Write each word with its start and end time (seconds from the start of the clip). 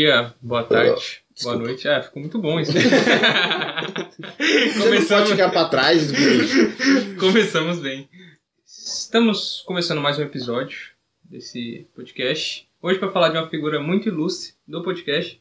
Dia, 0.00 0.34
boa 0.40 0.64
tarde, 0.64 1.20
boa 1.42 1.56
noite. 1.56 1.86
Ah, 1.86 2.00
ficou 2.02 2.20
muito 2.22 2.38
bom 2.38 2.58
isso. 2.58 2.72
Você 2.72 2.80
não 2.80 4.32
pode 4.38 4.82
Começamos, 4.82 5.30
ficar 5.30 5.50
pra 5.50 5.68
trás, 5.68 6.10
bicho. 6.10 7.16
começamos 7.20 7.80
bem. 7.80 8.08
Estamos 8.64 9.62
começando 9.66 10.00
mais 10.00 10.18
um 10.18 10.22
episódio 10.22 10.92
desse 11.22 11.86
podcast. 11.94 12.66
Hoje 12.80 12.98
para 12.98 13.12
falar 13.12 13.28
de 13.28 13.36
uma 13.36 13.50
figura 13.50 13.78
muito 13.78 14.08
ilustre 14.08 14.54
do 14.66 14.82
podcast, 14.82 15.38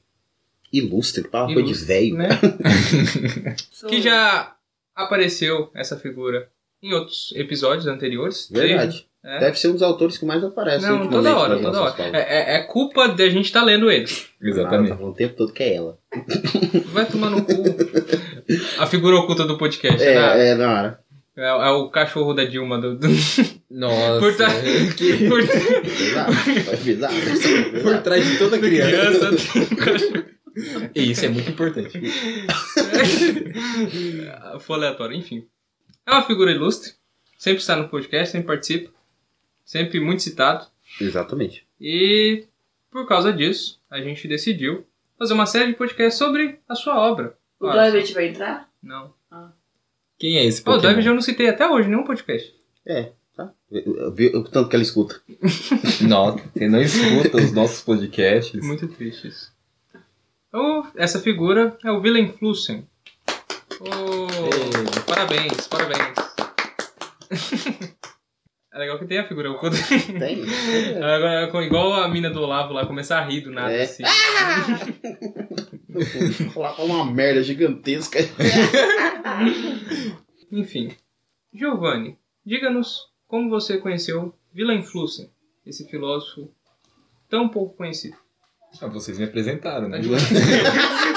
Ilustre, 0.74 1.24
que 1.24 1.30
papo 1.30 1.54
de 1.54 1.60
Ilustre, 1.62 1.86
velho. 1.86 2.18
né? 2.18 2.28
que 3.88 4.02
já 4.02 4.58
apareceu 4.94 5.72
essa 5.74 5.98
figura 5.98 6.52
em 6.84 6.94
outros 6.94 7.32
episódios 7.34 7.88
anteriores. 7.88 8.50
Verdade. 8.52 9.08
É. 9.24 9.40
Deve 9.40 9.60
ser 9.60 9.68
um 9.68 9.74
dos 9.74 9.82
autores 9.82 10.18
que 10.18 10.26
mais 10.26 10.42
aparece 10.44 10.86
Não, 10.86 11.10
toda 11.10 11.36
hora, 11.36 11.60
toda 11.60 11.82
hora. 11.82 11.96
É, 12.14 12.20
é- 12.20 12.56
é 12.56 12.64
culpa 12.64 13.08
de 13.10 13.22
a 13.22 13.30
gente 13.30 13.46
estar 13.46 13.64
lendo 13.64 13.92
ele. 13.92 14.08
Exatamente. 14.42 14.90
Tá 14.92 14.96
falando 14.96 15.12
o 15.12 15.16
tempo 15.16 15.36
todo 15.36 15.52
que 15.52 15.62
é 15.64 15.76
ela. 15.76 15.98
Vai 16.94 17.06
tomar 17.06 17.30
no 17.30 17.44
cu. 17.44 17.52
A 18.80 18.86
figura 18.86 19.18
oculta 19.18 19.46
do 19.46 19.58
podcast, 19.58 20.00
né? 20.00 20.14
É, 20.14 20.50
é, 20.52 20.56
na 20.56 20.72
hora. 20.74 21.00
É, 21.38 21.48
é 21.48 21.70
o 21.72 21.90
cachorro 21.90 22.34
da 22.34 22.46
Dilma. 22.46 22.80
Do, 22.80 22.96
do- 22.98 23.08
Nossa, 23.70 24.20
por, 24.20 24.36
trás- 24.38 24.94
que- 24.94 25.28
por, 25.28 25.42
é 25.42 26.78
pesado. 26.78 27.14
é 27.76 27.80
por 27.82 27.98
trás 28.02 28.26
de 28.26 28.38
toda 28.38 28.58
criança. 28.58 28.90
criança 29.28 29.52
tem 29.54 29.62
um 29.64 29.76
cachorro. 29.76 30.26
E 30.96 31.12
isso 31.12 31.26
é 31.26 31.30
muito 31.30 31.50
importante. 31.52 32.02
Foi 34.60 34.76
aleatório, 34.78 35.16
enfim. 35.18 35.46
É 36.08 36.12
uma 36.12 36.24
figura 36.24 36.52
ilustre. 36.52 36.92
Sempre 37.38 37.60
está 37.60 37.76
no 37.76 37.88
podcast, 37.90 38.32
sempre 38.32 38.48
participa. 38.48 38.92
Sempre 39.70 40.00
muito 40.00 40.24
citado. 40.24 40.66
Exatamente. 41.00 41.64
E 41.80 42.44
por 42.90 43.08
causa 43.08 43.32
disso, 43.32 43.80
a 43.88 44.02
gente 44.02 44.28
decidiu 44.28 44.84
fazer 45.16 45.36
uma 45.36 45.46
série 45.46 45.68
de 45.68 45.78
podcasts 45.78 46.18
sobre 46.18 46.58
a 46.68 46.74
sua 46.74 46.98
obra. 46.98 47.38
O 47.60 47.68
Olha, 47.68 47.92
David 47.92 48.12
vai 48.16 48.30
entrar? 48.30 48.68
Não. 48.82 49.14
Quem 50.18 50.40
é 50.40 50.46
esse 50.46 50.64
Pô, 50.64 50.72
o? 50.72 50.78
David 50.80 51.08
eu 51.08 51.14
não 51.14 51.22
citei 51.22 51.48
até 51.48 51.70
hoje 51.70 51.88
nenhum 51.88 52.04
podcast. 52.04 52.52
É, 52.84 53.12
tá? 53.38 53.54
O 54.34 54.44
tanto 54.46 54.70
que 54.70 54.76
ela 54.76 54.82
escuta. 54.82 55.22
Nossa, 56.02 56.44
você 56.52 56.68
não 56.68 56.82
escuta 56.82 57.38
os 57.38 57.52
nossos 57.52 57.82
podcasts. 57.82 58.66
Muito 58.66 58.88
triste 58.88 59.28
isso. 59.28 59.54
Então, 60.48 60.92
essa 60.96 61.20
figura 61.20 61.78
é 61.86 61.92
o 61.92 62.00
Willem 62.00 62.34
Flussen. 62.34 62.88
Oh, 63.82 65.06
parabéns, 65.06 65.68
parabéns. 65.68 66.16
É 68.80 68.84
legal 68.84 68.98
que 68.98 69.06
tem 69.06 69.18
a 69.18 69.28
figura 69.28 69.52
oculta. 69.52 69.76
Tem? 70.18 70.42
Agora, 71.04 71.48
com- 71.52 71.62
igual 71.62 71.92
a 71.96 72.08
mina 72.08 72.30
do 72.30 72.42
Olavo 72.42 72.72
lá, 72.72 72.86
começar 72.86 73.20
a 73.20 73.26
rir 73.26 73.42
do 73.42 73.52
nada, 73.52 73.74
É. 73.74 73.82
assim. 73.84 74.04
Falar 76.54 76.76
pra 76.76 76.86
uma 76.86 77.04
merda 77.12 77.44
gigantesca. 77.44 78.20
Enfim. 80.50 80.94
Giovanni, 81.54 82.18
diga-nos 82.46 83.10
como 83.28 83.50
você 83.50 83.80
conheceu 83.80 84.34
Willem 84.56 84.82
Flussen, 84.82 85.30
esse 85.66 85.86
filósofo 85.90 86.50
tão 87.30 87.50
pouco 87.50 87.76
conhecido. 87.76 88.16
Ah, 88.82 88.88
vocês 88.88 89.18
me 89.18 89.26
apresentaram, 89.26 89.90
né? 89.90 90.00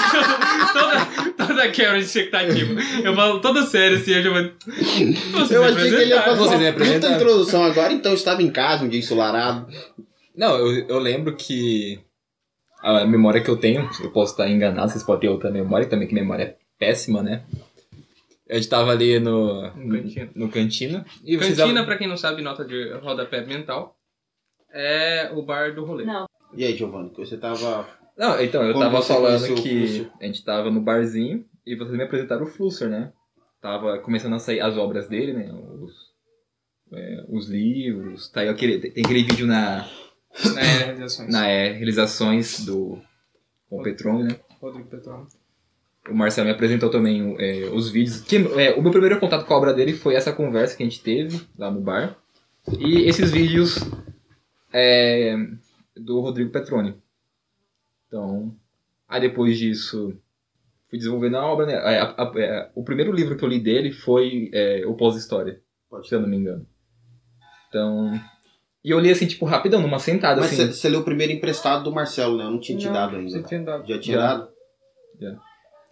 toda, 0.73 1.05
toda 1.47 1.71
quebra 1.71 1.99
de 1.99 2.05
expectativa. 2.05 2.79
Eu 3.03 3.15
falo 3.15 3.39
toda 3.39 3.63
sério 3.63 3.97
assim, 3.97 4.11
eu 4.11 4.21
Giovanni. 4.23 4.53
Vocês 5.31 5.51
Eu 5.51 5.61
me 5.61 5.67
achei 5.69 5.89
que 5.89 5.95
ele 5.95 6.05
ia 6.09 6.19
apresentaram. 6.19 6.25
fazer 6.37 6.37
Vocês 6.37 6.59
me 6.59 6.67
uma 6.67 6.93
puta 6.99 7.07
introdução 7.15 7.63
agora, 7.63 7.93
então 7.93 8.11
eu 8.11 8.15
estava 8.17 8.41
em 8.41 8.51
casa 8.51 8.83
um 8.83 8.89
dia 8.89 8.99
ensolarado. 8.99 9.67
Não, 10.35 10.57
eu, 10.57 10.87
eu 10.87 10.99
lembro 10.99 11.35
que 11.35 11.99
a 12.81 13.05
memória 13.05 13.39
que 13.41 13.49
eu 13.49 13.55
tenho, 13.57 13.87
eu 14.01 14.11
posso 14.11 14.33
estar 14.33 14.49
enganado, 14.49 14.91
vocês 14.91 15.03
podem 15.03 15.21
ter 15.21 15.29
outra 15.29 15.51
memória 15.51 15.87
também, 15.87 16.07
que 16.07 16.13
memória 16.13 16.43
é 16.43 16.55
péssima, 16.77 17.21
né? 17.21 17.43
A 18.49 18.55
gente 18.55 18.67
tava 18.67 18.91
ali 18.91 19.19
no, 19.19 19.71
No 19.75 20.01
cantinho. 20.01 20.29
no 20.35 20.49
cantina. 20.49 21.05
E 21.23 21.37
vocês 21.37 21.57
Cantina, 21.57 21.85
pra 21.85 21.97
quem 21.97 22.07
não 22.07 22.17
sabe, 22.17 22.41
nota 22.41 22.65
de 22.65 22.91
rodapé 23.01 23.41
mental, 23.45 23.95
é 24.71 25.31
o 25.33 25.41
bar 25.43 25.73
do 25.73 25.85
rolê. 25.85 26.03
Não. 26.03 26.27
E 26.55 26.63
aí, 26.65 26.75
Giovanni, 26.75 27.09
que 27.09 27.17
você 27.17 27.37
tava. 27.37 27.87
Não, 28.17 28.41
então, 28.41 28.63
eu 28.63 28.73
Como 28.73 28.85
tava 28.85 29.01
falando 29.01 29.55
que 29.55 30.07
a 30.21 30.25
gente 30.25 30.43
tava 30.43 30.69
no 30.69 30.81
barzinho 30.81 31.45
e 31.65 31.75
vocês 31.75 31.95
me 31.97 32.03
apresentaram 32.03 32.43
o 32.43 32.47
Flusser, 32.47 32.89
né? 32.89 33.11
Tava 33.61 33.97
começando 33.99 34.33
a 34.35 34.39
sair 34.39 34.59
as 34.59 34.77
obras 34.77 35.07
dele, 35.07 35.33
né? 35.33 35.51
Os, 35.81 36.11
é, 36.91 37.25
os 37.29 37.49
livros, 37.49 38.29
tá 38.29 38.41
aí 38.41 38.49
aquele, 38.49 38.77
tem 38.79 39.03
aquele 39.03 39.23
vídeo 39.23 39.47
na, 39.47 39.87
É, 40.57 40.83
realizações. 40.85 41.31
na 41.31 41.47
é, 41.47 41.71
realizações 41.71 42.65
do 42.65 42.99
com 43.69 43.79
o 43.79 43.83
Petrone, 43.83 44.23
né? 44.25 44.35
Rodrigo 44.61 44.87
Petrone. 44.87 45.25
O 46.07 46.13
Marcelo 46.13 46.47
me 46.47 46.53
apresentou 46.53 46.89
também 46.89 47.35
é, 47.39 47.69
os 47.69 47.89
vídeos. 47.89 48.21
Que, 48.21 48.35
é, 48.59 48.73
o 48.75 48.81
meu 48.81 48.91
primeiro 48.91 49.19
contato 49.19 49.45
com 49.45 49.53
a 49.53 49.57
obra 49.57 49.73
dele 49.73 49.93
foi 49.93 50.15
essa 50.15 50.33
conversa 50.33 50.75
que 50.75 50.83
a 50.83 50.85
gente 50.85 51.01
teve 51.01 51.41
lá 51.57 51.71
no 51.71 51.81
bar. 51.81 52.17
E 52.77 53.07
esses 53.07 53.31
vídeos 53.31 53.79
é, 54.71 55.35
do 55.95 56.19
Rodrigo 56.19 56.51
Petrone. 56.51 56.95
Então, 58.07 58.55
aí 59.07 59.21
depois 59.21 59.57
disso, 59.57 60.15
fui 60.89 60.97
desenvolvendo 60.99 61.37
a 61.37 61.45
obra, 61.45 61.65
né? 61.65 61.75
A- 61.75 62.03
a- 62.03 62.23
a- 62.23 62.39
é, 62.39 62.71
o 62.75 62.83
primeiro 62.83 63.11
livro 63.11 63.35
que 63.37 63.43
eu 63.43 63.49
li 63.49 63.59
dele 63.59 63.91
foi 63.91 64.49
é, 64.53 64.85
o 64.85 64.93
Pós-História, 64.95 65.61
Pode 65.89 66.07
se 66.07 66.15
eu 66.15 66.21
não 66.21 66.27
me 66.27 66.37
engano. 66.37 66.65
Então, 67.69 68.11
e 68.83 68.89
eu 68.91 68.99
li 68.99 69.09
assim, 69.11 69.25
tipo, 69.27 69.45
rapidão, 69.45 69.81
numa 69.81 69.99
sentada, 69.99 70.41
Mas 70.41 70.53
assim. 70.53 70.67
você 70.67 70.73
você 70.73 70.89
leu 70.89 71.01
o 71.01 71.05
primeiro 71.05 71.31
emprestado 71.33 71.83
do 71.83 71.91
Marcelo, 71.91 72.37
né? 72.37 72.43
Eu 72.45 72.51
não 72.51 72.59
tinha 72.59 72.77
te 72.77 72.85
Não, 72.87 72.93
dado 72.93 73.21
Você 73.21 73.35
ainda. 73.37 73.47
tinha 73.47 73.61
dado. 73.63 73.87
Já 73.87 73.99
tinha 73.99 74.17
Já. 74.17 74.27
dado? 74.37 74.53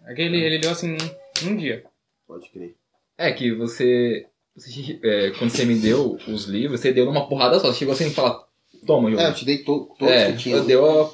Aquele, 0.04 0.36
ele 0.40 0.58
deu 0.58 0.70
assim 0.70 0.92
um, 0.96 1.48
um 1.48 1.56
dia. 1.56 1.84
Pode 2.26 2.48
crer. 2.50 2.76
É 3.16 3.30
que 3.32 3.54
você, 3.54 4.26
você, 4.54 4.98
é, 5.02 5.30
quando 5.38 5.50
você 5.50 5.64
me 5.64 5.76
deu 5.78 6.16
os 6.28 6.44
livros, 6.46 6.80
você 6.80 6.92
deu 6.92 7.04
numa 7.06 7.28
porrada 7.28 7.58
só. 7.60 7.68
Você 7.72 7.78
chegou 7.80 7.94
assim 7.94 8.08
e 8.08 8.10
falou, 8.10 8.41
toma, 8.86 9.10
João. 9.10 9.22
É, 9.22 9.28
eu 9.30 9.34
te 9.34 9.44
dei 9.44 9.58
to 9.58 9.94
todos 9.98 10.12
É, 10.14 10.32
que 10.32 10.38
tinha. 10.38 10.56
eu 10.56 10.64
deu 10.64 10.84
a... 11.02 11.10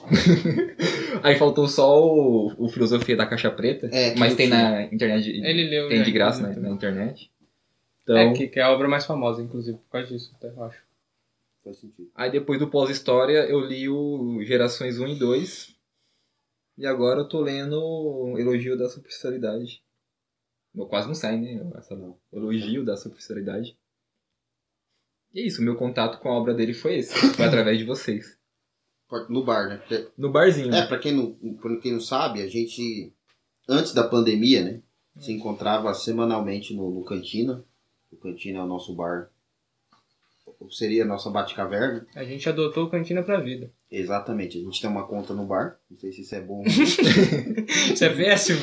Aí 1.23 1.37
faltou 1.37 1.67
só 1.69 2.01
o, 2.03 2.53
o 2.65 2.69
Filosofia 2.69 3.17
da 3.17 3.27
Caixa 3.27 3.51
Preta, 3.51 3.89
É, 3.93 4.15
mas 4.17 4.35
tem 4.35 4.49
tinha. 4.49 4.71
na 4.71 4.83
internet, 4.85 5.29
Ele 5.31 5.65
leu. 5.69 5.89
tem 5.89 5.99
já, 5.99 6.05
de 6.05 6.13
graça 6.13 6.41
na, 6.43 6.49
inclusive. 6.51 6.69
na 6.69 6.75
internet. 6.75 7.31
Então, 8.03 8.17
É, 8.17 8.33
que, 8.33 8.47
que 8.49 8.59
é 8.59 8.63
a 8.63 8.71
obra 8.73 8.89
mais 8.89 9.05
famosa, 9.05 9.43
inclusive, 9.43 9.79
por 9.79 9.91
causa 9.91 10.07
disso, 10.09 10.33
até 10.37 10.49
eu 10.49 10.63
acho. 10.65 10.83
Faz 11.65 11.77
sentido. 11.79 12.09
aí 12.15 12.31
depois 12.31 12.59
do 12.59 12.69
pós-história 12.71 13.41
eu 13.49 13.61
li 13.61 13.89
o 13.89 14.43
Gerações 14.45 14.99
1 14.99 15.09
e 15.09 15.19
2, 15.19 15.75
e 16.79 16.87
agora 16.87 17.21
eu 17.21 17.29
tô 17.29 17.41
lendo 17.41 17.79
o 17.83 18.39
Elogio 18.39 18.79
da 18.79 18.89
Superficialidade. 18.89 19.83
Não, 20.75 20.87
quase 20.87 21.09
não 21.09 21.15
sai, 21.15 21.37
né? 21.39 21.61
Essa, 21.77 21.97
Não. 21.97 22.17
elogio 22.33 22.85
da 22.85 22.97
Superficialidade. 22.97 23.77
E 25.35 25.41
é 25.41 25.47
isso, 25.47 25.63
meu 25.63 25.77
contato 25.77 26.21
com 26.21 26.29
a 26.29 26.33
obra 26.39 26.55
dele 26.55 26.73
foi 26.75 26.97
esse, 26.99 27.15
foi 27.15 27.45
através 27.45 27.79
de 27.79 27.85
vocês. 27.85 28.37
No 29.29 29.45
bar, 29.45 29.69
né? 29.69 29.77
Porque- 29.79 30.09
No 30.19 30.31
barzinho. 30.31 30.75
É, 30.75 30.87
pra 30.87 30.99
quem 30.99 31.13
não, 31.13 31.33
pra 31.57 31.77
quem 31.79 31.93
não 31.93 32.01
sabe, 32.01 32.43
a 32.43 32.47
gente, 32.49 33.13
antes 33.69 33.93
da 33.95 34.07
pandemia, 34.07 34.63
né? 34.65 34.83
Se 35.19 35.33
encontrava 35.33 35.93
semanalmente 35.95 36.75
no, 36.75 36.91
no 36.91 37.05
Cantina. 37.05 37.65
O 38.13 38.17
Cantina 38.17 38.59
é 38.59 38.63
o 38.63 38.67
nosso 38.67 38.95
bar. 38.95 39.31
Seria 40.71 41.05
a 41.05 41.07
nossa 41.07 41.31
Bate-Caverna. 41.31 42.07
A 42.17 42.25
gente 42.25 42.49
adotou 42.49 42.91
Cantina 42.91 43.23
pra 43.23 43.41
vida. 43.41 43.73
Exatamente. 43.91 44.59
A 44.59 44.61
gente 44.61 44.81
tem 44.81 44.91
uma 44.91 45.07
conta 45.07 45.33
no 45.33 45.47
bar. 45.47 45.79
Não 45.91 45.97
sei 45.97 46.13
se 46.13 46.23
isso 46.23 46.35
é 46.35 46.41
bom. 46.41 46.63
Isso 46.67 48.05
é 48.05 48.09
péssimo. 48.11 48.61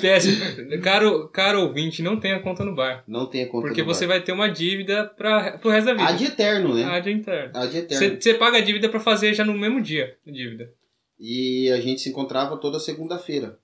péssimo. 0.00 0.80
Caro, 0.82 1.28
caro 1.28 1.62
ouvinte, 1.62 2.02
não 2.02 2.18
tenha 2.18 2.40
conta 2.40 2.64
no 2.64 2.74
bar. 2.74 3.04
Não 3.06 3.26
tem 3.26 3.42
a 3.44 3.48
conta 3.48 3.66
Porque 3.68 3.82
no 3.82 3.86
você 3.86 4.06
bar. 4.06 4.14
vai 4.14 4.22
ter 4.24 4.32
uma 4.32 4.48
dívida 4.48 5.04
pra, 5.04 5.58
pro 5.58 5.70
resto 5.70 5.86
da 5.86 5.92
vida. 5.92 6.08
Ad 6.08 6.24
eterno, 6.24 6.74
né? 6.74 6.84
Ad 6.84 7.10
interno. 7.10 7.50
Ad 7.54 7.76
eterno. 7.76 8.20
Você 8.20 8.34
paga 8.34 8.58
a 8.58 8.60
dívida 8.62 8.88
pra 8.88 8.98
fazer 8.98 9.34
já 9.34 9.44
no 9.44 9.52
mesmo 9.52 9.80
dia 9.80 10.16
a 10.26 10.30
dívida. 10.30 10.72
E 11.18 11.70
a 11.70 11.80
gente 11.80 12.00
se 12.00 12.08
encontrava 12.08 12.56
toda 12.56 12.80
segunda-feira. 12.80 13.58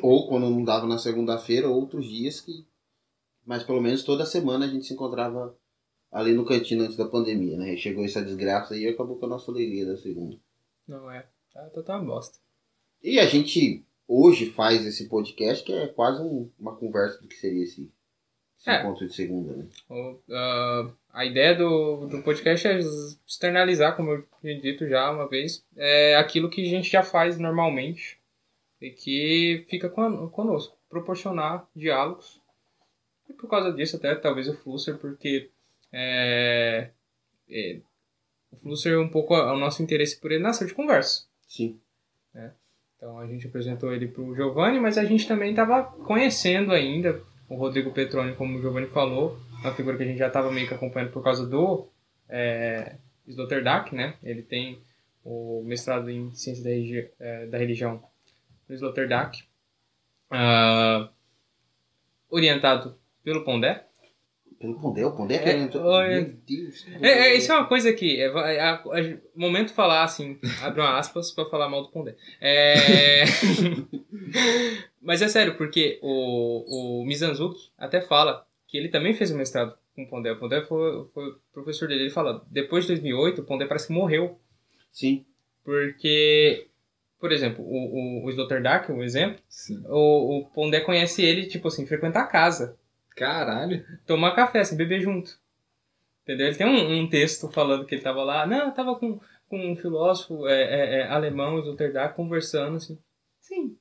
Ou 0.00 0.28
quando 0.28 0.48
não 0.48 0.62
dava 0.62 0.86
na 0.86 0.98
segunda-feira, 0.98 1.68
outros 1.68 2.06
dias 2.06 2.40
que. 2.40 2.64
Mas 3.44 3.62
pelo 3.64 3.80
menos 3.80 4.04
toda 4.04 4.24
semana 4.24 4.66
a 4.66 4.68
gente 4.68 4.86
se 4.86 4.94
encontrava 4.94 5.56
ali 6.12 6.32
no 6.34 6.44
cantinho 6.44 6.82
antes 6.84 6.96
da 6.96 7.06
pandemia, 7.08 7.56
né? 7.56 7.74
Chegou 7.76 8.04
essa 8.04 8.22
desgraça 8.22 8.74
aí 8.74 8.82
e 8.82 8.88
acabou 8.88 9.16
com 9.16 9.26
a 9.26 9.30
nossa 9.30 9.50
alegria 9.50 9.86
da 9.86 9.96
segunda. 9.96 10.36
Não 10.86 11.10
é. 11.10 11.26
Tá, 11.52 11.62
tá, 11.70 11.82
tá 11.82 11.96
uma 11.98 12.04
bosta. 12.14 12.38
E 13.02 13.18
a 13.18 13.26
gente 13.26 13.82
hoje 14.06 14.50
faz 14.50 14.84
esse 14.86 15.08
podcast 15.08 15.64
que 15.64 15.72
é 15.72 15.86
quase 15.88 16.22
um- 16.22 16.50
uma 16.58 16.76
conversa 16.76 17.20
do 17.20 17.26
que 17.28 17.34
seria 17.36 17.64
esse, 17.64 17.90
esse 18.58 18.70
É. 18.70 18.80
encontro 18.80 19.06
de 19.06 19.14
segunda, 19.14 19.56
né? 19.56 19.66
O, 19.88 20.18
ah, 20.30 20.92
a 21.12 21.24
ideia 21.24 21.54
do, 21.56 22.06
do 22.06 22.22
podcast 22.22 22.66
é 22.68 22.78
externalizar, 23.26 23.96
como 23.96 24.10
eu 24.10 24.24
tinha 24.40 24.60
dito 24.60 24.86
já 24.88 25.10
uma 25.10 25.26
vez, 25.28 25.64
é 25.76 26.14
aquilo 26.16 26.50
que 26.50 26.62
a 26.62 26.68
gente 26.68 26.90
já 26.90 27.02
faz 27.02 27.38
normalmente 27.38 28.18
e 28.80 28.90
que 28.90 29.64
fica 29.68 29.88
con- 29.88 30.28
conosco. 30.28 30.76
Proporcionar 30.90 31.66
diálogos. 31.74 32.40
E 33.28 33.32
por 33.32 33.48
causa 33.48 33.72
disso, 33.72 33.96
até 33.96 34.14
talvez 34.14 34.46
o 34.48 34.54
Flusser, 34.56 34.98
porque 34.98 35.48
é, 35.92 36.90
é, 37.48 37.80
o 38.50 38.56
Flusser, 38.56 38.98
um 39.00 39.08
pouco, 39.08 39.34
o 39.34 39.56
nosso 39.56 39.82
interesse 39.82 40.20
por 40.20 40.32
ele 40.32 40.42
nasceu 40.42 40.66
de 40.66 40.74
conversa. 40.74 41.26
Sim. 41.46 41.78
né? 42.32 42.52
Então 42.96 43.18
a 43.18 43.26
gente 43.26 43.46
apresentou 43.46 43.92
ele 43.92 44.06
para 44.06 44.22
o 44.22 44.34
Giovanni, 44.34 44.78
mas 44.78 44.96
a 44.96 45.04
gente 45.04 45.26
também 45.26 45.50
estava 45.50 45.82
conhecendo 45.82 46.72
ainda 46.72 47.20
o 47.48 47.56
Rodrigo 47.56 47.90
Petroni, 47.90 48.34
como 48.34 48.58
o 48.58 48.62
Giovanni 48.62 48.86
falou, 48.86 49.38
uma 49.60 49.74
figura 49.74 49.96
que 49.96 50.02
a 50.02 50.06
gente 50.06 50.18
já 50.18 50.28
estava 50.28 50.50
meio 50.50 50.68
que 50.68 50.74
acompanhando 50.74 51.12
por 51.12 51.22
causa 51.22 51.46
do 51.46 51.88
é, 52.28 52.96
Sloterdijk, 53.26 53.94
né? 53.94 54.14
Ele 54.22 54.42
tem 54.42 54.80
o 55.24 55.62
mestrado 55.64 56.10
em 56.10 56.34
Ciência 56.34 56.64
da, 56.64 56.70
Religi 56.70 57.10
é, 57.20 57.46
da 57.46 57.58
Religião 57.58 58.02
no 58.68 58.74
Sloterdijk, 58.74 59.44
uh, 60.30 61.08
orientado 62.28 62.98
pelo 63.22 63.44
Pondé. 63.44 63.86
Pelo 64.62 64.78
Pondé? 64.78 65.04
O 65.04 65.10
Pondé 65.10 65.34
é, 65.34 65.50
É. 65.50 65.56
Meu 65.56 66.36
Deus. 66.46 66.86
É, 67.00 67.08
é, 67.08 67.36
isso 67.36 67.50
é 67.50 67.56
uma 67.56 67.66
coisa 67.66 67.92
que 67.92 68.20
é, 68.20 68.26
é, 68.26 68.58
é, 68.58 69.00
é 69.00 69.18
momento 69.34 69.74
falar 69.74 70.04
assim, 70.04 70.38
abre 70.62 70.80
uma 70.80 70.96
aspas 70.96 71.32
para 71.32 71.46
falar 71.46 71.68
mal 71.68 71.82
do 71.82 71.90
Pondé. 71.90 72.14
É... 72.40 73.24
Mas 75.02 75.20
é 75.20 75.26
sério, 75.26 75.56
porque 75.56 75.98
o, 76.00 77.00
o 77.00 77.04
Mizanzuki 77.04 77.72
até 77.76 78.00
fala 78.00 78.46
que 78.68 78.78
ele 78.78 78.88
também 78.88 79.12
fez 79.14 79.32
o 79.32 79.36
mestrado 79.36 79.76
com 79.96 80.04
o 80.04 80.08
Pondé. 80.08 80.30
O 80.30 80.38
Pondé 80.38 80.62
foi, 80.62 81.08
foi 81.12 81.28
o 81.30 81.40
professor 81.52 81.88
dele. 81.88 82.02
Ele 82.02 82.10
fala, 82.10 82.46
depois 82.48 82.84
de 82.84 82.92
2008, 82.92 83.40
o 83.40 83.44
Pondé 83.44 83.66
parece 83.66 83.88
que 83.88 83.92
morreu. 83.92 84.38
Sim. 84.92 85.24
Porque, 85.64 86.68
por 87.18 87.32
exemplo, 87.32 87.64
o, 87.64 88.22
o, 88.22 88.26
o 88.26 88.30
Sloterdijk, 88.30 88.92
um 88.92 89.02
exemplo, 89.02 89.42
Sim. 89.48 89.82
o, 89.88 90.38
o 90.38 90.44
Pondé 90.50 90.78
conhece 90.78 91.20
ele, 91.20 91.46
tipo 91.46 91.66
assim, 91.66 91.84
frequentar 91.84 92.20
a 92.20 92.26
casa. 92.26 92.78
Caralho. 93.16 93.84
tomar 94.06 94.34
café, 94.34 94.60
assim, 94.60 94.76
beber 94.76 95.00
junto. 95.00 95.38
Entendeu? 96.22 96.46
Ele 96.46 96.56
tem 96.56 96.66
um, 96.66 97.00
um 97.00 97.08
texto 97.08 97.50
falando 97.50 97.84
que 97.84 97.94
ele 97.94 98.02
tava 98.02 98.22
lá, 98.22 98.46
não, 98.46 98.66
eu 98.66 98.72
tava 98.72 98.94
com, 98.96 99.20
com 99.48 99.72
um 99.72 99.76
filósofo 99.76 100.46
é, 100.46 100.62
é, 100.62 101.00
é, 101.00 101.08
alemão, 101.08 101.58
Sloterdijk, 101.58 102.14
conversando, 102.14 102.76
assim. 102.76 102.98
Sim, 103.40 103.76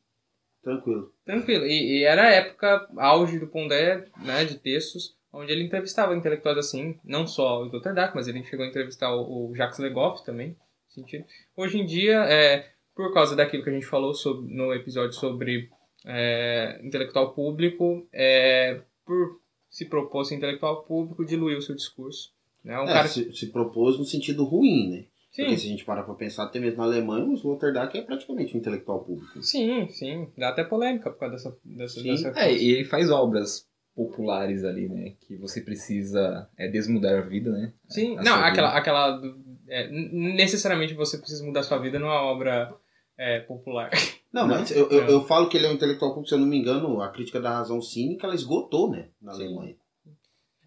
Tranquilo. 0.64 1.12
tranquilo. 1.26 1.66
E, 1.66 2.00
e 2.00 2.04
era 2.04 2.24
a 2.24 2.32
época 2.32 2.88
auge 2.98 3.40
do 3.40 3.48
Pondé, 3.48 4.06
né, 4.18 4.46
de 4.46 4.60
textos, 4.60 5.16
onde 5.34 5.52
ele 5.52 5.64
entrevistava 5.64 6.16
intelectuais 6.16 6.58
assim, 6.58 7.00
não 7.04 7.26
só 7.26 7.62
o 7.62 7.66
Sloterdijk, 7.68 8.14
mas 8.16 8.28
ele 8.28 8.44
chegou 8.44 8.66
a 8.66 8.70
entrevistar 8.70 9.14
o, 9.16 9.50
o 9.50 9.56
Jacques 9.56 9.80
Legoff 9.80 10.24
também, 10.26 10.56
sentido. 10.88 11.26
Hoje 11.56 11.80
em 11.80 11.86
dia, 11.86 12.26
é, 12.26 12.72
por 12.96 13.14
causa 13.14 13.36
daquilo 13.36 13.64
que 13.64 13.70
a 13.70 13.74
gente 13.74 13.86
falou 13.86 14.14
sobre, 14.14 14.54
no 14.54 14.74
episódio 14.74 15.14
sobre 15.14 15.70
é, 16.06 16.80
intelectual 16.84 17.34
público, 17.34 18.08
é, 18.12 18.82
por 19.12 19.42
se 19.70 19.86
propor 19.86 20.24
ser 20.26 20.36
intelectual 20.36 20.84
público, 20.84 21.26
diluiu 21.26 21.58
o 21.58 21.62
seu 21.62 21.76
discurso. 21.76 22.30
Né? 22.64 22.78
Um 22.80 22.84
É, 22.84 22.94
cara... 22.94 23.08
se, 23.08 23.34
se 23.34 23.48
propôs 23.52 23.98
no 23.98 24.06
sentido 24.06 24.44
ruim, 24.46 24.90
né? 24.90 25.06
Sim, 25.32 25.44
Porque 25.44 25.58
se 25.58 25.68
a 25.68 25.70
gente 25.70 25.86
parar 25.86 26.04
pra 26.04 26.14
pensar, 26.14 26.44
até 26.44 26.60
mesmo 26.60 26.78
na 26.80 26.84
Alemanha, 26.84 27.26
o 27.26 27.34
Sloterdijk 27.34 27.98
é 27.98 28.02
praticamente 28.02 28.56
um 28.56 28.60
intelectual 28.60 29.04
público. 29.04 29.42
sim, 29.42 29.88
sim. 29.90 30.28
Dá 30.38 30.50
até 30.50 30.64
polêmica 30.64 31.10
por 31.10 31.20
causa 31.20 31.36
dessa... 31.36 31.58
dessa, 31.64 32.00
Sim. 32.02 32.10
dessa 32.10 32.40
É, 32.40 32.54
e 32.54 32.72
ele 32.72 32.84
faz 32.86 33.10
obras 33.10 33.66
populares 33.96 34.64
ali, 34.66 34.88
né? 34.90 35.14
Que 35.22 35.36
você 35.38 35.62
precisa 35.62 36.50
é, 36.58 36.68
desmudar 36.70 37.18
a 37.18 37.22
vida, 37.22 37.50
né? 37.52 37.74
Sim, 37.90 38.18
A 38.18 38.24
não, 38.24 38.36
aquela, 38.44 38.68
vida. 38.70 38.80
aquela 38.80 39.22
é, 39.70 39.90
necessariamente 39.90 40.94
você 40.94 41.18
precisa 41.18 41.46
mudar 41.46 41.64
sua 41.64 41.78
vida 41.78 41.98
numa 42.00 42.22
obra 42.24 42.74
é, 43.22 43.40
popular. 43.42 43.92
Não, 44.34 44.48
mas 44.48 44.72
eu, 44.72 44.90
eu, 44.90 45.02
não. 45.02 45.10
eu 45.10 45.24
falo 45.26 45.48
que 45.48 45.58
ele 45.58 45.68
é 45.68 45.70
um 45.70 45.74
intelectual 45.74 46.12
público, 46.12 46.30
se 46.30 46.34
eu 46.34 46.40
não 46.40 46.48
me 46.48 46.58
engano, 46.58 47.02
a 47.02 47.10
crítica 47.10 47.40
da 47.40 47.52
razão 47.52 47.82
cínica, 47.82 48.26
ela 48.26 48.34
esgotou, 48.34 48.90
né? 48.90 49.10
Na 49.22 49.34
Sim. 49.34 49.44
Alemanha. 49.44 49.76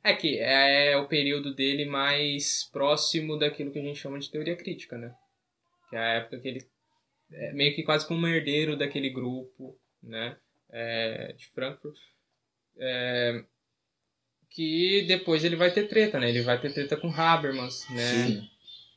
É 0.05 0.15
que 0.15 0.39
é 0.39 0.97
o 0.97 1.09
período 1.09 1.55
dele 1.55 1.87
mais 1.87 2.69
próximo 2.71 3.39
daquilo 3.39 3.73
que 3.73 3.79
a 3.79 3.83
gente 3.83 3.99
chama 3.99 4.19
de 4.19 4.31
teoria 4.31 4.55
crítica, 4.55 4.97
né? 4.97 5.13
Que 5.89 5.97
é 5.97 5.99
a 5.99 6.13
época 6.17 6.39
que 6.39 6.49
ele 6.49 6.65
é 7.33 7.53
meio 7.53 7.75
que 7.75 7.83
quase 7.83 8.07
como 8.07 8.21
um 8.21 8.29
herdeiro 8.29 8.77
daquele 8.77 9.11
grupo, 9.11 9.77
né? 10.03 10.37
É, 10.71 11.33
de 11.33 11.47
Frankfurt. 11.49 11.97
É, 12.79 13.45
que 14.51 15.05
depois 15.09 15.43
ele 15.43 15.57
vai 15.57 15.73
ter 15.73 15.89
treta, 15.89 16.21
né? 16.21 16.29
Ele 16.29 16.43
vai 16.43 16.61
ter 16.61 16.73
treta 16.73 16.97
com 16.97 17.11
Habermas, 17.11 17.89
né? 17.91 18.27
Sim. 18.27 18.49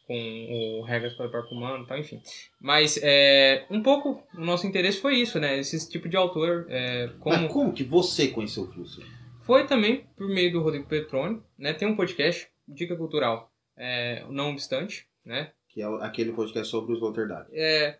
Com 0.07 0.79
o 0.79 0.81
Regras 0.83 1.13
para 1.13 1.27
o 1.27 1.53
Humano 1.53 1.83
e 1.83 1.87
tal, 1.87 1.97
enfim. 1.97 2.21
Mas 2.59 2.97
é, 3.03 3.65
um 3.69 3.83
pouco 3.83 4.23
o 4.33 4.45
nosso 4.45 4.65
interesse 4.65 5.01
foi 5.01 5.15
isso, 5.15 5.39
né? 5.39 5.59
Esse 5.59 5.89
tipo 5.89 6.07
de 6.07 6.15
autor, 6.15 6.65
é, 6.69 7.09
como 7.19 7.37
Mas 7.37 7.51
como 7.51 7.73
que 7.73 7.83
você 7.83 8.29
conheceu 8.29 8.63
o 8.63 8.67
Flusser? 8.67 9.05
foi 9.47 9.65
também 9.65 10.05
por 10.17 10.27
meio 10.27 10.51
do 10.51 10.61
Rodrigo 10.61 10.85
Petroni, 10.85 11.41
né? 11.57 11.71
Tem 11.71 11.87
um 11.87 11.95
podcast, 11.95 12.49
Dica 12.67 12.97
Cultural, 12.97 13.49
é, 13.77 14.25
não 14.29 14.51
obstante, 14.51 15.07
né? 15.25 15.53
Que 15.69 15.81
é 15.81 15.85
aquele 16.01 16.33
podcast 16.33 16.69
sobre 16.69 16.91
o 16.91 16.95
Sloterdijk. 16.95 17.47
É, 17.53 17.97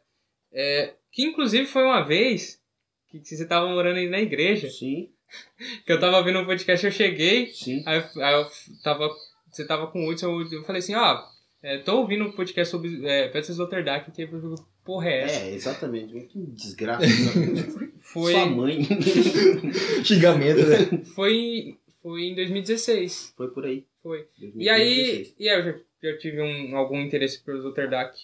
é, 0.51 0.93
que 1.09 1.23
inclusive 1.23 1.65
foi 1.65 1.83
uma 1.83 2.01
vez 2.01 2.61
que 3.07 3.23
você 3.23 3.43
estava 3.43 3.65
morando 3.69 3.95
aí 3.95 4.09
na 4.09 4.19
igreja, 4.19 4.69
Sim, 4.69 5.09
que 5.85 5.93
eu 5.93 5.99
tava 6.01 6.21
vendo 6.21 6.39
um 6.39 6.45
podcast, 6.45 6.85
eu 6.85 6.91
cheguei, 6.91 7.47
sim. 7.47 7.81
Aí, 7.85 8.03
aí 8.17 8.33
eu 8.33 8.47
tava. 8.83 9.09
Você 9.49 9.65
tava 9.65 9.87
com 9.87 10.05
o 10.05 10.09
Hudson, 10.09 10.41
eu 10.51 10.63
falei 10.65 10.79
assim, 10.79 10.95
ó, 10.95 11.23
é, 11.61 11.79
tô 11.79 11.99
ouvindo 11.99 12.25
um 12.25 12.31
podcast 12.31 12.71
sobre 12.71 13.05
é, 13.05 13.27
peças 13.29 13.55
Sloterdijk, 13.55 14.11
que 14.11 14.21
eu 14.23 14.27
digo, 14.27 14.55
porra 14.85 15.09
é 15.09 15.23
essa? 15.23 15.45
É, 15.45 15.53
exatamente. 15.53 16.19
Que 16.27 16.39
desgraça. 16.47 17.05
Foi, 17.99 18.31
Sua 18.31 18.45
mãe. 18.45 18.83
Xingamento, 20.03 20.65
né? 20.65 21.03
foi, 21.13 21.77
foi 22.01 22.21
em 22.23 22.35
2016. 22.35 23.33
Foi 23.35 23.49
por 23.49 23.65
aí. 23.65 23.85
Foi. 24.01 24.27
2015, 24.39 24.63
E 24.63 24.69
aí, 24.69 24.95
2016. 24.95 25.35
e 25.39 25.49
aí 25.49 25.59
eu 25.59 25.63
já, 25.65 25.79
já 26.11 26.17
tive 26.17 26.41
um, 26.41 26.77
algum 26.77 27.01
interesse 27.01 27.43
pelo 27.43 27.57
Sloterdijk 27.57 28.17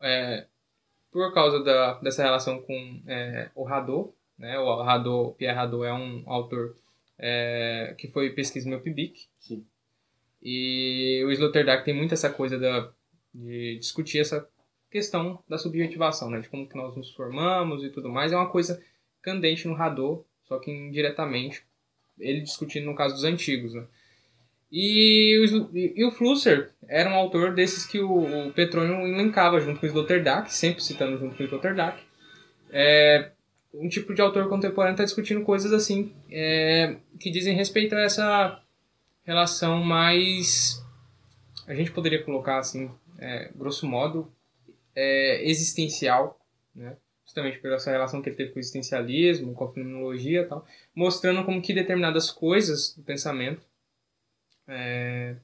é, 0.00 0.46
por 1.12 1.32
causa 1.32 1.62
da, 1.62 2.00
dessa 2.00 2.22
relação 2.22 2.60
com 2.62 3.02
é, 3.06 3.50
o 3.54 3.68
Hadot. 3.68 4.12
Né? 4.36 4.58
O 4.58 4.80
Hadot, 4.80 5.36
Pierre 5.36 5.56
Hadot 5.56 5.84
é 5.84 5.92
um 5.92 6.24
autor 6.26 6.74
é, 7.18 7.94
que 7.96 8.08
foi 8.08 8.30
pesquisa 8.30 8.66
no 8.66 8.74
meu 8.74 8.80
PIBIC. 8.80 9.28
Sim. 9.38 9.64
E 10.42 11.22
o 11.24 11.30
Sloterdijk 11.30 11.84
tem 11.84 11.94
muito 11.94 12.14
essa 12.14 12.28
coisa 12.28 12.58
da, 12.58 12.90
de 13.32 13.76
discutir 13.78 14.18
essa 14.18 14.46
questão 14.90 15.42
da 15.48 15.56
subjetivação, 15.56 16.28
né? 16.28 16.40
De 16.40 16.48
como 16.48 16.68
que 16.68 16.76
nós 16.76 16.96
nos 16.96 17.12
formamos 17.12 17.84
e 17.84 17.90
tudo 17.90 18.10
mais. 18.10 18.32
É 18.32 18.36
uma 18.36 18.50
coisa 18.50 18.82
candente 19.22 19.68
no 19.68 19.76
Hadot, 19.76 20.24
só 20.44 20.58
que 20.58 20.70
indiretamente. 20.70 21.64
Ele 22.18 22.40
discutindo 22.40 22.86
no 22.86 22.94
caso 22.94 23.14
dos 23.14 23.24
antigos, 23.24 23.74
né? 23.74 23.84
E 24.70 25.38
o, 25.38 25.76
e 25.76 26.04
o 26.04 26.10
Flusser 26.10 26.70
era 26.88 27.10
um 27.10 27.14
autor 27.14 27.54
desses 27.54 27.84
que 27.84 28.00
o, 28.00 28.48
o 28.48 28.52
Petrônio 28.52 29.06
elencava 29.06 29.60
junto 29.60 29.78
com 29.78 29.86
o 29.86 29.88
Sloterdijk, 29.88 30.52
sempre 30.52 30.82
citando 30.82 31.18
junto 31.18 31.36
com 31.36 31.42
o 31.42 31.46
Sloterdijk. 31.46 31.98
É, 32.70 33.32
um 33.74 33.86
tipo 33.88 34.14
de 34.14 34.22
autor 34.22 34.48
contemporâneo 34.48 34.94
está 34.94 35.04
discutindo 35.04 35.42
coisas 35.42 35.72
assim 35.74 36.12
é, 36.30 36.96
que 37.20 37.30
dizem 37.30 37.54
respeito 37.54 37.94
a 37.94 38.00
essa 38.00 38.61
relação 39.24 39.82
mais 39.82 40.82
a 41.66 41.74
gente 41.74 41.92
poderia 41.92 42.22
colocar 42.22 42.58
assim 42.58 42.90
é, 43.18 43.50
grosso 43.54 43.86
modo 43.86 44.32
é, 44.94 45.48
existencial 45.48 46.40
né 46.74 46.96
justamente 47.24 47.58
por 47.58 47.72
essa 47.72 47.90
relação 47.90 48.20
que 48.20 48.28
ele 48.28 48.36
teve 48.36 48.50
com 48.50 48.56
o 48.56 48.60
existencialismo 48.60 49.54
com 49.54 49.64
a 49.64 49.72
fenomenologia 49.72 50.42
e 50.42 50.46
tal 50.46 50.66
mostrando 50.94 51.44
como 51.44 51.62
que 51.62 51.72
determinadas 51.72 52.30
coisas 52.30 52.94
do 52.94 53.02
pensamento 53.02 53.62
é, 54.66 55.36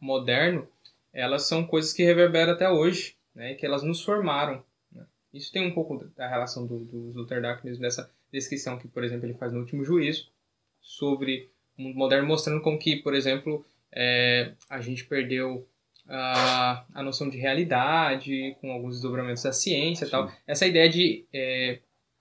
moderno 0.00 0.68
elas 1.12 1.46
são 1.46 1.64
coisas 1.64 1.92
que 1.92 2.02
reverberam 2.02 2.52
até 2.52 2.68
hoje 2.68 3.16
né 3.34 3.52
e 3.52 3.54
que 3.54 3.64
elas 3.64 3.82
nos 3.82 4.02
formaram 4.02 4.64
né? 4.90 5.06
isso 5.32 5.52
tem 5.52 5.66
um 5.66 5.72
pouco 5.72 6.04
da 6.16 6.28
relação 6.28 6.66
do, 6.66 6.80
do 6.80 7.10
Sloterdijk 7.10 7.64
mesmo 7.64 7.82
dessa 7.82 8.12
descrição 8.32 8.76
que 8.76 8.88
por 8.88 9.04
exemplo 9.04 9.26
ele 9.26 9.38
faz 9.38 9.52
no 9.52 9.60
último 9.60 9.84
juízo 9.84 10.32
sobre 10.80 11.53
mundo 11.82 11.96
moderno 11.96 12.28
mostrando 12.28 12.62
como 12.62 12.78
que, 12.78 12.96
por 12.96 13.14
exemplo, 13.14 13.64
é, 13.92 14.52
a 14.68 14.80
gente 14.80 15.04
perdeu 15.04 15.66
a, 16.08 16.84
a 16.92 17.02
noção 17.02 17.28
de 17.28 17.38
realidade 17.38 18.56
com 18.60 18.70
alguns 18.70 18.94
desdobramentos 18.94 19.42
da 19.42 19.52
ciência 19.52 20.04
e 20.04 20.10
tal. 20.10 20.30
Essa 20.46 20.66
ideia 20.66 20.88
de 20.88 21.24
é, 21.32 21.78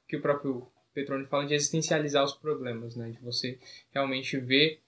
que 0.08 0.16
o 0.16 0.22
próprio 0.22 0.68
Petroni 0.94 1.26
fala 1.26 1.46
de 1.46 1.56
existencializar 1.56 2.24
os 2.24 2.34
problemas, 2.34 2.96
né? 2.96 3.10
De 3.10 3.20
você 3.20 3.58
realmente 3.92 4.38
ver 4.38 4.80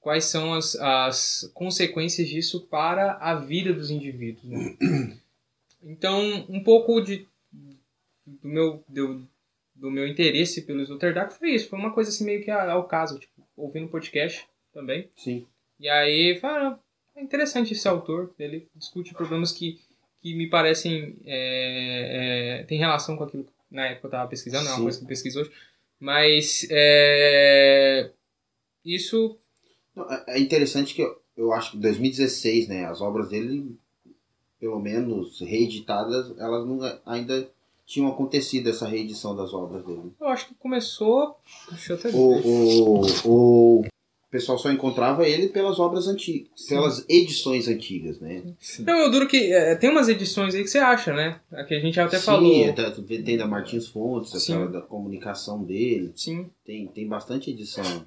quais 0.00 0.24
são 0.24 0.54
as, 0.54 0.76
as 0.76 1.50
consequências 1.54 2.28
disso 2.28 2.66
para 2.68 3.14
a 3.14 3.34
vida 3.34 3.72
dos 3.72 3.90
indivíduos. 3.90 4.44
Né? 4.44 4.76
Então, 5.82 6.44
um 6.50 6.62
pouco 6.62 7.00
de, 7.00 7.26
do, 8.26 8.46
meu, 8.46 8.84
do, 8.86 9.26
do 9.74 9.90
meu 9.90 10.06
interesse 10.06 10.60
pelo 10.66 10.82
Sloterdijk 10.82 11.32
foi 11.32 11.52
isso. 11.52 11.70
Foi 11.70 11.78
uma 11.78 11.94
coisa 11.94 12.10
assim 12.10 12.22
meio 12.22 12.44
que 12.44 12.50
ao 12.50 12.86
caso, 12.86 13.18
tipo, 13.18 13.39
ouvindo 13.60 13.88
podcast 13.88 14.46
também. 14.72 15.08
Sim. 15.16 15.46
E 15.78 15.88
aí, 15.88 16.38
fala, 16.38 16.78
é 17.16 17.22
interessante 17.22 17.72
esse 17.72 17.88
autor, 17.88 18.34
ele 18.38 18.68
discute 18.74 19.14
problemas 19.14 19.52
que, 19.52 19.80
que 20.22 20.34
me 20.34 20.48
parecem 20.48 21.16
é, 21.24 22.60
é, 22.60 22.64
tem 22.64 22.78
relação 22.78 23.16
com 23.16 23.24
aquilo 23.24 23.44
que 23.44 23.50
na 23.70 23.86
época 23.86 24.06
eu 24.06 24.08
estava 24.08 24.28
pesquisando, 24.28 24.64
não 24.64 24.72
é 24.72 24.74
uma 24.74 24.82
coisa 24.82 24.98
que 24.98 25.04
eu 25.04 25.08
pesquiso 25.08 25.40
hoje, 25.40 25.52
mas 25.98 26.66
é, 26.70 28.10
isso, 28.84 29.38
É 30.26 30.36
é 30.36 30.40
interessante 30.40 30.94
que 30.94 31.02
eu, 31.02 31.20
eu 31.36 31.52
acho 31.52 31.72
que 31.72 31.76
em 31.76 31.80
2016, 31.80 32.68
né, 32.68 32.84
as 32.86 33.00
obras 33.00 33.28
dele, 33.28 33.76
pelo 34.58 34.80
menos 34.80 35.40
reeditadas, 35.40 36.36
elas 36.38 36.66
não, 36.66 37.00
ainda 37.06 37.50
tinham 37.90 38.08
acontecido 38.08 38.70
essa 38.70 38.86
reedição 38.86 39.34
das 39.34 39.52
obras 39.52 39.84
dele. 39.84 40.12
Eu 40.20 40.28
acho 40.28 40.46
que 40.46 40.54
começou. 40.54 41.36
Deixa 41.70 41.92
eu 41.92 41.96
até 41.96 42.08
ver. 42.08 42.16
O, 42.16 43.00
o, 43.26 43.80
o, 43.80 43.84
pessoal 44.30 44.56
só 44.56 44.70
encontrava 44.70 45.26
ele 45.26 45.48
pelas 45.48 45.80
obras 45.80 46.06
antigas, 46.06 46.66
pelas 46.68 47.04
edições 47.08 47.66
antigas, 47.66 48.20
né? 48.20 48.44
Sim. 48.60 48.84
Não, 48.84 48.96
eu 48.96 49.10
duro 49.10 49.26
que 49.26 49.52
é, 49.52 49.74
tem 49.74 49.90
umas 49.90 50.08
edições 50.08 50.54
aí 50.54 50.62
que 50.62 50.70
você 50.70 50.78
acha, 50.78 51.12
né? 51.12 51.40
Aqui 51.50 51.74
a 51.74 51.80
gente 51.80 51.98
até 51.98 52.16
Sim, 52.16 52.24
falou. 52.24 52.64
é, 52.64 52.72
tá- 52.72 52.92
tem 52.92 53.36
da 53.36 53.48
Martins 53.48 53.88
Fontes, 53.88 54.40
Sim. 54.40 54.52
aquela 54.52 54.70
da 54.70 54.80
comunicação 54.82 55.64
dele. 55.64 56.12
Sim. 56.14 56.48
Tem, 56.64 56.86
tem 56.86 57.08
bastante 57.08 57.50
edição 57.50 58.06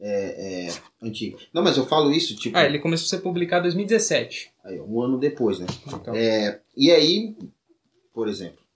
é, 0.00 0.68
é, 0.68 1.06
antiga. 1.06 1.36
Não, 1.52 1.62
mas 1.62 1.76
eu 1.76 1.84
falo 1.84 2.10
isso, 2.10 2.34
tipo, 2.34 2.56
Ah, 2.56 2.64
ele 2.64 2.78
começou 2.78 3.04
a 3.04 3.08
ser 3.10 3.18
publicado 3.22 3.60
em 3.60 3.68
2017. 3.68 4.50
aí, 4.64 4.80
um 4.80 5.02
ano 5.02 5.18
depois, 5.18 5.58
né? 5.58 5.66
Então, 5.86 6.14
É, 6.14 6.62
e 6.74 6.90
aí, 6.90 7.36
por 8.14 8.26
exemplo, 8.26 8.66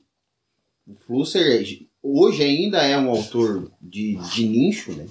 o 0.86 0.94
Flusser 0.94 1.86
hoje 2.02 2.42
ainda 2.42 2.82
é 2.82 2.98
um 2.98 3.10
autor 3.10 3.70
de, 3.80 4.16
de 4.34 4.46
nicho, 4.46 4.92
né? 4.92 5.06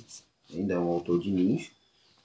Ainda 0.54 0.74
é 0.74 0.80
um 0.80 0.88
autor 0.88 1.20
de 1.20 1.32
nicho, 1.32 1.72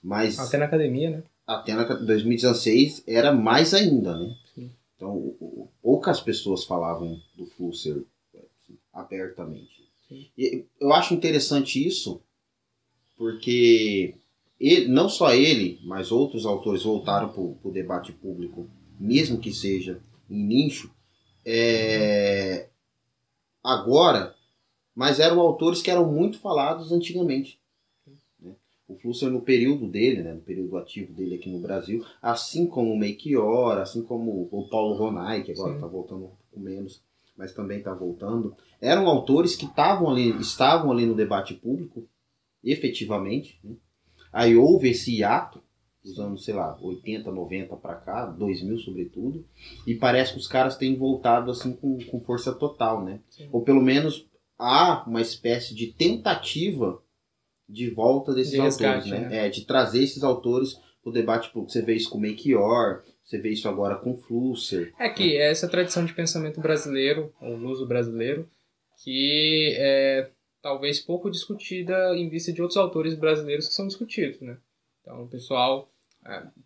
mas 0.03 0.39
até 0.39 0.59
na 0.59 0.65
academia, 0.65 1.11
né? 1.11 1.23
até 1.47 1.75
na 1.75 1.85
2016 1.85 3.05
era 3.07 3.33
mais 3.33 3.73
ainda, 3.73 4.19
né? 4.19 4.37
Sim. 4.55 4.71
Então, 4.97 5.35
poucas 5.81 6.21
pessoas 6.21 6.65
falavam 6.65 7.21
do 7.37 7.47
Flusser 7.47 8.03
assim, 8.35 8.77
abertamente. 8.93 9.85
Sim. 10.09 10.27
E 10.37 10.65
eu 10.81 10.93
acho 10.93 11.15
interessante 11.15 11.85
isso, 11.87 12.21
porque 13.17 14.15
ele, 14.59 14.89
não 14.89 15.09
só 15.09 15.33
ele, 15.33 15.79
mas 15.85 16.11
outros 16.11 16.45
autores 16.45 16.83
voltaram 16.83 17.29
para 17.29 17.41
o 17.41 17.73
debate 17.73 18.13
público, 18.13 18.69
mesmo 18.99 19.39
que 19.39 19.53
seja 19.53 20.01
em 20.29 20.43
nicho, 20.43 20.91
é, 21.45 22.69
agora, 23.67 24.35
mas 24.95 25.19
eram 25.21 25.41
autores 25.41 25.83
que 25.83 25.91
eram 25.91 26.11
muito 26.11 26.39
falados 26.39 26.93
antigamente. 26.93 27.59
né? 28.41 28.53
O 28.89 28.95
Flusser 28.97 29.31
no 29.31 29.43
período 29.43 29.87
dele, 29.89 30.23
né, 30.23 30.33
no 30.33 30.41
período 30.41 30.77
ativo 30.77 31.13
dele 31.13 31.35
aqui 31.35 31.51
no 31.51 31.59
Brasil, 31.59 32.05
assim 32.23 32.67
como 32.67 32.93
o 32.93 32.99
Melchior, 32.99 33.79
assim 33.79 34.03
como 34.03 34.49
o 34.51 34.69
Paulo 34.69 34.95
Ronai, 34.95 35.43
que 35.43 35.53
agora 35.53 35.75
está 35.75 35.87
voltando 35.87 36.25
um 36.25 36.29
pouco 36.29 36.61
menos, 36.61 37.03
mas 37.37 37.53
também 37.53 37.79
está 37.79 37.93
voltando, 37.93 38.57
eram 38.81 39.07
autores 39.09 39.57
que 39.57 39.67
estavam 39.67 40.09
ali, 40.09 40.31
estavam 40.41 40.91
ali 40.93 41.05
no 41.05 41.15
debate 41.15 41.53
público, 41.55 42.09
efetivamente. 42.65 43.59
né? 43.63 43.75
Aí 44.33 44.57
houve 44.57 44.91
esse 44.91 45.17
hiato, 45.17 45.63
dos 46.07 46.21
anos, 46.21 46.45
sei 46.45 46.55
lá, 46.55 46.79
80, 46.81 47.31
90 47.31 47.77
para 47.77 47.97
cá, 47.97 48.27
2000 48.27 48.79
sobretudo, 48.79 49.45
e 49.87 49.95
parece 49.95 50.33
que 50.33 50.39
os 50.39 50.47
caras 50.47 50.77
têm 50.77 50.97
voltado 50.97 51.51
assim 51.51 51.73
com, 51.73 51.99
com 52.05 52.21
força 52.21 52.55
total, 52.55 53.05
né? 53.05 53.21
Sim. 53.29 53.49
Ou 53.53 53.63
pelo 53.63 53.83
menos 53.83 54.27
há 54.59 55.05
uma 55.07 55.21
espécie 55.21 55.75
de 55.75 55.89
tentativa 55.89 57.03
de 57.69 57.91
volta 57.91 58.33
desses 58.33 58.53
De 58.53 58.61
resgate, 58.61 59.11
autores, 59.11 59.11
né? 59.11 59.29
né? 59.29 59.47
É, 59.47 59.49
de 59.49 59.65
trazer 59.65 60.05
esses 60.05 60.23
autores 60.23 60.75
para 61.03 61.11
o 61.11 61.13
debate 61.13 61.51
público. 61.51 61.73
Você 61.73 61.83
vê 61.83 61.95
isso 61.95 62.09
com 62.09 62.19
o 62.19 62.21
Melchior, 62.21 63.03
você 63.25 63.39
vê 63.39 63.51
isso 63.51 63.69
agora 63.69 63.97
com 63.97 64.13
o 64.13 64.17
Flusser. 64.17 64.95
É 64.99 65.09
que 65.09 65.37
é 65.37 65.51
essa 65.51 65.69
tradição 65.69 66.05
de 66.05 66.15
pensamento 66.15 66.61
brasileiro, 66.61 67.35
ou 67.41 67.57
luso 67.57 67.85
brasileiro, 67.87 68.49
que 69.03 69.75
é 69.77 70.31
talvez 70.63 71.01
pouco 71.01 71.31
discutida 71.31 72.17
em 72.17 72.29
vista 72.29 72.53
de 72.53 72.63
outros 72.63 72.77
autores 72.77 73.15
brasileiros 73.15 73.69
que 73.69 73.75
são 73.75 73.87
discutidos, 73.87 74.41
né? 74.41 74.57
Então, 75.07 75.23
o 75.23 75.29
pessoal, 75.29 75.89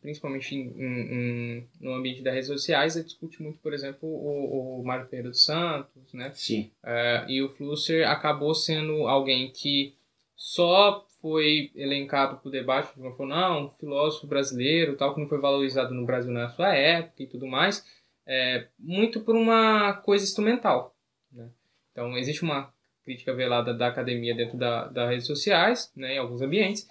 principalmente 0.00 0.54
em, 0.54 0.68
em- 0.78 1.68
no 1.80 1.92
ambiente 1.94 2.22
das 2.22 2.32
redes 2.34 2.48
sociais, 2.48 2.94
discute 2.94 3.42
muito, 3.42 3.58
por 3.58 3.72
exemplo, 3.72 4.08
o, 4.08 4.80
o 4.80 4.84
Mário 4.84 5.06
Ferreira 5.06 5.30
dos 5.30 5.44
Santos, 5.44 6.12
né? 6.14 6.30
Sim, 6.34 6.70
É, 6.84 7.24
e 7.28 7.42
o 7.42 7.48
Flusser 7.50 8.08
acabou 8.08 8.54
sendo 8.54 9.06
alguém 9.06 9.50
que 9.50 9.94
só 10.36 11.06
foi 11.20 11.70
elencado 11.74 12.38
para 12.38 12.48
o 12.48 12.50
debate 12.50 12.94
de 12.94 13.00
uma 13.00 13.14
forma, 13.14 13.34
não, 13.36 13.66
um 13.66 13.70
filósofo 13.78 14.26
brasileiro, 14.26 14.96
tal, 14.96 15.14
que 15.14 15.20
não 15.20 15.28
foi 15.28 15.38
valorizado 15.38 15.92
no 15.92 16.06
Brasil 16.06 16.32
na 16.32 16.48
sua 16.48 16.74
época 16.74 17.22
e 17.22 17.26
tudo 17.26 17.46
mais, 17.46 17.84
é, 18.26 18.66
muito 18.78 19.20
por 19.20 19.36
uma 19.36 19.92
coisa 19.92 20.24
instrumental. 20.24 20.96
Né? 21.30 21.50
Então, 21.92 22.16
existe 22.16 22.42
uma 22.42 22.72
crítica 23.04 23.34
velada 23.34 23.74
da 23.74 23.88
academia 23.88 24.34
dentro 24.34 24.56
da, 24.56 24.86
das 24.88 25.10
redes 25.10 25.26
sociais, 25.26 25.92
né, 25.96 26.14
em 26.14 26.18
alguns 26.18 26.40
ambientes, 26.40 26.88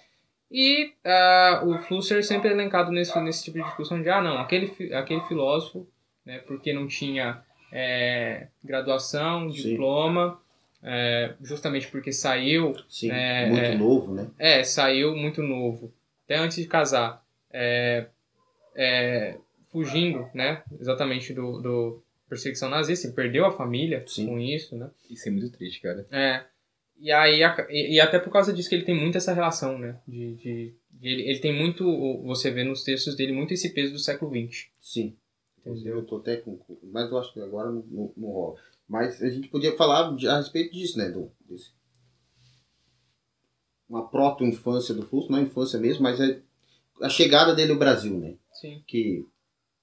e 0.50 0.92
ah, 1.04 1.62
o 1.64 1.78
Flusser 1.78 2.24
sempre 2.24 2.48
é 2.48 2.52
elencado 2.52 2.90
nesse, 2.90 3.18
nesse 3.20 3.44
tipo 3.44 3.58
de 3.58 3.64
discussão 3.64 4.02
de, 4.02 4.08
ah, 4.10 4.20
não, 4.20 4.38
aquele, 4.38 4.92
aquele 4.94 5.20
filósofo, 5.22 5.86
né, 6.24 6.38
porque 6.40 6.72
não 6.72 6.88
tinha 6.88 7.42
é, 7.72 8.48
graduação, 8.62 9.52
Sim. 9.52 9.70
diploma, 9.70 10.40
é, 10.82 11.34
justamente 11.42 11.86
porque 11.88 12.12
saiu, 12.12 12.74
sim. 12.88 13.10
É, 13.10 13.46
muito 13.46 13.64
é. 13.64 13.74
novo, 13.76 14.14
né? 14.14 14.28
é, 14.38 14.64
saiu 14.64 15.14
muito 15.14 15.42
novo, 15.42 15.92
até 16.24 16.36
antes 16.36 16.56
de 16.56 16.66
casar, 16.66 17.24
é, 17.52 18.06
é, 18.74 19.36
fugindo, 19.70 20.28
né, 20.34 20.62
exatamente 20.80 21.32
do, 21.32 21.60
do 21.60 22.02
perseguição 22.28 22.68
nazista, 22.68 23.06
ele 23.06 23.14
perdeu 23.14 23.44
a 23.44 23.50
família 23.50 24.04
Sim. 24.06 24.26
com 24.26 24.38
isso, 24.38 24.76
né, 24.76 24.90
Isso 25.08 25.28
é 25.28 25.32
muito 25.32 25.50
triste, 25.50 25.80
cara. 25.80 26.06
é, 26.10 26.44
e 27.00 27.10
aí, 27.10 27.40
e, 27.70 27.94
e 27.94 28.00
até 28.00 28.18
por 28.18 28.30
causa 28.32 28.52
disso 28.52 28.68
que 28.68 28.74
ele 28.74 28.84
tem 28.84 28.94
muito 28.98 29.16
essa 29.16 29.32
relação, 29.32 29.78
né, 29.78 29.98
de, 30.06 30.34
de, 30.34 30.74
de 30.92 31.08
ele, 31.08 31.22
ele 31.22 31.38
tem 31.38 31.56
muito, 31.58 31.84
você 32.22 32.50
vê 32.50 32.62
nos 32.62 32.84
textos 32.84 33.16
dele, 33.16 33.32
muito 33.32 33.54
esse 33.54 33.70
peso 33.72 33.92
do 33.92 33.98
século 33.98 34.30
XX, 34.30 34.68
Sim. 34.80 35.16
entendeu? 35.64 35.96
Eu 35.96 36.04
tô 36.04 36.18
até 36.18 36.36
com. 36.36 36.56
com- 36.56 36.78
Mas 36.84 37.10
eu 37.10 37.18
acho 37.18 37.32
que 37.32 37.40
agora 37.40 37.70
não, 37.70 38.12
não, 38.16 38.28
rola. 38.28 38.56
Mas 38.88 39.22
a 39.22 39.30
gente 39.30 39.48
podia 39.48 39.76
falar 39.76 40.08
a 40.28 40.36
respeito 40.36 40.72
disso, 40.72 40.98
né? 40.98 41.08
Do, 41.10 41.30
desse, 41.48 41.70
uma 43.88 44.08
proto-infância 44.08 44.94
do 44.94 45.04
Flusser, 45.06 45.30
não 45.30 45.38
é 45.38 45.42
infância 45.42 45.78
mesmo, 45.78 46.02
mas 46.02 46.20
é 46.20 46.40
a 47.02 47.08
chegada 47.08 47.54
dele 47.54 47.72
ao 47.72 47.78
Brasil, 47.78 48.18
né? 48.18 48.34
Sim. 48.52 48.82
Que 48.86 49.24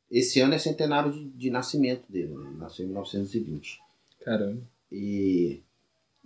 esse 0.10 0.40
ano 0.40 0.54
é 0.54 0.58
centenário 0.58 1.12
de, 1.12 1.26
de 1.30 1.50
nascimento 1.50 2.10
dele, 2.10 2.34
né? 2.36 2.52
Nasceu 2.58 2.86
em 2.86 2.90
1920. 2.90 3.80
Caramba. 4.22 4.62
E, 4.92 5.62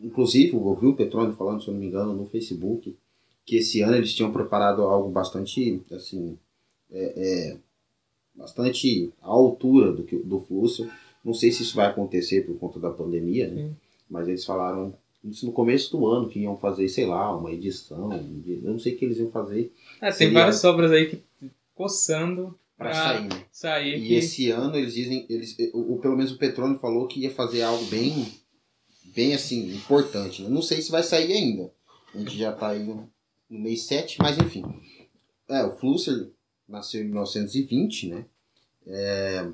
inclusive, 0.04 0.54
eu 0.54 0.64
ouvi 0.64 0.88
o 0.88 0.96
Petrônio 0.96 1.34
falando, 1.36 1.62
se 1.62 1.68
eu 1.68 1.74
não 1.74 1.80
me 1.82 1.88
engano, 1.88 2.14
no 2.14 2.26
Facebook, 2.26 2.96
que 3.46 3.58
esse 3.58 3.82
ano 3.82 3.96
eles 3.96 4.14
tinham 4.14 4.32
preparado 4.32 4.82
algo 4.84 5.10
bastante, 5.10 5.82
assim, 5.92 6.38
é, 6.92 7.14
é, 7.54 7.58
bastante 8.36 9.12
à 9.22 9.28
altura 9.28 9.92
do, 9.92 10.04
do 10.04 10.40
Flusser. 10.40 10.90
Não 11.24 11.34
sei 11.34 11.52
se 11.52 11.64
isso 11.64 11.76
vai 11.76 11.88
acontecer 11.88 12.42
por 12.46 12.58
conta 12.58 12.80
da 12.80 12.90
pandemia, 12.90 13.48
né? 13.48 13.62
Mas 14.10 14.28
eles 14.28 14.44
falaram 14.46 14.94
isso 15.24 15.46
no 15.46 15.52
começo 15.52 15.92
do 15.92 16.08
ano, 16.08 16.28
que 16.28 16.40
iam 16.40 16.58
fazer, 16.58 16.88
sei 16.90 17.06
lá, 17.06 17.36
uma 17.36 17.52
edição, 17.52 18.12
eu 18.12 18.72
não 18.72 18.80
sei 18.80 18.96
o 18.96 18.98
que 18.98 19.06
eles 19.06 19.18
iam 19.20 19.30
fazer 19.30 19.72
É, 20.02 20.12
tem 20.12 20.34
várias 20.34 20.64
obras 20.64 20.92
aí 20.92 21.10
que 21.10 21.22
coçando 21.76 22.58
para 22.78 22.90
sair, 22.94 23.24
né? 23.30 23.46
sair 23.52 23.98
E 24.00 24.08
que- 24.08 24.14
esse 24.16 24.50
ano 24.50 24.76
eles 24.76 24.94
dizem, 24.96 25.26
eles, 25.30 25.56
o, 25.74 25.94
o- 25.94 26.00
pelo 26.00 26.16
menos 26.18 26.32
o 26.32 26.38
Petrônio 26.38 26.80
falou 26.80 27.08
que 27.08 27.20
ia 27.22 27.30
fazer 27.32 27.62
algo 27.62 27.86
bem, 27.86 28.26
bem 29.06 29.34
assim, 29.34 29.74
importante. 29.76 30.42
né? 30.42 30.50
Não 30.50 30.62
sei 30.62 30.82
se 30.82 30.92
vai 30.92 31.04
sair 31.04 31.32
ainda. 31.34 31.72
A 32.14 32.18
gente 32.18 32.38
já 32.38 32.52
tá 32.52 32.70
aí 32.70 32.84
no, 32.84 33.10
no 33.50 33.60
mês 33.60 33.84
7, 33.84 34.18
mas 34.22 34.38
enfim. 34.38 34.64
É, 35.50 35.64
o 35.64 35.72
Flusser 35.78 36.30
nasceu 36.68 37.02
em 37.02 37.06
1920, 37.06 38.08
né? 38.10 38.26
É, 38.88 39.52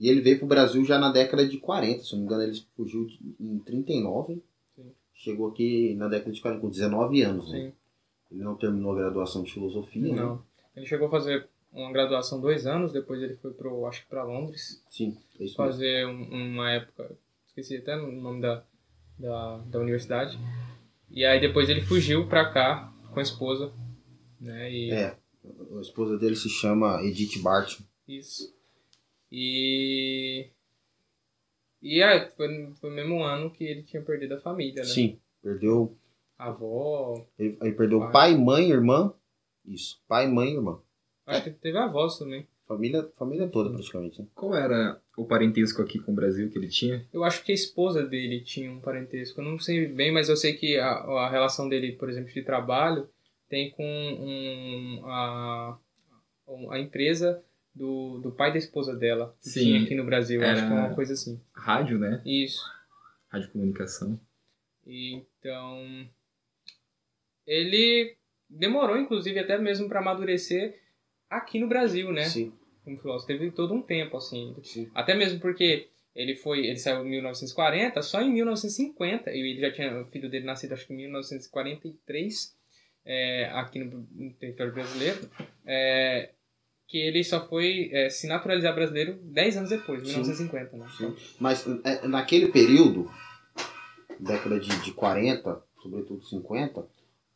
e 0.00 0.08
ele 0.08 0.20
veio 0.20 0.38
pro 0.38 0.46
Brasil 0.46 0.84
já 0.84 0.98
na 0.98 1.10
década 1.10 1.46
de 1.46 1.58
40, 1.58 2.04
se 2.04 2.12
não 2.12 2.20
me 2.20 2.26
engano, 2.26 2.42
ele 2.44 2.60
fugiu 2.76 3.04
de- 3.06 3.18
em 3.40 3.58
39. 3.58 4.40
Sim. 4.76 4.92
Chegou 5.14 5.48
aqui 5.48 5.94
na 5.94 6.06
década 6.08 6.30
de 6.32 6.40
40, 6.40 6.60
com 6.60 6.68
19 6.70 7.22
anos, 7.22 7.50
né? 7.50 7.58
Sim. 7.58 7.72
Ele 8.30 8.42
não 8.44 8.54
terminou 8.56 8.92
a 8.92 8.96
graduação 8.96 9.42
de 9.42 9.52
filosofia, 9.52 10.02
né? 10.02 10.20
Não. 10.20 10.42
Ele 10.76 10.86
chegou 10.86 11.08
a 11.08 11.10
fazer 11.10 11.48
uma 11.72 11.90
graduação 11.92 12.40
dois 12.40 12.66
anos, 12.66 12.92
depois 12.92 13.20
ele 13.22 13.34
foi 13.36 13.52
pro, 13.52 13.84
acho 13.86 14.02
que 14.02 14.08
para 14.08 14.22
Londres, 14.22 14.82
Sim, 14.88 15.16
é 15.40 15.44
isso 15.44 15.56
fazer 15.56 16.06
um- 16.06 16.52
uma 16.52 16.70
época, 16.70 17.10
esqueci 17.60 17.76
até 17.76 17.96
o 17.96 18.10
nome 18.12 18.40
da, 18.40 18.64
da, 19.18 19.58
da 19.58 19.78
universidade. 19.80 20.38
E 21.10 21.24
aí 21.24 21.40
depois 21.40 21.68
ele 21.68 21.80
fugiu 21.82 22.28
pra 22.28 22.50
cá 22.52 22.92
com 23.12 23.18
a 23.18 23.22
esposa, 23.22 23.72
né? 24.40 24.70
E 24.70 24.90
É, 24.90 25.16
a 25.76 25.80
esposa 25.80 26.18
dele 26.18 26.36
se 26.36 26.48
chama 26.48 27.02
Edith 27.02 27.40
Barton. 27.42 27.82
isso. 28.06 28.56
E 29.30 30.50
e 31.80 32.02
aí, 32.02 32.28
foi, 32.30 32.48
foi 32.80 32.90
no 32.90 32.96
mesmo 32.96 33.22
ano 33.22 33.50
que 33.50 33.62
ele 33.64 33.82
tinha 33.82 34.02
perdido 34.02 34.34
a 34.34 34.40
família, 34.40 34.82
né? 34.82 34.88
Sim, 34.88 35.20
perdeu. 35.42 35.96
A 36.36 36.48
avó, 36.48 37.26
Ele, 37.38 37.56
ele 37.60 37.72
perdeu 37.72 37.98
Pai. 38.00 38.12
pai, 38.12 38.36
mãe, 38.36 38.70
irmã. 38.70 39.12
Isso, 39.64 40.00
pai, 40.08 40.26
mãe 40.26 40.50
e 40.50 40.54
irmã. 40.54 40.80
acho 41.26 41.44
que 41.44 41.50
teve 41.50 41.76
avós 41.78 42.18
também. 42.18 42.46
Família, 42.68 43.08
família 43.16 43.48
toda 43.48 43.70
praticamente. 43.70 44.20
Né? 44.20 44.28
Qual 44.34 44.54
era 44.54 45.00
o 45.16 45.24
parentesco 45.24 45.80
aqui 45.80 45.98
com 45.98 46.12
o 46.12 46.14
Brasil 46.14 46.50
que 46.50 46.58
ele 46.58 46.68
tinha? 46.68 47.02
Eu 47.10 47.24
acho 47.24 47.42
que 47.42 47.50
a 47.50 47.54
esposa 47.54 48.04
dele 48.06 48.42
tinha 48.42 48.70
um 48.70 48.78
parentesco. 48.78 49.40
Eu 49.40 49.44
não 49.46 49.58
sei 49.58 49.86
bem, 49.86 50.12
mas 50.12 50.28
eu 50.28 50.36
sei 50.36 50.52
que 50.52 50.76
a, 50.76 50.90
a 50.90 51.30
relação 51.30 51.66
dele, 51.66 51.92
por 51.92 52.10
exemplo, 52.10 52.30
de 52.30 52.42
trabalho 52.42 53.08
tem 53.48 53.70
com 53.70 53.82
um, 53.82 55.02
a, 55.06 55.78
a 56.70 56.78
empresa 56.78 57.42
do, 57.74 58.18
do 58.18 58.32
pai 58.32 58.52
da 58.52 58.58
esposa 58.58 58.94
dela. 58.94 59.34
Que 59.40 59.48
Sim, 59.48 59.60
tinha 59.60 59.82
aqui 59.82 59.94
no 59.94 60.04
Brasil. 60.04 60.44
Acho 60.44 60.66
que 60.66 60.72
é 60.72 60.76
uma 60.76 60.94
coisa 60.94 61.14
assim. 61.14 61.40
Rádio, 61.54 61.98
né? 61.98 62.20
Isso. 62.26 62.62
Rádio 63.28 63.50
comunicação. 63.50 64.20
Então, 64.86 66.06
ele 67.46 68.14
demorou, 68.48 68.98
inclusive, 68.98 69.38
até 69.38 69.56
mesmo 69.56 69.88
para 69.88 70.00
amadurecer 70.00 70.78
aqui 71.30 71.58
no 71.58 71.68
Brasil, 71.68 72.12
né? 72.12 72.24
Sim, 72.24 72.52
Como 72.84 72.96
filósofo. 72.98 73.26
Teve 73.26 73.50
todo 73.50 73.74
um 73.74 73.82
tempo, 73.82 74.16
assim. 74.16 74.54
sim. 74.62 74.90
Até 74.94 75.14
mesmo 75.14 75.40
porque 75.40 75.88
ele 76.14 76.34
foi, 76.34 76.66
ele 76.66 76.78
saiu 76.78 77.06
em 77.06 77.10
1940, 77.10 78.02
só 78.02 78.20
em 78.20 78.32
1950, 78.32 79.30
e 79.30 79.38
ele 79.38 79.60
já 79.60 79.72
tinha, 79.72 80.00
o 80.00 80.06
filho 80.06 80.28
dele 80.28 80.44
nascido 80.44 80.72
acho 80.72 80.86
que 80.86 80.92
em 80.92 80.96
1943, 80.96 82.56
é, 83.04 83.50
aqui 83.54 83.78
no, 83.78 84.06
no 84.10 84.32
território 84.34 84.72
brasileiro, 84.72 85.30
é, 85.64 86.30
que 86.88 86.98
ele 86.98 87.22
só 87.22 87.46
foi 87.46 87.90
é, 87.92 88.08
se 88.08 88.26
naturalizar 88.26 88.74
brasileiro 88.74 89.18
10 89.22 89.58
anos 89.58 89.70
depois, 89.70 90.00
Sim. 90.00 90.14
1950, 90.14 90.76
né? 90.76 90.86
Sim. 90.96 91.14
Mas 91.38 91.64
é, 91.84 92.08
naquele 92.08 92.48
período, 92.48 93.10
década 94.18 94.58
de, 94.58 94.70
de 94.82 94.92
40, 94.92 95.62
sobretudo 95.82 96.24
50, 96.24 96.84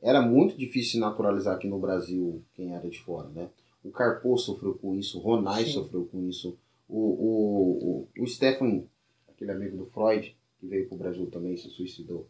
era 0.02 0.20
muito 0.20 0.56
difícil 0.56 0.98
naturalizar 0.98 1.54
aqui 1.54 1.68
no 1.68 1.78
Brasil 1.78 2.42
quem 2.54 2.74
era 2.74 2.88
de 2.88 2.98
fora, 2.98 3.28
né? 3.28 3.48
O 3.84 3.90
Carpo 3.90 4.36
sofreu 4.38 4.74
com 4.74 4.94
isso, 4.94 5.18
o 5.18 5.22
Ronay 5.22 5.64
Sim. 5.64 5.72
sofreu 5.72 6.04
com 6.04 6.28
isso, 6.28 6.56
o, 6.88 6.98
o, 6.98 8.08
o, 8.16 8.22
o 8.22 8.26
Stefan, 8.26 8.84
aquele 9.28 9.50
amigo 9.50 9.76
do 9.76 9.86
Freud, 9.86 10.36
que 10.60 10.66
veio 10.66 10.86
pro 10.88 10.96
Brasil 10.96 11.26
também, 11.26 11.56
se 11.56 11.68
suicidou, 11.68 12.28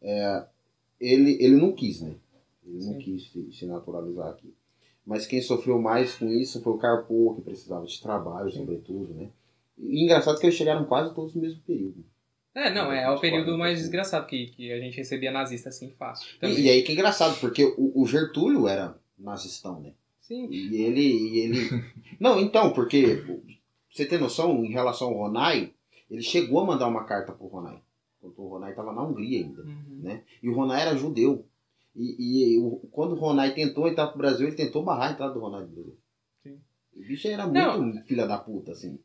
é, 0.00 0.46
ele, 1.00 1.36
ele 1.40 1.56
não 1.56 1.72
quis, 1.72 2.00
né? 2.00 2.14
Ele 2.66 2.84
não 2.84 2.94
Sim. 2.94 2.98
quis 2.98 3.30
se, 3.30 3.52
se 3.52 3.66
naturalizar 3.66 4.28
aqui. 4.28 4.54
Mas 5.04 5.26
quem 5.26 5.42
sofreu 5.42 5.78
mais 5.80 6.14
com 6.14 6.28
isso 6.28 6.62
foi 6.62 6.72
o 6.72 6.78
Carpo, 6.78 7.34
que 7.34 7.42
precisava 7.42 7.84
de 7.84 8.00
trabalho, 8.00 8.50
sobretudo, 8.50 9.12
né? 9.12 9.28
E 9.76 10.02
engraçado 10.02 10.38
que 10.38 10.46
eles 10.46 10.56
chegaram 10.56 10.84
quase 10.86 11.14
todos 11.14 11.34
no 11.34 11.42
mesmo 11.42 11.60
período. 11.60 12.04
É, 12.54 12.72
não, 12.72 12.90
é, 12.92 13.02
é 13.02 13.10
o 13.10 13.18
período 13.18 13.46
40, 13.46 13.58
mais 13.58 13.78
desgraçado 13.80 14.26
que, 14.26 14.46
que 14.46 14.72
a 14.72 14.78
gente 14.78 14.96
recebia 14.96 15.32
nazista 15.32 15.68
assim 15.68 15.90
fácil. 15.90 16.28
E, 16.40 16.62
e 16.62 16.70
aí 16.70 16.82
que 16.82 16.92
é 16.92 16.94
engraçado, 16.94 17.38
porque 17.40 17.64
o, 17.76 18.00
o 18.00 18.06
Gertúlio 18.06 18.68
era 18.68 18.96
nazistão, 19.18 19.80
né? 19.80 19.92
Sim, 20.26 20.48
E 20.50 20.82
ele. 20.82 21.00
E 21.02 21.38
ele... 21.40 21.84
Não, 22.18 22.40
então, 22.40 22.72
porque 22.72 23.16
pra 23.16 23.36
você 23.90 24.06
ter 24.06 24.18
noção, 24.18 24.64
em 24.64 24.70
relação 24.72 25.08
ao 25.08 25.14
Ronai, 25.18 25.72
ele 26.10 26.22
chegou 26.22 26.60
a 26.60 26.64
mandar 26.64 26.88
uma 26.88 27.04
carta 27.04 27.32
pro 27.32 27.46
Ronai. 27.46 27.78
Quando 28.20 28.38
o 28.38 28.48
Ronai 28.48 28.70
estava 28.70 28.92
na 28.92 29.02
Hungria 29.02 29.40
ainda. 29.44 29.62
Uhum. 29.62 30.00
Né? 30.02 30.22
E 30.42 30.48
o 30.48 30.54
Ronai 30.54 30.80
era 30.82 30.96
judeu. 30.96 31.44
E, 31.94 32.54
e 32.54 32.58
o- 32.58 32.80
quando 32.90 33.12
o 33.12 33.18
Ronai 33.18 33.52
tentou 33.54 33.86
entrar 33.86 34.06
pro 34.08 34.18
Brasil, 34.18 34.46
ele 34.46 34.56
tentou 34.56 34.82
barrar 34.82 35.10
a 35.10 35.12
entrada 35.12 35.34
do 35.34 35.40
Ronai 35.40 35.60
no 35.62 35.68
Brasil. 35.68 35.96
Sim. 36.42 36.58
O 36.96 37.00
bicho 37.00 37.28
era 37.28 37.46
Não. 37.46 37.82
muito 37.82 38.02
filha 38.06 38.26
da 38.26 38.38
puta, 38.38 38.72
assim. 38.72 38.98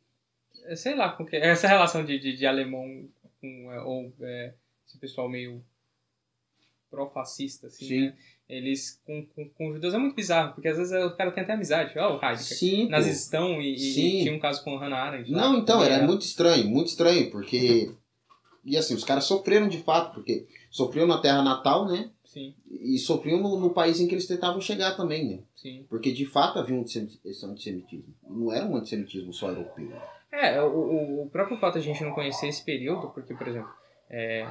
É, 0.65 0.75
sei 0.75 0.95
lá, 0.95 1.11
com 1.11 1.25
que, 1.25 1.35
essa 1.35 1.67
relação 1.67 2.05
de, 2.05 2.17
de, 2.17 2.35
de 2.37 2.45
alemão 2.45 3.07
com, 3.41 3.71
é, 3.71 3.81
ou 3.81 4.13
é, 4.21 4.53
esse 4.87 4.97
pessoal 4.97 5.27
meio 5.29 5.61
pró-fascista, 6.89 7.67
assim, 7.67 7.85
Sim. 7.87 7.99
né? 8.07 8.15
Eles 8.49 8.99
com, 9.05 9.23
com, 9.27 9.47
com 9.49 9.67
os 9.67 9.75
judeus 9.75 9.93
é 9.93 9.97
muito 9.99 10.15
bizarro, 10.15 10.53
porque 10.53 10.67
às 10.67 10.77
vezes 10.77 10.91
o 10.91 11.15
cara 11.15 11.31
tem 11.31 11.43
até 11.43 11.53
amizade. 11.53 11.97
Ó, 11.99 12.13
o 12.17 12.23
Heidegger. 12.23 12.57
Sim. 12.57 12.89
Nazistão 12.89 13.61
e, 13.61 13.77
Sim. 13.77 14.07
e 14.19 14.23
tinha 14.23 14.33
um 14.33 14.39
caso 14.39 14.63
com 14.63 14.75
a 14.75 14.79
Hannah 14.79 14.97
Arendt. 15.03 15.31
lá, 15.31 15.41
Não, 15.41 15.59
então, 15.59 15.79
também 15.79 15.93
era 15.93 16.07
muito 16.07 16.23
estranho, 16.23 16.67
muito 16.67 16.87
estranho, 16.87 17.29
porque. 17.31 17.91
E 18.65 18.75
assim, 18.77 18.93
os 18.93 19.05
caras 19.05 19.23
sofreram 19.23 19.69
de 19.69 19.77
fato, 19.79 20.13
porque 20.13 20.45
sofriam 20.69 21.07
na 21.07 21.19
terra 21.21 21.41
natal, 21.41 21.87
né? 21.87 22.11
Sim, 22.25 22.53
E 22.69 22.99
sofriam 22.99 23.39
no, 23.39 23.57
no 23.57 23.69
país 23.69 23.99
em 24.01 24.07
que 24.07 24.13
eles 24.13 24.27
tentavam 24.27 24.59
chegar 24.59 24.95
também, 24.97 25.27
né? 25.27 25.39
sim. 25.55 25.85
Porque 25.89 26.11
de 26.11 26.25
fato 26.25 26.59
havia 26.59 26.75
um 26.75 26.83
esse 26.83 27.45
antissemitismo. 27.45 28.13
Não 28.29 28.51
era 28.51 28.65
um 28.65 28.75
antissemitismo 28.75 29.31
só 29.33 29.47
europeu. 29.49 29.89
É, 30.31 30.61
o, 30.61 30.67
o- 30.67 31.23
o 31.23 31.29
próprio 31.29 31.57
fato 31.57 31.75
de 31.75 31.79
a 31.79 31.93
gente 31.93 32.03
não 32.03 32.11
conhecer 32.13 32.47
esse 32.49 32.63
período, 32.63 33.09
porque, 33.11 33.33
por 33.33 33.47
exemplo, 33.47 33.71
é, 34.09 34.45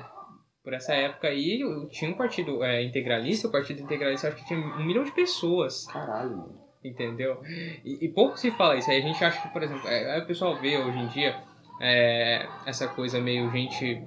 por 0.68 0.74
essa 0.74 0.92
época 0.92 1.28
aí, 1.28 1.62
eu- 1.62 1.88
tinha 1.88 2.10
um 2.10 2.14
partido 2.14 2.62
é, 2.62 2.84
integralista, 2.84 3.48
o 3.48 3.50
partido 3.50 3.80
integralista 3.80 4.28
acho 4.28 4.36
que 4.36 4.44
tinha 4.46 4.60
um 4.60 4.84
milhão 4.84 5.02
de 5.02 5.12
pessoas, 5.12 5.86
Caralho, 5.86 6.30
mano. 6.36 6.54
entendeu? 6.84 7.40
E, 7.82 8.04
e 8.04 8.08
pouco 8.10 8.36
se 8.38 8.50
fala 8.50 8.76
isso, 8.76 8.90
aí 8.90 8.98
a 8.98 9.00
gente 9.00 9.24
acha 9.24 9.40
que, 9.40 9.48
por 9.48 9.62
exemplo, 9.62 9.88
é, 9.88 10.18
o 10.18 10.26
pessoal 10.26 10.56
vê 10.56 10.76
hoje 10.76 10.98
em 10.98 11.06
dia 11.06 11.36
é, 11.80 12.46
essa 12.66 12.86
coisa 12.86 13.18
meio 13.18 13.50
gente, 13.50 14.02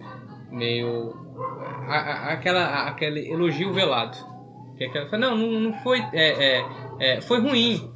meio... 0.52 1.16
a- 1.88 1.96
a- 2.30 2.34
aquela, 2.34 2.88
aquele 2.88 3.28
elogio 3.32 3.74
velado. 3.74 4.16
Que 4.78 4.84
é 4.84 4.88
aquela, 4.88 5.10
fala, 5.10 5.30
não, 5.32 5.36
não, 5.38 5.60
não 5.60 5.74
foi... 5.82 6.00
é, 6.14 6.60
é, 6.60 6.66
é, 7.00 7.22
foi 7.22 7.40
ruim, 7.42 7.92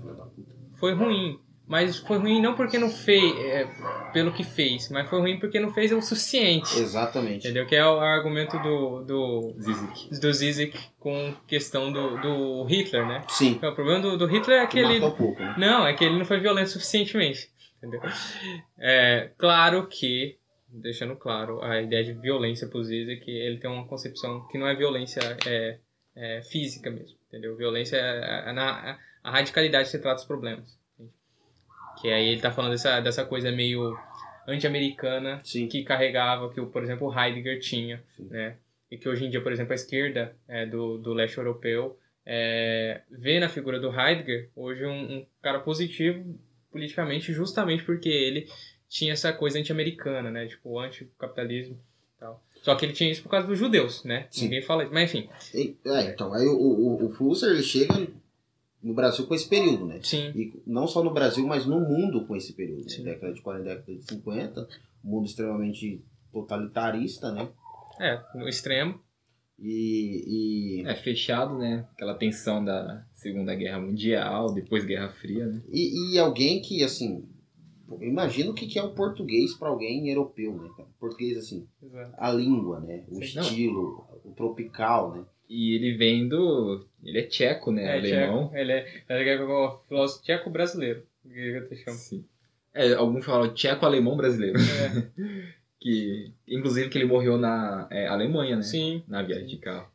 foi 0.79 0.93
ruim. 0.95 1.39
Mas 1.67 1.97
foi 1.97 2.17
ruim 2.19 2.41
não 2.41 2.53
porque 2.53 2.77
não 2.77 2.89
fez, 2.89 3.35
é, 3.39 3.67
pelo 4.13 4.31
que 4.31 4.43
fez, 4.43 4.89
mas 4.89 5.09
foi 5.09 5.19
ruim 5.19 5.39
porque 5.39 5.59
não 5.59 5.73
fez 5.73 5.91
o 5.91 5.99
suficiente. 5.99 6.77
Exatamente. 6.77 7.39
Entendeu? 7.39 7.65
Que 7.65 7.75
é 7.75 7.85
o 7.85 7.99
argumento 7.99 8.57
do, 8.59 9.03
do, 9.03 9.55
Zizek. 9.59 10.19
do 10.19 10.33
Zizek 10.33 10.79
com 10.99 11.33
questão 11.47 11.91
do, 11.91 12.21
do 12.21 12.63
Hitler, 12.65 13.07
né? 13.07 13.23
Sim. 13.29 13.51
Então, 13.51 13.71
o 13.71 13.75
problema 13.75 13.99
do, 13.99 14.17
do 14.17 14.27
Hitler 14.27 14.61
é 14.61 14.67
que 14.67 14.77
ele. 14.77 14.99
Matou 14.99 15.17
pouco, 15.17 15.41
né? 15.41 15.55
Não, 15.57 15.87
é 15.87 15.93
que 15.93 16.03
ele 16.03 16.17
não 16.19 16.25
foi 16.25 16.39
violento 16.39 16.69
suficientemente. 16.69 17.49
Entendeu? 17.77 18.01
É, 18.77 19.31
claro 19.37 19.87
que, 19.87 20.37
deixando 20.69 21.15
claro, 21.15 21.63
a 21.63 21.81
ideia 21.81 22.03
de 22.03 22.13
violência 22.13 22.67
pro 22.67 22.83
Zizek, 22.83 23.29
ele 23.29 23.57
tem 23.57 23.69
uma 23.69 23.87
concepção 23.87 24.47
que 24.47 24.57
não 24.57 24.67
é 24.67 24.75
violência 24.75 25.21
é, 25.47 25.79
é 26.15 26.41
física 26.43 26.91
mesmo. 26.91 27.17
Entendeu? 27.27 27.55
Violência 27.57 27.97
é, 27.97 28.49
é 28.49 28.53
na, 28.53 28.99
a 29.23 29.31
radicalidade 29.31 29.85
que 29.85 29.91
você 29.91 29.99
trata 29.99 30.21
os 30.21 30.27
problemas. 30.27 30.77
Que 32.01 32.09
aí 32.09 32.29
ele 32.29 32.41
tá 32.41 32.51
falando 32.51 32.71
dessa, 32.71 32.99
dessa 32.99 33.25
coisa 33.25 33.51
meio 33.51 33.97
anti-americana 34.47 35.41
que 35.43 35.83
carregava, 35.83 36.51
que, 36.51 36.61
por 36.61 36.83
exemplo, 36.83 37.07
o 37.07 37.19
Heidegger 37.19 37.59
tinha, 37.59 38.03
Sim. 38.15 38.27
né? 38.29 38.57
E 38.91 38.97
que 38.97 39.09
hoje 39.09 39.25
em 39.25 39.29
dia, 39.29 39.41
por 39.41 39.51
exemplo, 39.51 39.71
a 39.71 39.75
esquerda 39.75 40.35
é, 40.47 40.65
do, 40.65 40.97
do 40.97 41.13
leste 41.13 41.37
europeu 41.37 41.97
é, 42.25 43.01
vê 43.09 43.39
na 43.39 43.49
figura 43.49 43.79
do 43.79 43.89
Heidegger 43.89 44.49
hoje 44.55 44.85
um, 44.85 45.17
um 45.17 45.25
cara 45.41 45.59
positivo 45.59 46.37
politicamente 46.71 47.31
justamente 47.31 47.83
porque 47.83 48.09
ele 48.09 48.47
tinha 48.87 49.13
essa 49.13 49.33
coisa 49.33 49.57
anti-americana, 49.59 50.29
né? 50.29 50.47
Tipo, 50.47 50.79
anti-capitalismo 50.79 51.79
tal. 52.19 52.43
Só 52.61 52.75
que 52.75 52.85
ele 52.85 52.93
tinha 52.93 53.11
isso 53.11 53.21
por 53.21 53.29
causa 53.29 53.47
dos 53.47 53.59
judeus, 53.59 54.03
né? 54.03 54.27
Sim. 54.31 54.45
Ninguém 54.45 54.61
fala 54.61 54.83
isso. 54.83 54.93
Mas 54.93 55.13
enfim, 55.13 55.29
é, 55.85 56.01
então, 56.09 56.33
aí 56.33 56.45
o, 56.45 56.57
o, 56.57 57.05
o 57.05 57.09
Flusser, 57.09 57.51
ele 57.51 57.63
chega 57.63 58.07
no 58.85 58.93
Brasil 58.93 59.25
com 59.25 59.33
esse 59.33 59.49
período, 59.49 59.87
né? 59.87 59.99
sim. 60.03 60.31
E 60.35 60.61
não 60.67 60.87
só 60.87 61.03
no 61.03 61.11
Brasil, 61.11 61.45
mas 61.47 61.65
no 61.65 61.79
mundo 61.79 62.23
com 62.27 62.35
esse 62.35 62.53
período. 62.53 62.83
Né? 62.83 62.89
Sim. 62.89 63.03
Década 63.03 63.33
de 63.33 63.41
40, 63.41 63.63
década 63.63 63.93
de 63.95 64.05
50, 64.05 64.67
um 65.03 65.09
mundo 65.09 65.25
extremamente 65.25 66.05
totalitarista, 66.31 67.31
né? 67.31 67.49
É, 67.99 68.21
no 68.35 68.47
extremo. 68.47 68.99
E, 69.57 70.81
e, 70.83 70.85
É 70.85 70.95
fechado, 70.95 71.57
né? 71.57 71.87
Aquela 71.93 72.13
tensão 72.13 72.63
da 72.63 73.03
Segunda 73.15 73.55
Guerra 73.55 73.79
Mundial, 73.79 74.53
depois 74.53 74.85
Guerra 74.85 75.09
Fria, 75.09 75.47
né? 75.47 75.63
e, 75.71 76.13
e 76.13 76.19
alguém 76.19 76.61
que, 76.61 76.83
assim, 76.83 77.27
imagina 78.01 78.51
o 78.51 78.53
que 78.53 78.67
que 78.67 78.77
é 78.77 78.83
o 78.83 78.93
português 78.93 79.55
para 79.55 79.69
alguém 79.69 80.09
europeu, 80.09 80.55
né? 80.57 80.69
Português, 80.99 81.37
assim, 81.37 81.67
Exato. 81.81 82.13
a 82.19 82.31
língua, 82.31 82.81
né? 82.81 83.03
O 83.09 83.15
Sim. 83.15 83.39
estilo, 83.39 84.05
o 84.23 84.31
tropical, 84.33 85.15
né? 85.15 85.25
E 85.47 85.75
ele 85.75 85.93
vem 85.95 86.27
do. 86.27 86.85
Ele 87.03 87.19
é 87.19 87.23
tcheco, 87.23 87.71
né? 87.71 87.83
É, 87.83 87.97
Alemão. 87.97 88.47
tcheco. 88.47 88.57
Ele 88.57 88.71
é, 88.71 89.03
ele 89.09 89.29
é 89.29 89.43
o 89.43 89.79
filósofo 89.87 90.23
tcheco 90.23 90.49
brasileiro. 90.49 91.03
Que 91.23 91.39
eu 91.39 91.67
te 91.67 91.75
chamo. 91.75 91.97
Sim. 91.97 92.25
É, 92.73 92.93
alguns 92.93 93.23
falam 93.23 93.53
tcheco-alemão 93.53 94.17
brasileiro. 94.17 94.59
É, 94.59 95.07
que, 95.79 96.33
inclusive 96.47 96.89
que 96.89 96.97
ele 96.97 97.05
morreu 97.05 97.37
na 97.37 97.87
é, 97.89 98.07
Alemanha, 98.07 98.57
né? 98.57 98.61
sim. 98.61 99.03
Na 99.07 99.21
viagem 99.21 99.47
de 99.47 99.57
carro. 99.57 99.87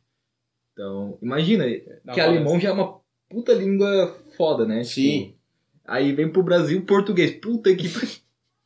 Então, 0.73 1.17
imagina, 1.21 1.65
que 2.13 2.19
alemão 2.19 2.59
já 2.59 2.69
é 2.69 2.71
uma 2.71 2.99
puta 3.29 3.53
língua 3.53 4.15
foda, 4.35 4.65
né? 4.65 4.83
Sim. 4.83 5.19
Tipo, 5.19 5.37
aí 5.85 6.11
vem 6.11 6.29
pro 6.29 6.41
Brasil 6.41 6.81
português. 6.83 7.31
Puta 7.31 7.75
que. 7.75 7.87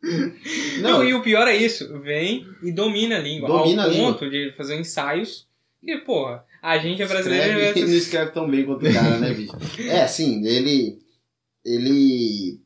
Não, 0.81 1.03
e 1.03 1.13
o 1.13 1.21
pior 1.21 1.47
é 1.47 1.55
isso. 1.55 1.99
Vem 1.99 2.45
e 2.61 2.71
domina 2.71 3.17
a 3.17 3.19
língua. 3.19 3.49
Domina 3.49 3.83
ao 3.83 3.89
a 3.89 3.91
língua. 3.91 4.13
ponto 4.13 4.29
de 4.29 4.53
fazer 4.55 4.79
ensaios. 4.79 5.47
E, 5.81 5.97
porra, 5.97 6.45
a 6.65 6.77
gente 6.79 7.01
é 7.01 7.07
brasileiro. 7.07 7.59
Escreve, 7.59 7.79
é- 7.79 7.85
não 7.85 7.93
escreve 7.93 8.31
tão 8.31 8.49
bem 8.49 8.65
quanto 8.65 8.85
o 8.85 8.93
cara, 8.93 9.19
né, 9.19 9.33
bicho? 9.33 9.53
É, 9.89 10.01
assim, 10.03 10.45
ele. 10.45 10.99
Ele. 11.63 12.59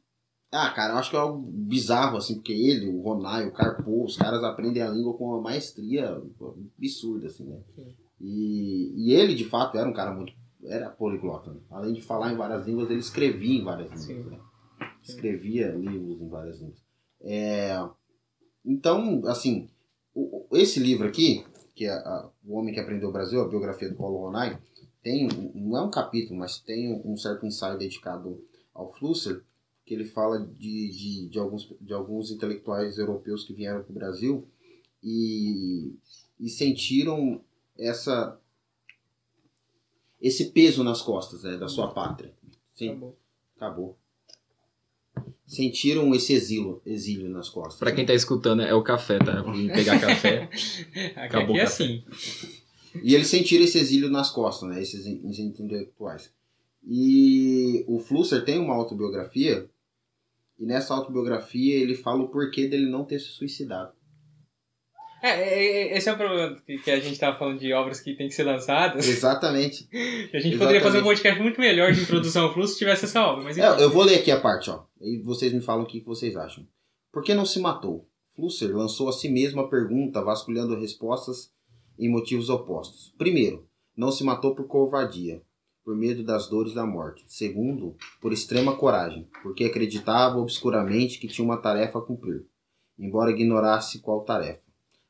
Ah, 0.51 0.71
cara, 0.71 0.93
eu 0.93 0.97
acho 0.97 1.11
que 1.11 1.15
é 1.15 1.19
algo 1.19 1.39
bizarro, 1.51 2.17
assim, 2.17 2.35
porque 2.35 2.53
ele, 2.53 2.87
o 2.87 3.01
Ronai, 3.01 3.45
o 3.47 3.51
Carpo, 3.51 4.03
os 4.03 4.17
caras 4.17 4.43
aprendem 4.43 4.81
a 4.81 4.89
língua 4.89 5.13
com 5.13 5.25
uma 5.25 5.41
maestria 5.41 6.19
absurda, 6.77 7.27
assim, 7.27 7.45
né? 7.45 7.59
Sim. 7.75 7.93
E, 8.19 8.93
e 8.95 9.13
ele, 9.13 9.35
de 9.35 9.45
fato, 9.45 9.77
era 9.77 9.87
um 9.87 9.93
cara 9.93 10.11
muito. 10.11 10.33
Era 10.63 10.89
poliglota, 10.89 11.51
né? 11.51 11.59
Além 11.69 11.93
de 11.93 12.01
falar 12.01 12.33
em 12.33 12.35
várias 12.37 12.65
línguas, 12.67 12.89
ele 12.89 12.99
escrevia 12.99 13.59
em 13.59 13.63
várias 13.63 13.89
línguas, 13.91 14.25
Sim. 14.25 14.31
né? 14.31 14.39
Escrevia 15.03 15.69
livros 15.71 16.21
em 16.21 16.27
várias 16.27 16.59
línguas. 16.59 16.83
É, 17.21 17.79
então, 18.65 19.21
assim, 19.25 19.69
esse 20.53 20.79
livro 20.79 21.07
aqui, 21.07 21.45
que 21.79 21.85
é 21.85 21.91
a- 21.91 22.29
O 22.45 22.57
Homem 22.57 22.73
que 22.73 22.79
Aprendeu 22.81 23.07
o 23.07 23.11
Brasil, 23.13 23.39
a 23.39 23.47
biografia 23.47 23.87
do 23.87 23.95
Paulo 23.95 24.17
Ronay, 24.17 24.57
tem, 25.01 25.29
não 25.55 25.77
é 25.77 25.81
um 25.81 25.89
capítulo, 25.89 26.37
mas 26.37 26.59
tem 26.59 27.01
um 27.05 27.15
certo 27.15 27.45
ensaio 27.45 27.79
dedicado 27.79 28.43
ao 28.73 28.91
Flusser, 28.91 29.45
que 29.85 29.93
ele 29.93 30.03
fala 30.03 30.45
de, 30.45 30.89
de, 30.89 31.29
de, 31.29 31.39
alguns, 31.39 31.73
de 31.79 31.93
alguns 31.93 32.31
intelectuais 32.31 32.97
europeus 32.97 33.45
que 33.45 33.53
vieram 33.53 33.81
para 33.81 33.91
o 33.91 33.95
Brasil 33.95 34.45
e, 35.01 35.95
e 36.37 36.49
sentiram 36.49 37.41
essa 37.77 38.37
esse 40.19 40.51
peso 40.51 40.83
nas 40.83 41.01
costas 41.01 41.43
né, 41.43 41.55
da 41.55 41.69
sua 41.69 41.93
pátria. 41.93 42.33
Sim, 42.75 42.89
Acabou. 42.89 43.17
acabou. 43.55 43.97
Sentiram 45.45 46.13
esse 46.13 46.33
exílio, 46.33 46.81
exílio 46.85 47.29
nas 47.29 47.49
costas. 47.49 47.79
Pra 47.79 47.91
quem 47.91 48.05
tá 48.05 48.13
escutando, 48.13 48.61
é 48.61 48.73
o 48.73 48.83
café, 48.83 49.17
tá? 49.19 49.41
Vim 49.41 49.67
pegar 49.67 49.99
café. 49.99 50.49
Acabou 51.15 51.55
aqui 51.55 51.59
é 51.59 51.63
assim. 51.63 52.03
E 53.03 53.15
eles 53.15 53.27
sentiram 53.27 53.63
esse 53.63 53.77
exílio 53.77 54.09
nas 54.09 54.29
costas, 54.29 54.69
né? 54.69 54.81
Esses 54.81 55.05
intelectuais. 55.05 56.31
E 56.87 57.83
o 57.87 57.99
Flusser 57.99 58.43
tem 58.43 58.57
uma 58.57 58.73
autobiografia, 58.73 59.69
e 60.57 60.65
nessa 60.65 60.93
autobiografia 60.93 61.75
ele 61.75 61.95
fala 61.95 62.23
o 62.23 62.29
porquê 62.29 62.67
dele 62.67 62.89
não 62.89 63.05
ter 63.05 63.19
se 63.19 63.27
suicidado. 63.27 63.93
É, 65.21 65.29
é, 65.29 65.93
é, 65.93 65.97
esse 65.97 66.07
é 66.09 66.13
o 66.13 66.17
problema 66.17 66.55
que, 66.65 66.91
a 66.91 66.99
gente 66.99 67.19
tava 67.19 67.37
falando 67.37 67.59
de 67.59 67.73
obras 67.73 67.99
que 67.99 68.15
tem 68.15 68.27
que 68.27 68.33
ser 68.33 68.43
lançadas. 68.43 69.07
Exatamente. 69.07 69.87
A 70.33 70.39
gente 70.39 70.57
poderia 70.57 70.81
fazer 70.81 70.97
um 70.97 71.01
Exatamente. 71.01 71.03
podcast 71.03 71.41
muito 71.41 71.59
melhor 71.59 71.91
de 71.91 72.01
introdução 72.01 72.45
ao 72.45 72.53
fluxo 72.53 72.73
se 72.73 72.79
tivesse 72.79 73.05
essa 73.05 73.21
obra. 73.25 73.43
Mas 73.43 73.57
É, 73.57 73.83
eu 73.83 73.89
vou 73.89 74.03
ler 74.03 74.19
aqui 74.19 74.31
a 74.31 74.39
parte, 74.39 74.69
ó. 74.69 74.83
E 75.01 75.19
vocês 75.19 75.51
me 75.51 75.61
falam 75.61 75.83
o 75.83 75.87
que 75.87 75.99
que 75.99 76.05
vocês 76.05 76.35
acham. 76.35 76.65
Por 77.11 77.23
que 77.23 77.33
não 77.33 77.45
se 77.45 77.59
matou? 77.59 78.07
Flusser 78.35 78.73
lançou 78.75 79.09
a 79.09 79.11
si 79.11 79.27
mesmo 79.27 79.59
a 79.61 79.67
pergunta, 79.67 80.21
vasculhando 80.21 80.79
respostas 80.79 81.51
em 81.97 82.09
motivos 82.09 82.49
opostos. 82.49 83.13
Primeiro, 83.17 83.67
não 83.97 84.11
se 84.11 84.23
matou 84.23 84.55
por 84.55 84.67
covardia, 84.67 85.41
por 85.83 85.95
medo 85.95 86.23
das 86.23 86.47
dores 86.47 86.73
da 86.73 86.85
morte. 86.85 87.25
Segundo, 87.27 87.97
por 88.21 88.31
extrema 88.31 88.77
coragem, 88.77 89.27
porque 89.43 89.65
acreditava 89.65 90.37
obscuramente 90.37 91.19
que 91.19 91.27
tinha 91.27 91.43
uma 91.43 91.57
tarefa 91.57 91.99
a 91.99 92.01
cumprir, 92.01 92.45
embora 92.97 93.31
ignorasse 93.31 93.99
qual 93.99 94.23
tarefa. 94.23 94.68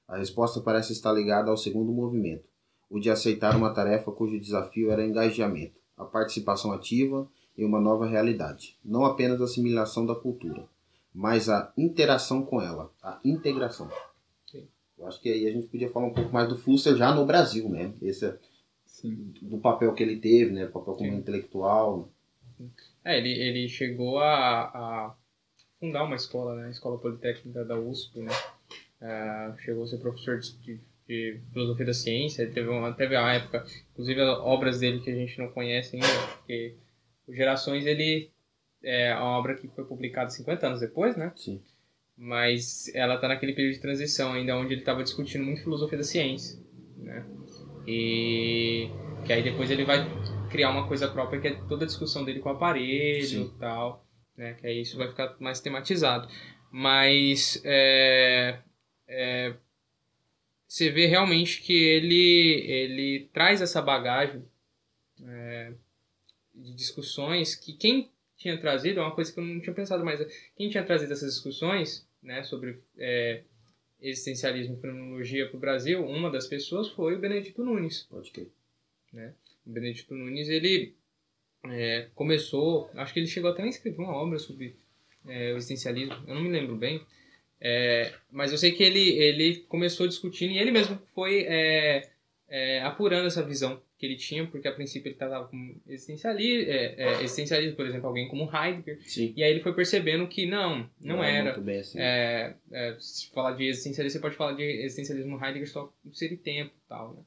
A 0.09 0.17
resposta 0.17 0.59
parece 0.59 0.91
estar 0.91 1.13
ligada 1.13 1.51
ao 1.51 1.55
segundo 1.55 1.91
movimento, 1.91 2.43
o 2.89 2.99
de 2.99 3.11
aceitar 3.11 3.55
uma 3.55 3.71
tarefa 3.71 4.11
cujo 4.11 4.39
desafio 4.39 4.89
era 4.89 5.05
engajamento, 5.05 5.79
a 5.95 6.03
participação 6.03 6.71
ativa 6.71 7.29
em 7.55 7.63
uma 7.63 7.79
nova 7.79 8.07
realidade. 8.07 8.75
Não 8.83 9.05
apenas 9.05 9.39
a 9.39 9.43
assimilação 9.43 10.07
da 10.07 10.15
cultura, 10.15 10.67
mas 11.13 11.47
a 11.47 11.71
interação 11.77 12.43
com 12.43 12.59
ela, 12.59 12.91
a 13.03 13.19
integração. 13.23 13.87
Sim. 14.47 14.67
Eu 14.97 15.05
acho 15.05 15.21
que 15.21 15.29
aí 15.29 15.47
a 15.47 15.51
gente 15.51 15.67
podia 15.67 15.91
falar 15.91 16.07
um 16.07 16.13
pouco 16.13 16.33
mais 16.33 16.49
do 16.49 16.57
Flusser 16.57 16.95
já 16.95 17.13
no 17.13 17.23
Brasil, 17.23 17.69
né? 17.69 17.93
Esse, 18.01 18.33
Sim. 18.87 19.31
do 19.43 19.59
papel 19.59 19.93
que 19.93 20.01
ele 20.01 20.17
teve, 20.19 20.51
né? 20.51 20.65
O 20.65 20.71
papel 20.71 20.95
como 20.95 21.11
Sim. 21.11 21.17
intelectual. 21.17 22.09
É, 23.05 23.19
ele, 23.19 23.31
ele 23.31 23.69
chegou 23.69 24.17
a, 24.17 24.63
a 24.63 25.15
fundar 25.79 26.03
uma 26.03 26.15
escola, 26.15 26.55
né? 26.55 26.65
A 26.65 26.71
Escola 26.71 26.97
Politécnica 26.97 27.63
da 27.63 27.79
USP, 27.79 28.21
né? 28.21 28.31
Ah, 29.01 29.55
chegou 29.59 29.83
a 29.83 29.87
ser 29.87 29.97
professor 29.97 30.39
de, 30.39 30.57
de- 30.57 30.79
de 31.07 31.39
filosofia 31.53 31.85
da 31.85 31.93
ciência. 31.93 32.41
Ele 32.43 32.51
teve 32.51 32.67
uma, 32.69 32.91
teve 32.93 33.15
uma 33.17 33.33
época, 33.33 33.65
inclusive 33.93 34.21
obras 34.21 34.79
dele 34.79 34.99
que 34.99 35.09
a 35.09 35.15
gente 35.15 35.37
não 35.39 35.49
conhece 35.51 35.95
ainda, 35.95 36.07
porque 36.37 36.75
o 37.27 37.33
Gerações 37.33 37.85
ele 37.85 38.29
é 38.83 39.13
uma 39.15 39.37
obra 39.37 39.55
que 39.55 39.67
foi 39.69 39.83
publicada 39.85 40.29
50 40.29 40.67
anos 40.67 40.79
depois, 40.81 41.15
né? 41.17 41.31
Sim. 41.35 41.61
mas 42.17 42.91
ela 42.93 43.15
está 43.15 43.27
naquele 43.29 43.53
período 43.53 43.73
de 43.75 43.79
transição 43.81 44.33
ainda 44.33 44.55
onde 44.57 44.73
ele 44.73 44.81
estava 44.81 45.01
discutindo 45.03 45.43
muito 45.45 45.63
filosofia 45.63 45.97
da 45.97 46.03
ciência, 46.03 46.59
né? 46.97 47.25
E 47.87 48.89
que 49.25 49.33
aí 49.33 49.41
depois 49.43 49.71
ele 49.71 49.83
vai 49.85 50.05
criar 50.49 50.69
uma 50.69 50.87
coisa 50.87 51.07
própria 51.07 51.39
que 51.41 51.47
é 51.47 51.53
toda 51.67 51.83
a 51.85 51.87
discussão 51.87 52.23
dele 52.25 52.39
com 52.39 52.49
o 52.49 52.51
aparelho 52.53 53.25
Sim. 53.25 53.51
e 53.55 53.59
tal, 53.59 54.05
né? 54.37 54.53
Que 54.55 54.67
aí 54.67 54.81
isso 54.81 54.97
vai 54.97 55.07
ficar 55.07 55.35
mais 55.39 55.59
tematizado. 55.59 56.27
Mas 56.71 57.61
é, 57.65 58.59
é, 59.09 59.53
você 60.67 60.89
vê 60.89 61.07
realmente 61.07 61.61
que 61.61 61.73
ele 61.73 62.61
ele 62.71 63.29
traz 63.33 63.61
essa 63.61 63.81
bagagem 63.81 64.41
é, 65.21 65.73
de 66.55 66.73
discussões 66.73 67.55
que 67.55 67.73
quem 67.73 68.09
tinha 68.37 68.57
trazido 68.57 69.01
é 69.01 69.03
uma 69.03 69.13
coisa 69.13 69.33
que 69.33 69.39
eu 69.39 69.43
não 69.43 69.59
tinha 69.59 69.73
pensado 69.73 70.05
mais 70.05 70.25
quem 70.55 70.69
tinha 70.69 70.83
trazido 70.83 71.11
essas 71.11 71.33
discussões 71.33 72.07
né, 72.23 72.43
sobre 72.43 72.79
é, 72.97 73.43
existencialismo 74.01 74.75
e 74.75 74.79
fenomenologia 74.79 75.47
para 75.47 75.57
o 75.57 75.59
Brasil, 75.59 76.05
uma 76.05 76.29
das 76.29 76.47
pessoas 76.47 76.89
foi 76.89 77.15
o 77.15 77.19
Benedito 77.19 77.63
Nunes. 77.63 78.03
Pode 78.09 78.31
crer. 78.31 78.49
O 79.65 79.69
Benedito 79.69 80.13
Nunes, 80.15 80.47
ele 80.47 80.93
é, 81.65 82.07
começou, 82.15 82.89
acho 82.95 83.13
que 83.13 83.19
ele 83.19 83.27
chegou 83.27 83.51
até 83.51 83.63
a 83.63 83.67
escrever 83.67 83.99
uma 83.99 84.15
obra 84.15 84.39
sobre 84.39 84.75
é, 85.27 85.53
o 85.53 85.57
existencialismo, 85.57 86.15
eu 86.27 86.35
não 86.35 86.41
me 86.41 86.49
lembro 86.49 86.75
bem, 86.75 87.05
é, 87.61 88.13
mas 88.31 88.51
eu 88.51 88.57
sei 88.57 88.71
que 88.71 88.83
ele, 88.83 89.09
ele 89.09 89.57
começou 89.67 90.07
discutindo 90.07 90.51
e 90.51 90.57
ele 90.57 90.71
mesmo 90.71 90.97
foi 91.13 91.45
é, 91.47 92.09
é, 92.47 92.81
apurando 92.81 93.27
essa 93.27 93.43
visão 93.43 93.81
que 93.97 94.05
ele 94.05 94.15
tinha, 94.15 94.47
porque 94.47 94.67
a 94.67 94.71
princípio 94.71 95.09
ele 95.09 95.17
tratava 95.17 95.49
com 95.49 95.75
existencialismo, 95.85 96.71
é, 96.71 96.95
é, 96.97 97.23
existencialismo, 97.23 97.75
por 97.75 97.85
exemplo, 97.85 98.07
alguém 98.07 98.29
como 98.29 98.49
Heidegger, 98.49 98.97
Sim. 99.01 99.33
e 99.35 99.43
aí 99.43 99.51
ele 99.51 99.59
foi 99.59 99.73
percebendo 99.73 100.25
que 100.27 100.45
não, 100.45 100.89
não 101.01 101.21
é 101.21 101.35
era. 101.35 101.51
Muito 101.51 101.61
bem 101.61 101.79
assim. 101.79 101.99
Se 102.97 103.29
falar 103.31 103.51
de 103.51 103.65
existencialismo, 103.65 104.13
você 104.13 104.21
pode 104.21 104.35
falar 104.37 104.53
de 104.53 104.63
existencialismo 104.63 105.35
Heidegger 105.35 105.69
só 105.69 105.93
com 106.01 106.13
ser 106.13 106.31
e 106.31 106.37
tempo 106.37 106.71
e 106.73 106.87
tal, 106.87 107.13
né? 107.13 107.21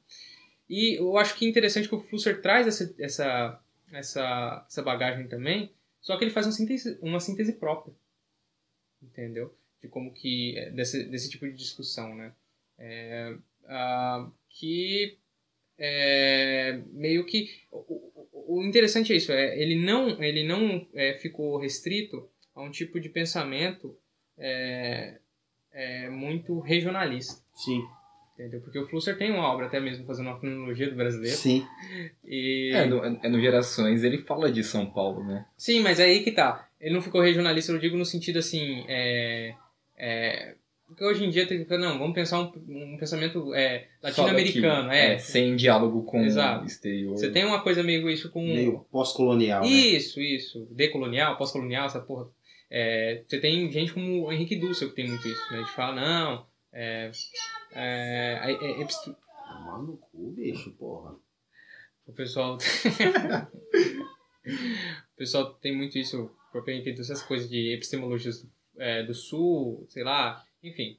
E 0.67 0.99
eu 0.99 1.15
acho 1.17 1.35
que 1.35 1.45
é 1.45 1.49
interessante 1.49 1.87
que 1.87 1.93
o 1.93 1.99
Flusser 1.99 2.41
traz 2.41 2.65
essa, 2.65 2.95
essa, 2.97 3.61
essa, 3.91 4.65
essa 4.67 4.81
bagagem 4.81 5.27
também, 5.27 5.71
só 6.01 6.17
que 6.17 6.23
ele 6.23 6.31
faz 6.31 6.47
uma 6.47 6.53
síntese, 6.53 6.97
uma 7.01 7.19
síntese 7.19 7.53
própria, 7.53 7.93
entendeu? 8.99 9.53
De 9.83 9.89
como 9.89 10.13
que, 10.13 10.57
é, 10.57 10.69
desse, 10.71 11.03
desse 11.09 11.29
tipo 11.29 11.45
de 11.45 11.53
discussão, 11.53 12.15
né? 12.15 12.31
É, 12.79 13.35
que 14.49 15.17
é, 15.77 16.79
meio 16.91 17.25
que 17.25 17.49
o, 17.71 17.77
o- 18.31 18.57
o 18.59 18.63
interessante 18.63 19.11
é 19.13 19.15
isso 19.15 19.31
é 19.31 19.59
ele 19.59 19.75
não 19.75 20.21
ele 20.23 20.43
não 20.43 20.87
é, 20.93 21.13
ficou 21.13 21.57
restrito 21.57 22.29
a 22.55 22.61
um 22.61 22.69
tipo 22.71 22.99
de 22.99 23.09
pensamento 23.09 23.97
é, 24.37 25.17
é, 25.71 26.09
muito 26.09 26.59
regionalista 26.59 27.41
Sim. 27.55 27.81
entendeu 28.33 28.61
porque 28.61 28.77
o 28.79 28.87
Flusser 28.87 29.17
tem 29.17 29.31
uma 29.31 29.47
obra 29.51 29.65
até 29.67 29.79
mesmo 29.79 30.05
fazendo 30.05 30.27
uma 30.27 30.39
cronologia 30.39 30.89
do 30.89 30.95
brasileiro 30.95 31.37
Sim. 31.37 31.65
e 32.23 32.71
É, 32.73 32.85
no, 32.85 33.03
é 33.03 33.29
no 33.29 33.41
Gerações 33.41 34.03
ele 34.03 34.17
fala 34.19 34.51
de 34.51 34.63
São 34.63 34.85
Paulo, 34.85 35.23
né? 35.23 35.45
sim 35.57 35.81
mas 35.81 35.99
é 35.99 36.03
aí 36.05 36.23
que 36.23 36.31
tá 36.31 36.69
ele 36.79 36.93
não 36.93 37.01
ficou 37.01 37.21
regionalista 37.21 37.71
eu 37.71 37.79
digo 37.79 37.97
no 37.97 38.05
sentido 38.05 38.39
assim 38.39 38.85
é, 38.87 39.55
é, 40.03 40.55
porque 40.85 41.05
hoje 41.05 41.23
em 41.23 41.29
dia 41.29 41.47
tem 41.47 41.63
que 41.63 41.77
não 41.77 41.97
vamos 41.97 42.13
pensar 42.13 42.41
um, 42.41 42.51
um 42.67 42.97
pensamento 42.97 43.53
é, 43.53 43.87
latino-americano 44.01 44.89
daqui. 44.89 44.97
é, 44.97 45.17
Sem 45.17 45.55
diálogo 45.55 46.03
com 46.03 46.25
Exato. 46.25 46.65
o 46.65 46.67
exterior. 46.67 47.15
você 47.17 47.31
tem 47.31 47.45
uma 47.45 47.61
coisa 47.61 47.81
meio 47.81 48.09
isso 48.09 48.29
com 48.29 48.43
Meio 48.43 48.85
pós-colonial, 48.91 49.61
né? 49.61 49.67
Isso, 49.67 50.19
isso. 50.19 50.67
Decolonial, 50.71 51.37
pós-colonial, 51.37 51.85
essa 51.85 52.01
porra. 52.01 52.27
É, 52.69 53.23
você 53.25 53.39
tem 53.39 53.71
gente 53.71 53.93
como 53.93 54.25
o 54.25 54.31
Henrique 54.31 54.57
Dussel 54.57 54.89
que 54.89 54.95
tem 54.95 55.07
muito 55.07 55.25
isso, 55.25 55.51
né? 55.51 55.59
A 55.59 55.61
gente 55.61 55.73
fala, 55.73 55.95
não, 55.95 56.45
é, 56.73 57.09
é, 57.73 58.51
é, 58.51 58.81
é, 58.81 58.85
Tomar 58.85 59.81
no 59.83 59.97
cu, 59.97 60.31
bicho, 60.31 60.71
porra. 60.71 61.15
o 62.05 62.11
pessoal... 62.13 62.57
o 65.13 65.15
pessoal 65.15 65.53
tem 65.53 65.75
muito 65.75 65.97
isso, 65.97 66.23
o 66.23 66.51
próprio 66.51 66.73
Henrique 66.73 66.91
Dussel, 66.91 67.13
essas 67.13 67.25
coisas 67.25 67.49
de 67.49 67.73
epistemologias 67.73 68.41
do, 68.41 68.51
é, 68.77 69.03
do 69.03 69.13
Sul, 69.13 69.85
sei 69.89 70.03
lá, 70.03 70.43
enfim. 70.63 70.97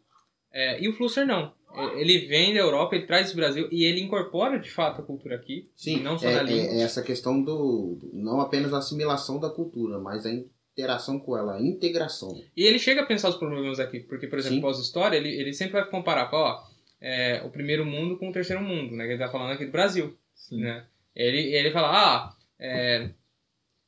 É, 0.52 0.80
e 0.82 0.88
o 0.88 0.92
Flusser 0.92 1.26
não. 1.26 1.52
Ele 1.96 2.26
vem 2.28 2.54
da 2.54 2.60
Europa, 2.60 2.94
ele 2.94 3.04
traz 3.06 3.28
pro 3.32 3.38
Brasil 3.40 3.68
e 3.72 3.82
ele 3.84 4.00
incorpora 4.00 4.60
de 4.60 4.70
fato 4.70 5.00
a 5.00 5.04
cultura 5.04 5.34
aqui. 5.34 5.68
Sim, 5.74 6.00
Não 6.02 6.16
só 6.16 6.28
é, 6.28 6.34
na 6.34 6.40
é- 6.42 6.44
língua. 6.44 6.72
é 6.74 6.80
essa 6.82 7.02
questão 7.02 7.42
do, 7.42 7.96
do- 8.00 8.10
Não 8.12 8.40
apenas 8.40 8.72
a 8.72 8.78
assimilação 8.78 9.40
da 9.40 9.50
cultura, 9.50 9.98
mas 9.98 10.24
a 10.24 10.30
interação 10.32 11.18
com 11.18 11.36
ela, 11.36 11.56
a 11.56 11.60
integração. 11.60 12.40
E 12.56 12.62
ele 12.62 12.78
chega 12.78 13.02
a 13.02 13.06
pensar 13.06 13.28
os 13.30 13.36
problemas 13.36 13.80
aqui, 13.80 13.98
porque, 14.00 14.28
por 14.28 14.38
exemplo, 14.38 14.60
pós-história, 14.60 15.16
ele, 15.16 15.30
ele 15.30 15.52
sempre 15.52 15.72
vai 15.80 15.90
comparar, 15.90 16.30
ó, 16.32 16.62
é, 17.00 17.42
o 17.44 17.50
primeiro 17.50 17.84
mundo 17.84 18.16
com 18.18 18.28
o 18.28 18.32
terceiro 18.32 18.62
mundo, 18.62 18.94
né? 18.94 19.06
Que 19.06 19.12
ele 19.14 19.18
tá 19.18 19.28
falando 19.28 19.50
aqui 19.52 19.66
do 19.66 19.72
Brasil, 19.72 20.16
Sim. 20.32 20.60
né? 20.60 20.86
Ele, 21.14 21.40
ele 21.56 21.72
fala, 21.72 21.88
ah, 21.90 22.36
é, 22.60 23.10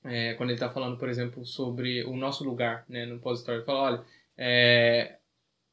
é, 0.07 0.35
quando 0.35 0.51
ele 0.51 0.59
tá 0.59 0.71
falando, 0.71 0.99
por 0.99 1.09
exemplo, 1.09 1.45
sobre 1.45 2.05
o 2.05 2.16
nosso 2.16 2.45
lugar, 2.45 2.85
né? 2.88 3.07
No 3.07 3.19
pós-história, 3.19 3.59
ele 3.59 3.66
fala, 3.66 3.83
olha, 3.83 4.05
é, 4.37 5.16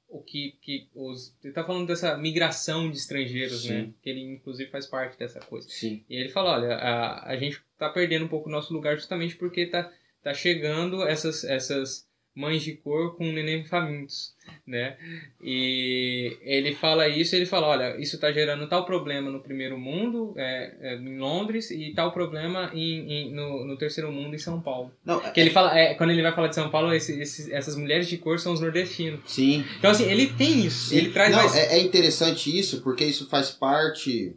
o 0.07 0.21
que, 0.21 0.57
que 0.61 0.87
os... 0.93 1.35
Ele 1.43 1.53
tá 1.53 1.63
falando 1.63 1.87
dessa 1.87 2.17
migração 2.17 2.89
de 2.89 2.97
estrangeiros, 2.97 3.65
né? 3.65 3.85
Sim. 3.85 3.93
Que 4.01 4.09
ele, 4.09 4.21
inclusive, 4.21 4.69
faz 4.69 4.85
parte 4.85 5.17
dessa 5.17 5.39
coisa. 5.39 5.67
Sim. 5.69 6.03
E 6.09 6.15
ele 6.15 6.29
fala, 6.29 6.51
olha, 6.53 6.75
a, 6.75 7.29
a 7.31 7.37
gente 7.37 7.61
tá 7.77 7.89
perdendo 7.89 8.25
um 8.25 8.29
pouco 8.29 8.47
o 8.47 8.51
nosso 8.51 8.73
lugar 8.73 8.95
justamente 8.95 9.35
porque 9.35 9.65
tá, 9.65 9.91
tá 10.21 10.33
chegando 10.33 11.03
essas, 11.03 11.43
essas 11.43 12.07
mães 12.35 12.63
de 12.63 12.73
cor 12.73 13.15
com 13.15 13.31
neném 13.31 13.63
famintos, 13.63 14.33
né? 14.65 14.97
E 15.41 16.35
ele 16.41 16.73
fala 16.73 17.07
isso, 17.07 17.35
ele 17.35 17.45
fala, 17.45 17.67
olha, 17.67 17.95
isso 18.01 18.15
está 18.15 18.31
gerando 18.31 18.67
tal 18.67 18.85
problema 18.85 19.29
no 19.29 19.39
primeiro 19.39 19.77
mundo, 19.77 20.33
é, 20.35 20.75
é, 20.81 20.95
em 20.95 21.17
Londres, 21.19 21.69
e 21.69 21.93
tal 21.93 22.11
problema 22.11 22.71
em, 22.73 23.11
em, 23.11 23.31
no, 23.33 23.65
no 23.65 23.77
terceiro 23.77 24.11
mundo 24.11 24.33
em 24.35 24.39
São 24.39 24.59
Paulo. 24.61 24.91
Não, 25.05 25.19
Que 25.31 25.39
ele 25.41 25.51
fala, 25.51 25.77
é, 25.77 25.93
quando 25.93 26.09
ele 26.09 26.21
vai 26.23 26.33
falar 26.33 26.47
de 26.47 26.55
São 26.55 26.69
Paulo, 26.71 26.91
esse, 26.93 27.19
esse- 27.21 27.53
essas 27.53 27.75
mulheres 27.75 28.07
de 28.07 28.17
cor 28.17 28.39
são 28.39 28.53
os 28.53 28.59
nordestinos. 28.61 29.19
sim. 29.27 29.63
Então 29.77 29.91
assim, 29.91 30.09
ele 30.09 30.27
tem 30.27 30.65
isso, 30.65 30.89
Sim. 30.89 30.97
ele 30.97 31.11
traz 31.11 31.31
Não, 31.31 31.37
mais... 31.39 31.55
é, 31.55 31.77
é 31.77 31.79
interessante 31.81 32.57
isso, 32.57 32.81
porque 32.81 33.05
isso 33.05 33.29
faz 33.29 33.51
parte 33.51 34.35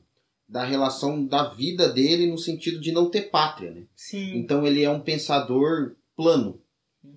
da 0.49 0.65
relação 0.65 1.25
da 1.27 1.49
vida 1.49 1.89
dele 1.89 2.27
no 2.27 2.39
sentido 2.39 2.79
de 2.81 2.93
não 2.93 3.11
ter 3.11 3.23
pátria, 3.31 3.71
né? 3.71 3.83
Sim, 3.97 4.37
Então 4.39 4.67
ele 4.67 4.83
é 4.85 4.91
um 4.91 5.01
pensador 5.01 5.97
plano, 6.17 6.61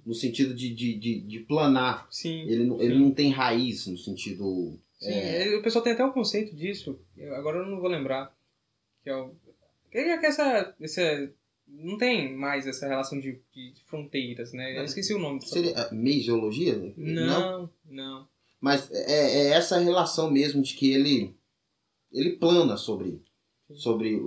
no 0.06 0.14
sentido 0.14 0.54
de, 0.54 0.74
de, 0.74 0.94
de, 0.98 1.22
de 1.22 1.40
planar. 1.42 2.08
sim. 2.12 2.42
Ele, 2.42 2.64
não- 2.66 2.82
ele 2.82 2.94
Sim. 2.96 3.00
não 3.00 3.12
tem 3.12 3.30
raiz 3.32 3.88
no 3.88 3.98
sentido. 3.98 4.80
Sim, 5.00 5.10
é, 5.12 5.56
o 5.56 5.62
pessoal 5.64 5.84
tem 5.84 5.94
até 5.94 6.04
um 6.06 6.12
conceito 6.12 6.56
disso, 6.56 7.00
eu- 7.18 7.36
agora 7.36 7.60
eu 7.60 7.66
não 7.66 7.80
vou 7.80 7.90
lembrar, 7.90 8.36
que 9.04 9.10
é 9.10 9.16
o... 9.16 9.34
Que 9.92 9.98
é 9.98 10.18
que 10.18 10.26
essa, 10.26 10.76
essa... 10.80 11.32
Não 11.68 11.98
tem 11.98 12.36
mais 12.36 12.66
essa 12.66 12.88
relação 12.88 13.20
de, 13.20 13.40
de 13.54 13.74
fronteiras, 13.86 14.52
né? 14.54 14.78
Eu 14.78 14.84
esqueci 14.84 15.14
o 15.14 15.20
nome 15.20 15.40
seria 15.42 15.74
a 15.80 15.92
mesiologia? 15.94 16.76
né? 16.78 16.94
Não, 16.98 17.70
não. 17.86 18.28
Mas 18.60 18.90
é, 18.92 19.12
é 19.12 19.48
essa 19.52 19.78
relação 19.78 20.32
mesmo 20.32 20.62
de 20.64 20.74
que 20.74 20.92
ele 20.92 21.36
ele 22.12 22.32
plana 22.38 22.76
sobre 22.76 23.22
sobre 23.76 24.20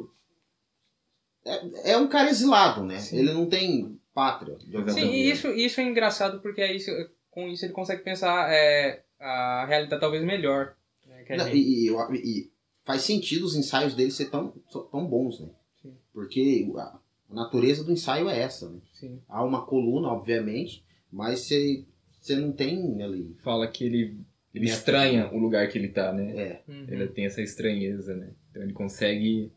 é, 1.44 1.92
é 1.92 1.96
um 1.98 2.09
cara 2.09 2.31
exilado, 2.31 2.85
né? 2.85 3.01
Sim. 3.01 3.18
Ele 3.18 3.33
não 3.33 3.46
tem 3.48 3.98
pátria. 4.14 4.57
Sim, 4.88 5.11
e 5.11 5.31
isso, 5.31 5.48
isso 5.48 5.81
é 5.81 5.85
engraçado 5.85 6.40
porque 6.40 6.61
aí 6.62 6.77
isso, 6.77 6.90
com 7.31 7.48
isso 7.48 7.64
ele 7.64 7.72
consegue 7.72 8.03
pensar 8.03 8.53
é, 8.53 9.03
a 9.18 9.64
realidade 9.66 10.01
talvez 10.01 10.22
melhor. 10.25 10.75
Né, 11.07 11.25
Não, 11.31 11.44
gente- 11.46 11.57
e, 11.57 11.88
e 11.88 12.16
e 12.16 12.51
faz 12.85 13.03
sentido 13.03 13.44
os 13.44 13.55
ensaios 13.57 13.94
dele 13.94 14.11
ser 14.11 14.31
tão, 14.31 14.51
tão 14.90 15.07
bons, 15.07 15.40
né? 15.40 15.48
Sim. 15.81 15.94
Porque 16.12 16.68
a, 16.77 16.98
natureza 17.31 17.83
do 17.85 17.92
ensaio 17.92 18.29
é 18.29 18.38
essa, 18.38 18.68
né? 18.68 18.79
Sim. 18.92 19.20
Há 19.29 19.42
uma 19.44 19.64
coluna, 19.64 20.09
obviamente, 20.09 20.85
mas 21.11 21.40
você 21.40 21.85
você 22.20 22.37
não 22.37 22.53
tem 22.53 23.03
ali. 23.03 23.35
Fala 23.42 23.66
que 23.66 23.85
ele, 23.85 24.16
ele 24.55 24.66
estranha 24.66 25.29
o 25.33 25.38
lugar 25.38 25.66
que 25.68 25.77
ele 25.77 25.88
tá, 25.88 26.12
né? 26.12 26.37
É, 26.37 26.62
Uhum. 26.68 26.87
Ele 26.88 27.09
tem 27.09 27.27
essa 27.27 27.42
estranheza, 27.42 28.14
né? 28.14 28.31
Então 28.51 28.62
ele 28.62 28.72
consegue 28.72 29.51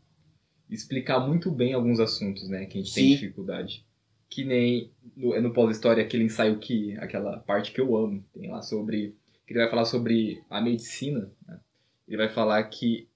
explicar 0.68 1.20
muito 1.20 1.50
bem 1.50 1.74
alguns 1.74 2.00
assuntos, 2.00 2.48
né? 2.48 2.66
Que 2.66 2.78
a 2.78 2.82
gente 2.82 2.92
tem 2.94 3.04
Sim. 3.04 3.10
dificuldade. 3.10 3.84
Que 4.28 4.44
nem 4.44 4.90
no, 5.16 5.40
no 5.40 5.52
pós-história 5.52 6.02
aquele 6.02 6.24
ensaio 6.24 6.58
que. 6.58 6.96
aquela 6.98 7.38
parte 7.38 7.72
que 7.72 7.80
eu 7.80 7.96
amo. 7.96 8.24
Tem 8.32 8.50
lá 8.50 8.62
sobre. 8.62 9.14
que 9.46 9.52
ele 9.52 9.60
vai 9.60 9.70
falar 9.70 9.84
sobre 9.84 10.42
a 10.50 10.60
medicina. 10.60 11.30
né? 11.46 11.60
Ele 12.06 12.16
vai 12.16 12.28
falar 12.28 12.62
que 12.64 13.08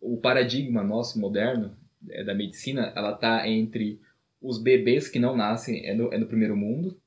o 0.00 0.16
paradigma 0.16 0.82
nosso 0.82 1.20
moderno 1.20 1.76
é, 2.10 2.24
da 2.24 2.34
medicina, 2.34 2.92
ela 2.96 3.12
tá 3.12 3.48
entre 3.48 4.00
os 4.40 4.60
bebês 4.60 5.08
que 5.08 5.20
não 5.20 5.36
nascem 5.36 5.86
é 5.86 5.94
no, 5.94 6.12
é 6.12 6.18
no 6.18 6.26
primeiro 6.26 6.56
mundo 6.56 7.00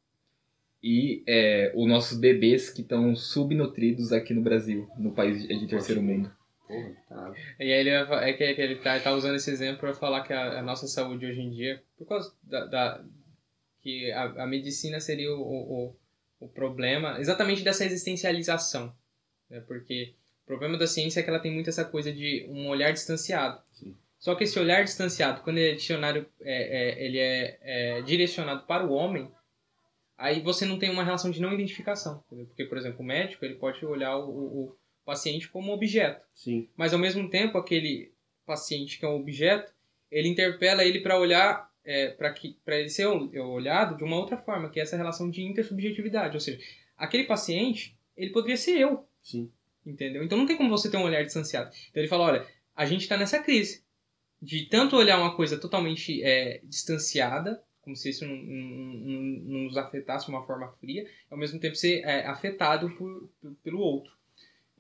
e 0.82 1.24
é, 1.28 1.74
os 1.76 1.88
nossos 1.88 2.18
bebês 2.18 2.70
que 2.70 2.82
estão 2.82 3.16
subnutridos 3.16 4.14
aqui 4.14 4.34
no 4.34 4.42
Brasil, 4.42 4.88
no 4.98 5.12
país 5.12 5.46
de 5.46 5.68
terceiro 5.68 6.02
mundo. 6.02 6.32
Porra, 6.68 6.96
caralho. 7.10 7.36
E 7.60 7.64
aí 7.64 7.72
ele, 7.72 7.92
vai 7.92 8.08
fa- 8.08 8.28
é 8.28 8.34
que, 8.34 8.54
que 8.56 8.62
ele 8.62 8.76
tá, 8.78 9.00
tá 9.00 9.14
usando 9.14 9.36
esse 9.36 9.50
exemplo 9.52 9.80
para 9.82 9.94
falar 9.94 10.22
que 10.24 10.34
a, 10.34 10.60
a 10.60 10.62
nossa 10.62 10.88
saúde 10.88 11.26
hoje 11.26 11.42
em 11.42 11.52
dia, 11.52 11.82
por 11.98 12.08
causa 12.08 12.34
da, 12.44 12.66
da- 12.66 13.06
que 13.82 14.12
a, 14.12 14.44
a 14.44 14.48
medicina 14.48 15.00
seria 15.00 15.32
o, 15.34 15.42
o, 15.42 15.96
o- 16.40 16.48
problema, 16.50 17.20
exatamente 17.20 17.64
dessa 17.64 17.86
existencialização, 17.86 18.94
né? 19.50 19.60
Porque 19.68 20.14
o 20.44 20.46
problema 20.48 20.78
da 20.78 20.88
ciência 20.88 21.20
é 21.20 21.24
que 21.24 21.30
ela 21.30 21.40
tem 21.40 21.52
muito 21.52 21.70
essa 21.70 21.86
coisa 21.86 22.12
de 22.12 22.46
um 22.50 22.68
olhar 22.68 22.92
distanciado. 22.92 23.62
Sim. 23.72 23.96
Só 24.20 24.34
que 24.36 24.44
esse 24.44 24.58
olhar 24.60 24.84
distanciado, 24.84 25.42
quando 25.42 25.58
ele 25.60 25.72
é 25.72 25.76
dicionário, 25.76 26.26
é, 26.42 26.54
é- 27.02 27.06
ele 27.06 27.18
é, 27.20 27.60
é 27.62 28.02
direcionado 28.02 28.66
para 28.66 28.86
o 28.86 28.92
homem, 28.92 29.30
aí 30.18 30.42
você 30.42 30.66
não 30.66 30.80
tem 30.80 30.90
uma 30.90 31.04
relação 31.04 31.30
de 31.32 31.42
não 31.42 31.54
identificação. 31.54 32.24
entendeu? 32.28 32.46
Porque, 32.48 32.66
por 32.66 32.78
exemplo, 32.78 33.02
o 33.02 33.04
médico 33.04 33.44
ele 33.46 33.56
pode 33.56 33.86
olhar 33.86 34.18
o- 34.18 34.30
o 34.30 34.76
paciente 35.06 35.48
como 35.50 35.72
objeto. 35.72 36.26
Sim, 36.34 36.68
mas 36.76 36.94
ao 36.94 37.00
mesmo 37.00 37.30
tempo 37.30 37.58
aquele 37.58 38.12
paciente 38.46 38.98
que 39.00 39.06
é 39.06 39.08
um 39.08 39.16
objeto 39.16 39.74
ele 40.12 40.28
interpela 40.28 40.84
ele 40.84 41.00
para 41.02 41.18
olhar 41.20 41.70
é, 41.84 42.10
para 42.10 42.32
que 42.34 42.58
para 42.66 42.78
ele 42.80 42.90
ser 42.90 43.06
ol- 43.06 43.30
olhado 43.54 43.96
de 43.98 44.04
uma 44.04 44.18
outra 44.18 44.38
forma 44.38 44.70
que 44.70 44.80
é 44.80 44.84
essa 44.84 44.98
relação 44.98 45.30
de 45.30 45.42
intersubjetividade. 45.44 46.36
Ou 46.36 46.40
seja 46.40 46.60
aquele 46.98 47.24
paciente 47.26 47.96
ele 48.18 48.32
poderia 48.32 48.58
ser 48.58 48.78
eu. 48.80 49.06
Sim. 49.22 49.52
entendeu? 49.86 50.24
Então 50.24 50.38
não 50.38 50.46
tem 50.46 50.56
como 50.58 50.70
você 50.70 50.90
ter 50.90 50.98
um 50.98 51.04
olhar 51.04 51.24
distanciado. 51.24 51.70
Então 51.90 52.02
ele 52.02 52.08
fala 52.10 52.24
olha 52.26 52.48
a 52.76 52.86
gente 52.86 53.02
está 53.02 53.18
nessa 53.18 53.40
crise 53.42 53.84
de 54.42 54.66
tanto 54.66 54.96
olhar 54.98 55.18
uma 55.20 55.36
coisa 55.36 55.58
totalmente 55.58 56.22
é, 56.24 56.60
distanciada 56.64 57.62
como 57.82 57.96
se 57.96 58.10
isso 58.10 58.26
não, 58.26 58.36
não- 58.36 58.98
não- 58.98 59.22
não 59.44 59.60
nos 59.66 59.78
afetasse 59.78 60.26
de 60.26 60.32
uma 60.32 60.46
forma 60.46 60.72
fria 60.80 61.08
ao 61.30 61.38
mesmo 61.38 61.60
tempo 61.60 61.76
ser 61.76 62.02
é, 62.04 62.26
afetado 62.26 62.90
por, 62.96 63.30
pelo 63.64 63.80
outro 63.80 64.12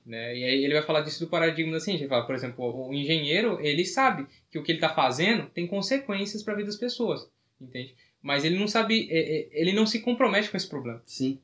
né? 0.05 0.37
E 0.37 0.43
aí 0.43 0.63
ele 0.63 0.73
vai 0.73 0.83
falar 0.83 1.01
disso 1.01 1.19
do 1.25 1.29
paradigma 1.29 1.71
da 1.73 1.79
ciência. 1.79 2.03
Ele 2.03 2.09
fala, 2.09 2.25
por 2.25 2.35
exemplo, 2.35 2.87
o 2.87 2.93
engenheiro, 2.93 3.59
ele 3.61 3.83
sabe 3.85 4.27
que 4.51 4.59
o 4.59 4.63
que 4.63 4.71
ele 4.71 4.77
está 4.77 4.89
fazendo 4.93 5.47
tem 5.49 5.65
consequências 5.67 6.43
para 6.43 6.53
a 6.53 6.55
vida 6.57 6.67
das 6.67 6.77
pessoas, 6.77 7.29
entende? 7.59 7.95
Mas 8.21 8.43
ele 8.43 8.57
não 8.57 8.67
sabe, 8.67 9.07
é, 9.11 9.37
é, 9.39 9.49
ele 9.51 9.73
não 9.73 9.85
se 9.85 9.99
compromete 10.01 10.49
com 10.49 10.57
esse 10.57 10.67
problema. 10.67 11.01
Sim, 11.05 11.39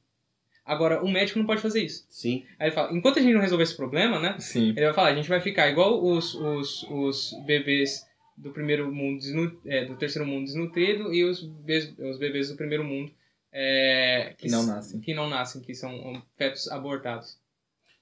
Agora, 0.63 1.04
o 1.04 1.10
médico 1.12 1.39
não 1.39 1.45
pode 1.45 1.60
fazer 1.62 1.84
isso. 1.84 2.06
sim. 2.08 2.45
Aí 2.60 2.67
ele 2.67 2.76
fala, 2.76 2.93
enquanto 2.95 3.17
a 3.17 3.21
gente 3.21 3.34
não 3.34 3.41
resolver 3.41 3.63
esse 3.63 3.76
problema, 3.76 4.19
né? 4.19 4.36
Sim. 4.39 4.69
Ele 4.69 4.86
vai 4.86 4.93
falar, 4.93 5.10
a 5.10 5.15
gente 5.15 5.28
vai 5.28 5.41
ficar 5.41 5.67
igual 5.69 6.02
os, 6.04 6.36
os, 6.36 6.84
os 6.84 7.34
bebês 7.45 8.06
do 8.38 8.52
primeiro 8.52 8.93
mundo, 8.93 9.60
é, 9.65 9.86
do 9.86 9.95
terceiro 9.97 10.26
mundo 10.28 10.45
desnutrido 10.45 11.12
e 11.13 11.24
os, 11.24 11.43
bebês, 11.43 11.93
os 12.00 12.17
bebês 12.19 12.50
do 12.50 12.56
primeiro 12.56 12.84
mundo 12.84 13.12
é, 13.52 14.34
Que 14.38 14.50
não 14.50 14.60
s- 14.60 14.67
nascem. 14.67 15.00
que 15.02 15.13
não 15.13 15.28
nascem, 15.30 15.62
que 15.62 15.74
são 15.76 16.21
fetos 16.38 16.67
abortados. 16.69 17.38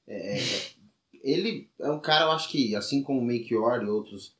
É, 0.10 0.38
ele 1.24 1.70
é 1.80 1.90
um 1.90 2.00
cara, 2.00 2.26
eu 2.26 2.32
acho 2.32 2.50
que, 2.50 2.76
assim 2.76 3.04
como 3.04 3.20
o 3.20 3.24
Melchior 3.24 3.84
e 3.84 3.88
outros, 3.88 4.36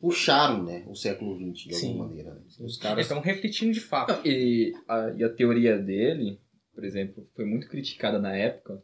puxaram 0.00 0.62
né, 0.62 0.84
o 0.86 0.94
século 0.94 1.36
XX 1.36 1.68
de 1.68 1.74
Sim. 1.74 1.88
alguma 1.88 2.06
maneira. 2.06 2.34
Né? 2.34 2.40
Os 2.60 2.76
caras. 2.76 3.04
estão 3.04 3.20
refletindo 3.20 3.72
de 3.72 3.80
fato. 3.80 4.12
Não, 4.12 4.24
e, 4.24 4.72
a, 4.86 5.10
e 5.16 5.24
a 5.24 5.28
teoria 5.28 5.76
dele, 5.76 6.40
por 6.72 6.84
exemplo, 6.84 7.28
foi 7.34 7.44
muito 7.44 7.68
criticada 7.68 8.18
na 8.18 8.36
época 8.36 8.82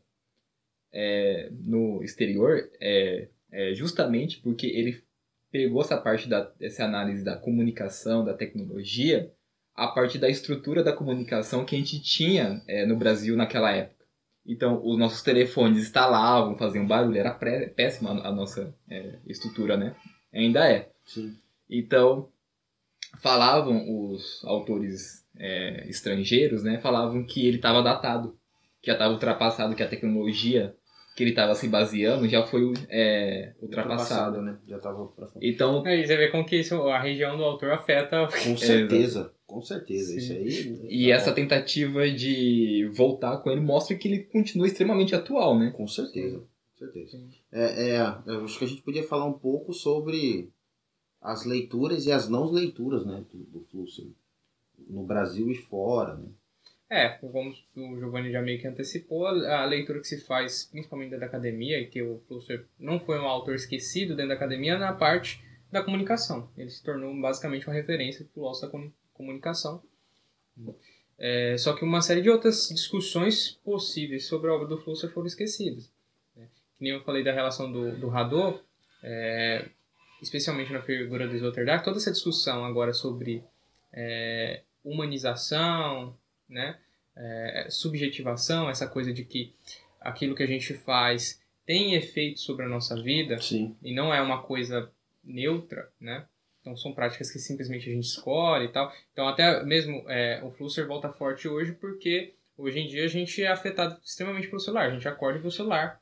é, 0.93 1.51
no 1.53 2.03
exterior, 2.03 2.69
é, 2.81 3.29
é 3.51 3.75
justamente 3.75 4.41
porque 4.41 4.67
ele 4.67 5.03
pegou 5.51 5.83
essa 5.83 5.97
parte 5.97 6.29
da, 6.29 6.41
dessa 6.59 6.85
análise 6.85 7.25
da 7.25 7.37
comunicação, 7.37 8.25
da 8.25 8.35
tecnologia, 8.35 9.33
a 9.75 9.89
partir 9.89 10.19
da 10.19 10.29
estrutura 10.29 10.83
da 10.83 10.93
comunicação 10.93 11.65
que 11.65 11.75
a 11.75 11.79
gente 11.79 12.01
tinha 12.01 12.63
é, 12.67 12.87
no 12.87 12.97
Brasil 12.97 13.37
naquela 13.37 13.73
época. 13.73 13.94
Então, 14.47 14.81
os 14.85 14.99
nossos 14.99 15.23
telefones 15.23 15.79
instalavam, 15.79 16.57
faziam 16.57 16.87
barulho, 16.87 17.19
era 17.19 17.33
péssima 17.75 18.11
a, 18.11 18.31
nossa 18.31 18.75
é, 18.91 19.19
estrutura, 19.27 19.77
né? 19.77 19.95
Ainda 20.33 20.69
é. 20.71 20.91
Sim. 21.07 21.35
Então, 21.69 22.29
falavam 23.21 23.85
os 23.89 24.45
autores 24.45 25.25
é, 25.37 25.89
estrangeiros, 25.89 26.63
né? 26.63 26.79
Falavam 26.79 27.25
que 27.25 27.47
ele 27.47 27.57
estava 27.57 27.83
datado, 27.83 28.37
que 28.83 28.89
já 28.89 28.93
estava 28.95 29.15
ultrapassado, 29.15 29.75
que 29.75 29.83
a 29.83 29.89
tecnologia 29.89 30.75
que 31.17 31.23
ele 31.23 31.31
estava 31.31 31.55
se 31.55 31.69
baseando 31.69 32.29
já 32.29 32.43
foi 32.43 32.73
é, 32.89 33.53
ultrapassada. 33.63 34.43
né? 34.43 34.59
Já 34.67 34.79
tava 34.79 35.07
pra 35.07 35.27
frente. 35.29 35.49
Então, 35.49 35.85
Aí 35.87 36.05
você 36.05 36.17
vê 36.17 36.29
como 36.29 36.45
que 36.45 36.57
isso, 36.57 36.83
a 36.89 36.99
região 36.99 37.37
do 37.37 37.45
autor 37.45 37.71
afeta. 37.71 38.27
Com 38.43 38.57
certeza, 38.57 39.33
com 39.47 39.63
certeza. 39.63 40.13
Sim. 40.13 40.17
Isso 40.19 40.33
aí. 40.83 40.89
e 40.91 41.11
essa 41.11 41.33
tentativa 41.33 42.11
de 42.11 42.91
voltar 42.95 43.39
com 43.39 43.51
ele 43.51 43.61
mostra 43.61 43.97
que 43.97 44.09
ele 44.09 44.25
continua 44.25 44.67
extremamente 44.67 45.15
atual, 45.15 45.59
né? 45.59 45.71
Com 45.77 45.87
certeza, 45.87 46.39
com 46.39 46.79
certeza. 46.79 47.21
É, 47.53 47.91
é, 47.97 47.99
eu 48.27 48.45
acho 48.45 48.59
que 48.59 48.65
a 48.65 48.69
gente 48.69 48.83
podia 48.83 49.03
falar 49.07 49.27
um 49.27 49.39
pouco 49.39 49.73
sobre 49.73 50.51
as 51.21 51.45
leituras 51.45 52.05
e 52.07 52.13
as 52.13 52.29
não 52.29 52.51
leituras, 52.51 53.07
né, 53.07 53.25
do, 53.33 53.39
do 53.45 53.61
Flusser 53.71 54.07
no 54.89 55.05
Brasil 55.05 55.51
e 55.51 55.55
fora, 55.55 56.17
né? 56.17 56.29
É, 56.91 57.09
como 57.09 57.51
o 57.77 57.99
Giovanni 57.99 58.31
já 58.31 58.43
meio 58.43 58.61
que 58.61 58.67
antecipou, 58.69 59.27
a 59.27 59.65
leitura 59.65 60.01
que 60.01 60.07
se 60.07 60.21
faz, 60.21 60.65
principalmente 60.71 61.09
dentro 61.11 61.21
da 61.23 61.27
academia, 61.27 61.81
e 61.81 61.87
que 61.87 62.03
o 62.03 62.21
Flusser 62.29 62.67
não 62.79 63.01
foi 63.01 63.19
um 63.19 63.25
autor 63.27 63.55
esquecido 63.55 64.15
dentro 64.15 64.29
da 64.29 64.35
academia, 64.35 64.79
na 64.79 64.93
parte 64.93 65.43
da 65.73 65.83
comunicação. 65.83 66.49
Ele 66.57 66.71
se 66.71 66.85
tornou 66.85 67.19
basicamente 67.21 67.67
uma 67.67 67.75
referência 67.75 68.29
filósofo 68.33 68.67
da 68.67 68.71
comu- 68.73 68.93
comunicação. 69.15 69.83
É, 71.19 71.57
só 71.57 71.75
que 71.75 71.85
uma 71.85 72.03
série 72.03 72.21
de 72.21 72.29
outras 72.29 72.69
discussões 72.69 73.53
possíveis 73.65 74.27
sobre 74.27 74.51
a 74.51 74.55
obra 74.55 74.67
do 74.67 74.79
Flusser 74.79 75.11
foram 75.11 75.27
esquecidas. 75.27 75.91
né? 76.37 76.49
Que 76.77 76.85
nem 76.85 76.93
eu 76.93 77.03
falei 77.03 77.25
da 77.25 77.33
relação 77.33 77.71
do, 77.73 77.97
do 77.97 78.11
Hadot, 78.11 78.61
é, 79.03 79.69
especialmente 80.21 80.73
na 80.73 80.83
figura 80.83 81.29
do 81.29 81.35
Sloterdijk, 81.35 81.85
toda 81.85 81.99
essa 81.99 82.13
discussão 82.13 82.65
agora 82.65 82.93
sobre 82.93 83.45
é, 83.93 84.63
humanização, 84.85 86.17
né? 86.49 86.79
É, 87.17 87.69
subjetivação, 87.71 88.69
essa 88.69 88.89
coisa 88.89 89.13
de 89.13 89.25
que 89.25 89.55
aquilo 90.01 90.35
que 90.35 90.43
a 90.43 90.47
gente 90.49 90.75
faz 90.75 91.41
tem 91.65 91.95
efeito 91.95 92.41
sobre 92.41 92.67
a 92.67 92.69
nossa 92.69 93.01
vida 93.01 93.41
Sim. 93.41 93.77
e 93.83 93.95
não 93.95 94.13
é 94.13 94.21
uma 94.21 94.43
coisa 94.43 94.91
neutra, 95.23 95.91
né? 96.01 96.27
Então 96.65 96.75
são 96.79 96.95
práticas 96.95 97.31
que 97.31 97.39
simplesmente 97.39 97.91
a 97.91 97.93
gente 97.93 98.07
escolhe 98.07 98.65
e 98.65 98.73
tal. 98.73 98.91
Então 99.13 99.29
até 99.29 99.63
mesmo 99.65 100.03
é, 100.09 100.43
o 100.43 100.51
Flusser 100.51 100.87
volta 100.87 101.11
forte 101.13 101.47
hoje 101.47 101.73
porque 101.73 102.33
hoje 102.57 102.79
em 102.81 102.87
dia 102.89 103.05
a 103.05 103.09
gente 103.09 103.43
é 103.43 103.49
afetado 103.49 104.01
extremamente 104.03 104.49
pelo 104.49 104.59
celular. 104.61 104.87
A 104.89 104.95
gente 104.95 105.07
acorda 105.07 105.39
pelo 105.39 105.51
celular. 105.53 106.01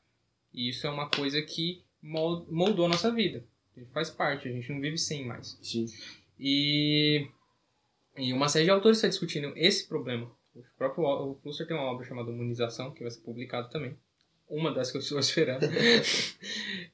E 0.55 0.69
isso 0.69 0.87
é 0.87 0.91
uma 0.91 1.09
coisa 1.11 1.43
que 1.43 1.83
mol- 2.01 2.47
moldou 2.49 2.87
a 2.87 2.91
nossa 2.91 3.11
vida. 3.11 3.45
Faz 3.93 4.09
parte, 4.09 4.47
a 4.49 4.53
gente 4.53 4.71
não 4.71 4.81
vive 4.81 4.99
sem 4.99 5.25
mais. 5.27 5.59
Sim. 5.63 5.87
E, 6.39 7.27
e 8.17 8.33
uma 8.33 8.49
série 8.49 8.67
de 8.67 8.71
autores 8.71 8.99
está 8.99 9.09
discutindo 9.09 9.53
esse 9.57 9.89
problema. 9.89 10.31
O 10.55 10.63
próprio 10.77 11.05
o 11.05 11.35
Flusser 11.43 11.67
tem 11.67 11.75
uma 11.77 11.91
obra 11.91 12.07
chamada 12.07 12.31
Humanização, 12.31 12.93
que 12.93 13.01
vai 13.03 13.11
ser 13.11 13.23
publicada 13.23 13.69
também. 13.69 13.97
Uma 14.47 14.71
das 14.73 14.91
que 14.93 14.99
eu 14.99 15.01
estou 15.01 15.19
esperando. 15.19 15.67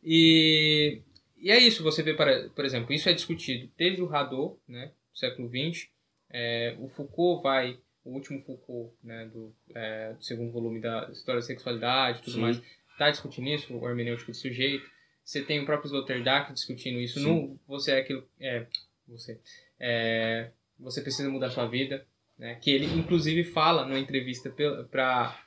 e, 0.03 1.03
e 1.41 1.51
é 1.51 1.59
isso, 1.59 1.83
você 1.83 2.03
vê, 2.03 2.15
para, 2.15 2.49
por 2.51 2.65
exemplo, 2.65 2.93
isso 2.93 3.09
é 3.09 3.13
discutido 3.13 3.71
desde 3.77 4.03
o 4.03 4.07
Radot, 4.07 4.59
né, 4.67 4.93
século 5.15 5.49
XX. 5.49 5.89
É, 6.31 6.77
o 6.79 6.89
Foucault 6.89 7.43
vai, 7.43 7.79
o 8.05 8.11
último 8.11 8.43
Foucault, 8.43 8.95
né, 9.03 9.27
do, 9.27 9.55
é, 9.75 10.13
do 10.13 10.25
segundo 10.25 10.53
volume 10.53 10.81
da 10.81 11.09
História 11.11 11.41
da 11.41 11.47
Sexualidade 11.47 12.19
e 12.19 12.23
tudo 12.23 12.35
Sim. 12.35 12.41
mais, 12.41 12.63
está 12.93 13.11
discutindo 13.11 13.49
isso, 13.49 13.77
o 13.77 13.89
hermenêutico 13.89 14.31
do 14.31 14.37
sujeito. 14.37 14.89
Você 15.25 15.43
tem 15.43 15.61
o 15.61 15.67
próprio 15.67 15.89
Sloterdijk 15.89 16.53
discutindo 16.53 16.99
isso 16.99 17.21
Sim. 17.21 17.27
no 17.27 17.61
Você 17.67 17.93
é 17.93 17.99
aquilo. 17.99 18.27
É, 18.41 18.67
você. 19.07 19.39
É, 19.79 20.51
você 20.79 21.03
precisa 21.03 21.29
mudar 21.29 21.51
sua 21.51 21.67
vida. 21.67 22.07
Né? 22.39 22.55
Que 22.55 22.71
ele, 22.71 22.87
inclusive, 22.87 23.45
fala 23.45 23.85
numa 23.85 23.99
entrevista 23.99 24.51
para 24.91 25.39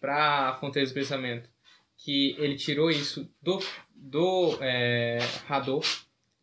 para 0.00 0.56
Fronteiras 0.58 0.90
do 0.90 0.94
Pensamento 0.94 1.50
que 2.02 2.34
ele 2.38 2.56
tirou 2.56 2.90
isso 2.90 3.30
do, 3.42 3.58
do 4.00 4.56
é. 4.60 5.18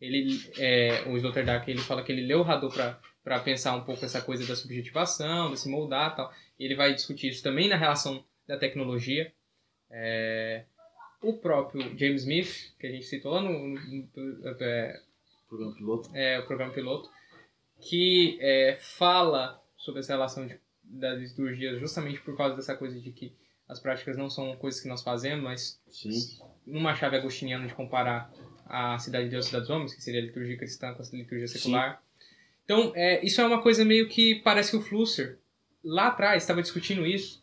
Ele, 0.00 0.40
é, 0.58 1.02
o 1.08 1.16
Sloterdijk 1.16 1.68
ele 1.68 1.80
fala 1.80 2.02
que 2.04 2.12
ele 2.12 2.24
leu 2.24 2.40
o 2.40 2.44
Hadot 2.44 2.72
para 3.24 3.40
pensar 3.40 3.74
um 3.74 3.82
pouco 3.84 4.04
essa 4.04 4.20
coisa 4.22 4.46
da 4.46 4.54
subjetivação, 4.54 5.50
de 5.50 5.58
se 5.58 5.68
moldar 5.68 6.14
tal. 6.14 6.32
Ele 6.58 6.76
vai 6.76 6.94
discutir 6.94 7.28
isso 7.30 7.42
também 7.42 7.68
na 7.68 7.76
relação 7.76 8.24
da 8.46 8.56
tecnologia. 8.56 9.32
É, 9.90 10.64
o 11.20 11.32
próprio 11.32 11.82
James 11.98 12.22
Smith, 12.22 12.72
que 12.78 12.86
a 12.86 12.90
gente 12.92 13.06
citou 13.06 13.32
lá 13.32 13.40
no, 13.40 13.50
no- 13.50 14.08
no- 14.14 14.48
é, 14.60 15.00
Programa 15.48 15.74
piloto. 15.74 16.10
é, 16.14 16.38
o 16.38 16.46
programa 16.46 16.72
piloto, 16.72 17.10
que 17.80 18.38
é, 18.40 18.76
fala 18.80 19.60
sobre 19.76 20.00
essa 20.00 20.12
relação 20.12 20.46
de, 20.46 20.58
das 20.84 21.18
liturgias 21.20 21.80
justamente 21.80 22.20
por 22.20 22.36
causa 22.36 22.54
dessa 22.54 22.76
coisa 22.76 23.00
de 23.00 23.10
que 23.10 23.32
as 23.68 23.80
práticas 23.80 24.16
não 24.16 24.28
são 24.30 24.54
coisas 24.56 24.80
que 24.80 24.88
nós 24.88 25.02
fazemos, 25.02 25.42
mas 25.44 25.80
Sim. 25.90 26.38
Numa 26.68 26.94
chave 26.94 27.16
agostiniana 27.16 27.66
de 27.66 27.74
comparar 27.74 28.32
a 28.66 28.98
cidade 28.98 29.24
de 29.24 29.30
Deus 29.30 29.46
e 29.46 29.48
cidade 29.48 29.66
dos 29.66 29.70
homens, 29.74 29.94
que 29.94 30.02
seria 30.02 30.20
a 30.20 30.24
liturgia 30.24 30.56
cristã 30.56 30.92
com 30.94 31.02
a 31.02 31.06
liturgia 31.16 31.46
secular. 31.48 32.02
Então, 32.64 32.92
é, 32.94 33.24
isso 33.24 33.40
é 33.40 33.46
uma 33.46 33.62
coisa 33.62 33.84
meio 33.84 34.08
que 34.08 34.36
parece 34.36 34.70
que 34.72 34.76
o 34.76 34.82
Flusser 34.82 35.38
lá 35.82 36.08
atrás 36.08 36.42
estava 36.42 36.60
discutindo 36.60 37.06
isso, 37.06 37.42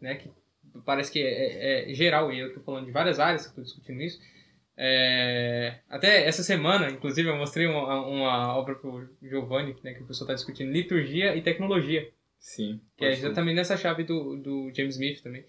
né, 0.00 0.16
que 0.16 0.30
parece 0.84 1.10
que 1.10 1.20
é, 1.20 1.86
é- 1.86 1.90
é 1.90 1.94
geral, 1.94 2.30
e 2.30 2.38
eu 2.38 2.48
estou 2.48 2.62
falando 2.62 2.84
de 2.84 2.92
várias 2.92 3.18
áreas 3.18 3.42
que 3.42 3.48
estou 3.48 3.64
discutindo 3.64 4.02
isso. 4.02 4.20
É, 4.76 5.78
até 5.88 6.26
essa 6.26 6.42
semana, 6.42 6.90
inclusive, 6.90 7.26
eu 7.28 7.36
mostrei 7.36 7.66
uma, 7.66 8.06
uma 8.06 8.54
obra 8.54 8.74
para 8.74 8.90
o 8.90 9.08
Giovanni, 9.22 9.74
né, 9.82 9.94
que 9.94 10.02
o 10.02 10.06
pessoal 10.06 10.26
está 10.26 10.34
discutindo 10.34 10.70
liturgia 10.70 11.34
e 11.34 11.40
tecnologia. 11.40 12.10
Sim. 12.38 12.80
Que 12.96 13.06
é 13.06 13.12
exatamente 13.12 13.56
nessa 13.56 13.76
chave 13.78 14.04
do, 14.04 14.36
do 14.36 14.70
James 14.74 14.94
Smith 14.96 15.22
também. 15.22 15.44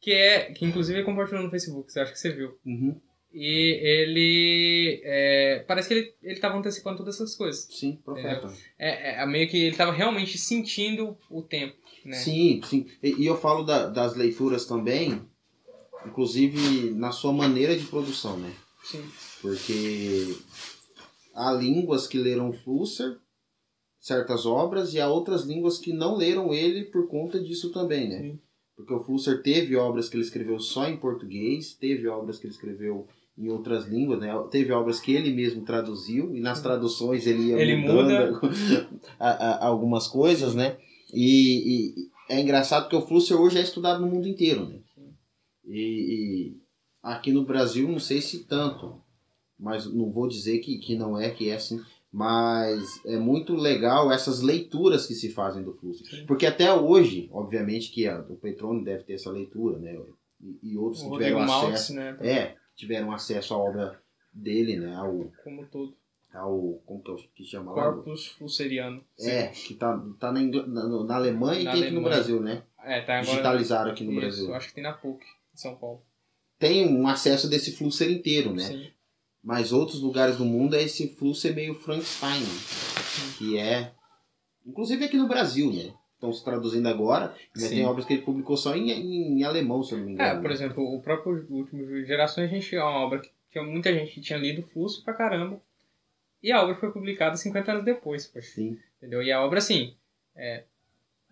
Que 0.00 0.12
é. 0.12 0.52
Que 0.52 0.64
inclusive 0.64 0.98
ele 0.98 1.04
compartilhou 1.06 1.42
no 1.42 1.50
Facebook, 1.50 1.92
você 1.92 2.00
acha 2.00 2.12
que 2.12 2.18
você 2.18 2.30
viu. 2.32 2.56
Uhum. 2.64 3.00
E 3.32 3.78
ele. 3.82 5.00
é, 5.04 5.64
parece 5.68 5.88
que 5.88 5.94
ele, 5.94 6.14
ele 6.22 6.40
tava 6.40 6.56
antecipando 6.56 6.96
todas 6.98 7.16
essas 7.16 7.34
coisas. 7.34 7.66
Sim, 7.70 8.00
profeta. 8.04 8.50
É, 8.78 9.20
é, 9.22 9.26
meio 9.26 9.48
que 9.48 9.56
ele 9.66 9.76
tava 9.76 9.92
realmente 9.92 10.38
sentindo 10.38 11.16
o 11.30 11.42
tempo, 11.42 11.76
né? 12.04 12.16
Sim, 12.16 12.60
sim. 12.64 12.86
E, 13.02 13.22
e 13.22 13.26
eu 13.26 13.36
falo 13.36 13.64
da- 13.64 13.88
das 13.88 14.16
leituras 14.16 14.64
também, 14.64 15.20
inclusive 16.06 16.90
na 16.94 17.12
sua 17.12 17.32
maneira 17.32 17.76
de 17.76 17.84
produção, 17.86 18.38
né? 18.38 18.52
Sim. 18.82 19.04
Porque 19.42 20.36
há 21.34 21.52
línguas 21.52 22.06
que 22.06 22.16
leram 22.18 22.52
Flusser, 22.52 23.18
certas 24.00 24.46
obras, 24.46 24.94
e 24.94 25.00
há 25.00 25.08
outras 25.08 25.44
línguas 25.44 25.78
que 25.78 25.92
não 25.92 26.16
leram 26.16 26.54
ele 26.54 26.84
por 26.84 27.08
conta 27.08 27.38
disso 27.38 27.70
também, 27.72 28.08
né? 28.08 28.18
Sim. 28.20 28.40
Porque 28.78 28.94
o 28.94 29.00
Flusser 29.00 29.42
teve 29.42 29.74
obras 29.74 30.08
que 30.08 30.14
ele 30.16 30.22
escreveu 30.22 30.60
só 30.60 30.88
em 30.88 30.96
português, 30.96 31.74
teve 31.74 32.06
obras 32.06 32.38
que 32.38 32.46
ele 32.46 32.54
escreveu 32.54 33.08
em 33.36 33.48
outras 33.48 33.86
línguas, 33.88 34.20
né? 34.20 34.32
Teve 34.52 34.70
obras 34.72 35.00
que 35.00 35.12
ele 35.12 35.32
mesmo 35.34 35.62
traduziu, 35.64 36.34
e 36.34 36.40
nas 36.40 36.62
traduções 36.62 37.26
ele 37.26 37.48
ia 37.48 37.56
Ele 37.58 37.76
mudando 37.76 38.40
a- 39.18 39.30
a- 39.30 39.66
algumas 39.66 40.06
coisas, 40.06 40.54
né? 40.54 40.76
E, 41.12 41.90
e 41.98 42.08
é 42.30 42.40
engraçado 42.40 42.88
que 42.88 42.94
o 42.94 43.02
Flusser 43.02 43.36
hoje 43.40 43.58
é 43.58 43.62
estudado 43.62 44.00
no 44.00 44.06
mundo 44.06 44.28
inteiro, 44.28 44.68
né? 44.68 44.78
E, 45.66 45.80
e 46.54 46.56
aqui 47.02 47.32
no 47.32 47.44
Brasil, 47.44 47.88
não 47.88 47.98
sei 47.98 48.20
se 48.20 48.44
tanto, 48.44 48.94
mas 49.58 49.92
não 49.92 50.10
vou 50.12 50.28
dizer 50.28 50.58
que, 50.60 50.78
que 50.78 50.94
não 50.96 51.18
é, 51.18 51.30
que 51.30 51.48
é 51.50 51.54
assim, 51.56 51.80
mas 52.12 53.04
é 53.04 53.16
muito 53.16 53.54
legal 53.54 54.10
essas 54.10 54.40
leituras 54.40 55.06
que 55.06 55.14
se 55.14 55.30
fazem 55.30 55.62
do. 55.62 55.78
Sim. 55.94 56.24
Porque 56.26 56.46
até 56.46 56.72
hoje, 56.72 57.28
obviamente 57.32 57.90
que 57.90 58.06
a, 58.06 58.20
o 58.20 58.36
Petrone 58.36 58.84
deve 58.84 59.04
ter 59.04 59.14
essa 59.14 59.30
leitura, 59.30 59.78
né? 59.78 59.96
E, 60.40 60.72
e 60.72 60.76
outros 60.78 61.02
O 61.02 61.06
que 61.10 61.12
tiveram 61.18 61.38
Rodrigo 61.38 61.52
Maltz, 61.60 61.74
acesso, 61.74 61.94
né? 61.94 62.16
é, 62.20 62.54
tiveram 62.76 63.12
acesso 63.12 63.54
à 63.54 63.58
obra 63.58 64.00
dele, 64.32 64.76
né? 64.76 64.94
Ao, 64.94 65.30
Como 65.44 65.66
todo. 65.66 65.94
ao 66.32 66.80
como 66.86 67.02
que, 67.02 67.10
é 67.10 67.14
o- 67.14 67.28
que 67.34 67.44
chama 67.44 67.72
lá? 67.72 67.92
Corpus 67.92 68.26
Flusseriano. 68.28 69.04
É, 69.20 69.48
que 69.48 69.74
tá, 69.74 70.00
tá 70.18 70.32
na, 70.32 70.40
Ingl- 70.40 70.66
na, 70.66 71.04
na 71.04 71.14
Alemanha 71.16 71.64
Na 71.64 71.70
e 71.70 71.74
tem 71.74 71.82
aqui 71.84 71.92
no 71.92 71.98
Alemanha. 72.00 72.14
Brasil, 72.16 72.40
né? 72.40 72.62
É, 72.84 73.00
tá 73.02 73.14
agora. 73.18 73.26
Digitalizaram 73.30 73.90
aqui 73.90 74.04
no 74.04 74.12
Isso, 74.12 74.20
Brasil. 74.20 74.54
acho 74.54 74.68
que 74.68 74.74
tem 74.74 74.84
na 74.84 74.92
PUC, 74.92 75.22
em 75.24 75.56
São 75.56 75.74
Paulo. 75.76 76.02
Tem 76.58 76.88
um 76.88 77.06
acesso 77.06 77.48
desse 77.50 77.72
Flusser 77.76 78.10
inteiro, 78.10 78.52
né? 78.54 78.62
Sim. 78.64 78.90
Mas 79.48 79.72
outros 79.72 80.02
lugares 80.02 80.36
do 80.36 80.44
mundo 80.44 80.76
é 80.76 80.82
esse 80.82 81.08
Flusser 81.16 81.54
meio 81.54 81.74
Frankenstein, 81.74 82.38
né? 82.42 83.32
que 83.38 83.56
é. 83.56 83.92
Inclusive 84.66 85.02
aqui 85.06 85.16
no 85.16 85.26
Brasil, 85.26 85.72
né? 85.72 85.94
Estão 86.12 86.30
se 86.30 86.44
traduzindo 86.44 86.86
agora, 86.86 87.34
mas 87.54 87.62
Sim. 87.62 87.76
tem 87.76 87.86
obras 87.86 88.04
que 88.04 88.12
ele 88.12 88.20
publicou 88.20 88.58
só 88.58 88.76
em, 88.76 88.90
em, 88.90 89.38
em 89.38 89.44
alemão, 89.44 89.82
se 89.82 89.92
eu 89.94 89.98
não 89.98 90.04
me 90.04 90.12
engano. 90.12 90.38
É, 90.38 90.42
por 90.42 90.50
exemplo, 90.50 90.84
o 90.84 91.00
próprio 91.00 91.46
Último 91.48 91.86
de 91.86 92.04
Gerações, 92.04 92.50
a 92.50 92.54
gente 92.54 92.76
é 92.76 92.82
uma 92.84 92.98
obra 92.98 93.20
que 93.20 93.30
tinha 93.50 93.64
muita 93.64 93.90
gente 93.90 94.12
que 94.12 94.20
tinha 94.20 94.38
lido 94.38 94.62
Fluxo 94.64 95.02
pra 95.02 95.14
caramba. 95.14 95.58
E 96.42 96.52
a 96.52 96.62
obra 96.62 96.74
foi 96.74 96.92
publicada 96.92 97.34
50 97.34 97.72
anos 97.72 97.84
depois, 97.86 98.26
poxa. 98.26 98.48
Sim, 98.48 98.76
Entendeu? 98.98 99.22
E 99.22 99.32
a 99.32 99.42
obra, 99.42 99.60
assim, 99.60 99.94
é 100.36 100.64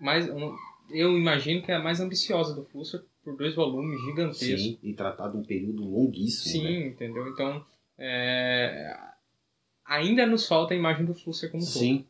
mais, 0.00 0.26
um- 0.30 0.56
eu 0.90 1.18
imagino 1.18 1.60
que 1.60 1.70
é 1.70 1.74
a 1.74 1.82
mais 1.82 2.00
ambiciosa 2.00 2.54
do 2.54 2.64
Flusser, 2.64 3.02
por 3.22 3.36
dois 3.36 3.54
volumes 3.54 4.00
gigantescos. 4.06 4.62
sim, 4.62 4.78
e 4.82 4.94
tratado 4.94 5.36
um 5.36 5.44
período 5.44 5.84
longuíssimo. 5.84 6.50
Sim, 6.52 6.62
né? 6.62 6.86
entendeu? 6.86 7.28
Então, 7.28 7.62
é, 7.98 8.96
ainda 9.84 10.26
nos 10.26 10.46
falta 10.46 10.74
a 10.74 10.76
imagem 10.76 11.04
do 11.04 11.14
Flusser 11.14 11.50
como 11.50 11.62
um 11.62 11.66
todo. 11.66 11.78
Sim? 11.78 12.06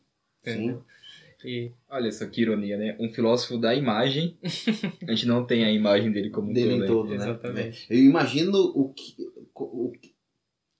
E, 1.45 1.71
Olha 1.89 2.11
só 2.11 2.25
que 2.25 2.41
ironia, 2.41 2.77
né? 2.77 2.95
Um 2.99 3.09
filósofo 3.09 3.57
da 3.57 3.73
imagem, 3.75 4.37
a 5.07 5.11
gente 5.11 5.27
não 5.27 5.45
tem 5.45 5.63
a 5.63 5.71
imagem 5.71 6.11
dele 6.11 6.29
como 6.29 6.51
dele 6.51 6.71
todo. 6.71 6.77
em 6.77 6.79
né? 6.79 6.87
todo, 6.87 7.09
né? 7.09 7.15
Exatamente. 7.15 7.87
Eu 7.89 7.99
imagino 7.99 8.57
o 8.75 8.91
que, 8.93 9.15
o 9.53 9.91
que- 9.91 10.16